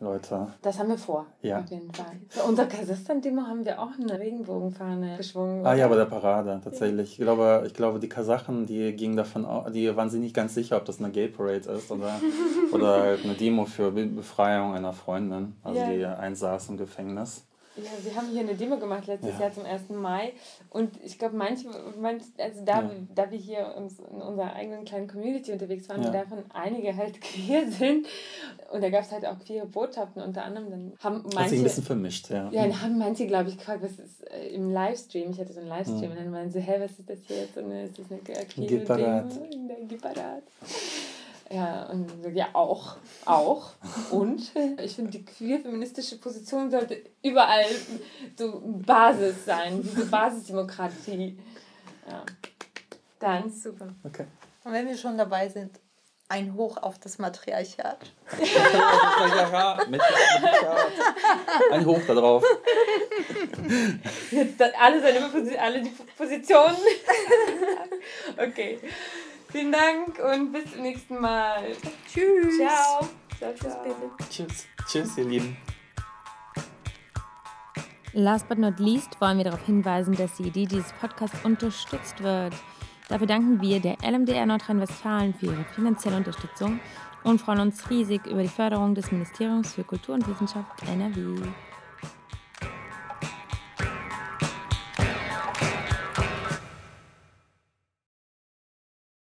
[0.00, 0.46] Leute.
[0.62, 1.58] Das haben wir vor, ja.
[1.58, 2.20] auf jeden Fall.
[2.36, 5.66] Bei unserer Kasachstan-Demo haben wir auch eine Regenbogenfahne geschwungen.
[5.66, 7.18] Ah ja, bei der Parade, tatsächlich.
[7.18, 10.54] Ich glaube, ich glaube, die Kasachen, die gingen davon aus, die waren sich nicht ganz
[10.54, 12.20] sicher, ob das eine Gay Parade ist oder,
[12.72, 15.90] oder halt eine Demo für Befreiung einer Freundin, also ja.
[15.90, 17.47] die einsaß im Gefängnis.
[17.78, 19.40] Ja, wir haben hier eine Demo gemacht letztes ja.
[19.40, 19.90] Jahr zum 1.
[19.90, 20.32] Mai
[20.70, 21.68] und ich glaube, manche,
[22.00, 22.90] manch, also da, ja.
[23.14, 23.84] da wir hier in
[24.20, 26.10] unserer eigenen kleinen Community unterwegs waren, ja.
[26.10, 28.06] davon einige halt queer sind
[28.72, 31.38] und da gab es halt auch queere Botschaften unter anderem, dann haben manche...
[31.38, 32.50] Hat sich ein bisschen vermischt, ja.
[32.50, 35.60] Ja, dann haben manche, glaube ich, gefragt, was ist äh, im Livestream, ich hatte so
[35.60, 37.56] einen Livestream und dann meinen sie, hä, was ist das hier jetzt?
[37.56, 39.86] Und ist das eine queere Demo?
[39.88, 40.42] Gipparat.
[41.50, 42.96] Ja, und ja, auch.
[43.24, 43.70] Auch.
[44.10, 47.64] Und ich finde, die queer-feministische Position sollte überall
[48.36, 51.38] so Basis sein, diese Basisdemokratie.
[52.06, 52.24] Ja.
[53.18, 53.50] Dann.
[53.50, 53.88] Super.
[54.04, 54.26] Okay.
[54.64, 55.80] Und wenn wir schon dabei sind,
[56.30, 58.00] Ein Hoch auf das Matriarchat.
[61.72, 62.44] Ein Hoch da drauf.
[64.30, 66.76] Jetzt alle, seine alle die Positionen.
[68.36, 68.78] okay.
[69.50, 71.72] Vielen Dank und bis zum nächsten Mal.
[72.06, 72.58] Tschüss.
[72.58, 73.08] Ciao.
[73.38, 74.10] Ciao, ciao.
[74.28, 74.66] Tschüss.
[74.86, 75.56] Tschüss, ihr Lieben.
[78.12, 82.52] Last but not least wollen wir darauf hinweisen, dass die Idee dieses Podcasts unterstützt wird.
[83.08, 86.80] Dafür danken wir der LMDR Nordrhein-Westfalen für ihre finanzielle Unterstützung
[87.24, 91.40] und freuen uns riesig über die Förderung des Ministeriums für Kultur und Wissenschaft NRW.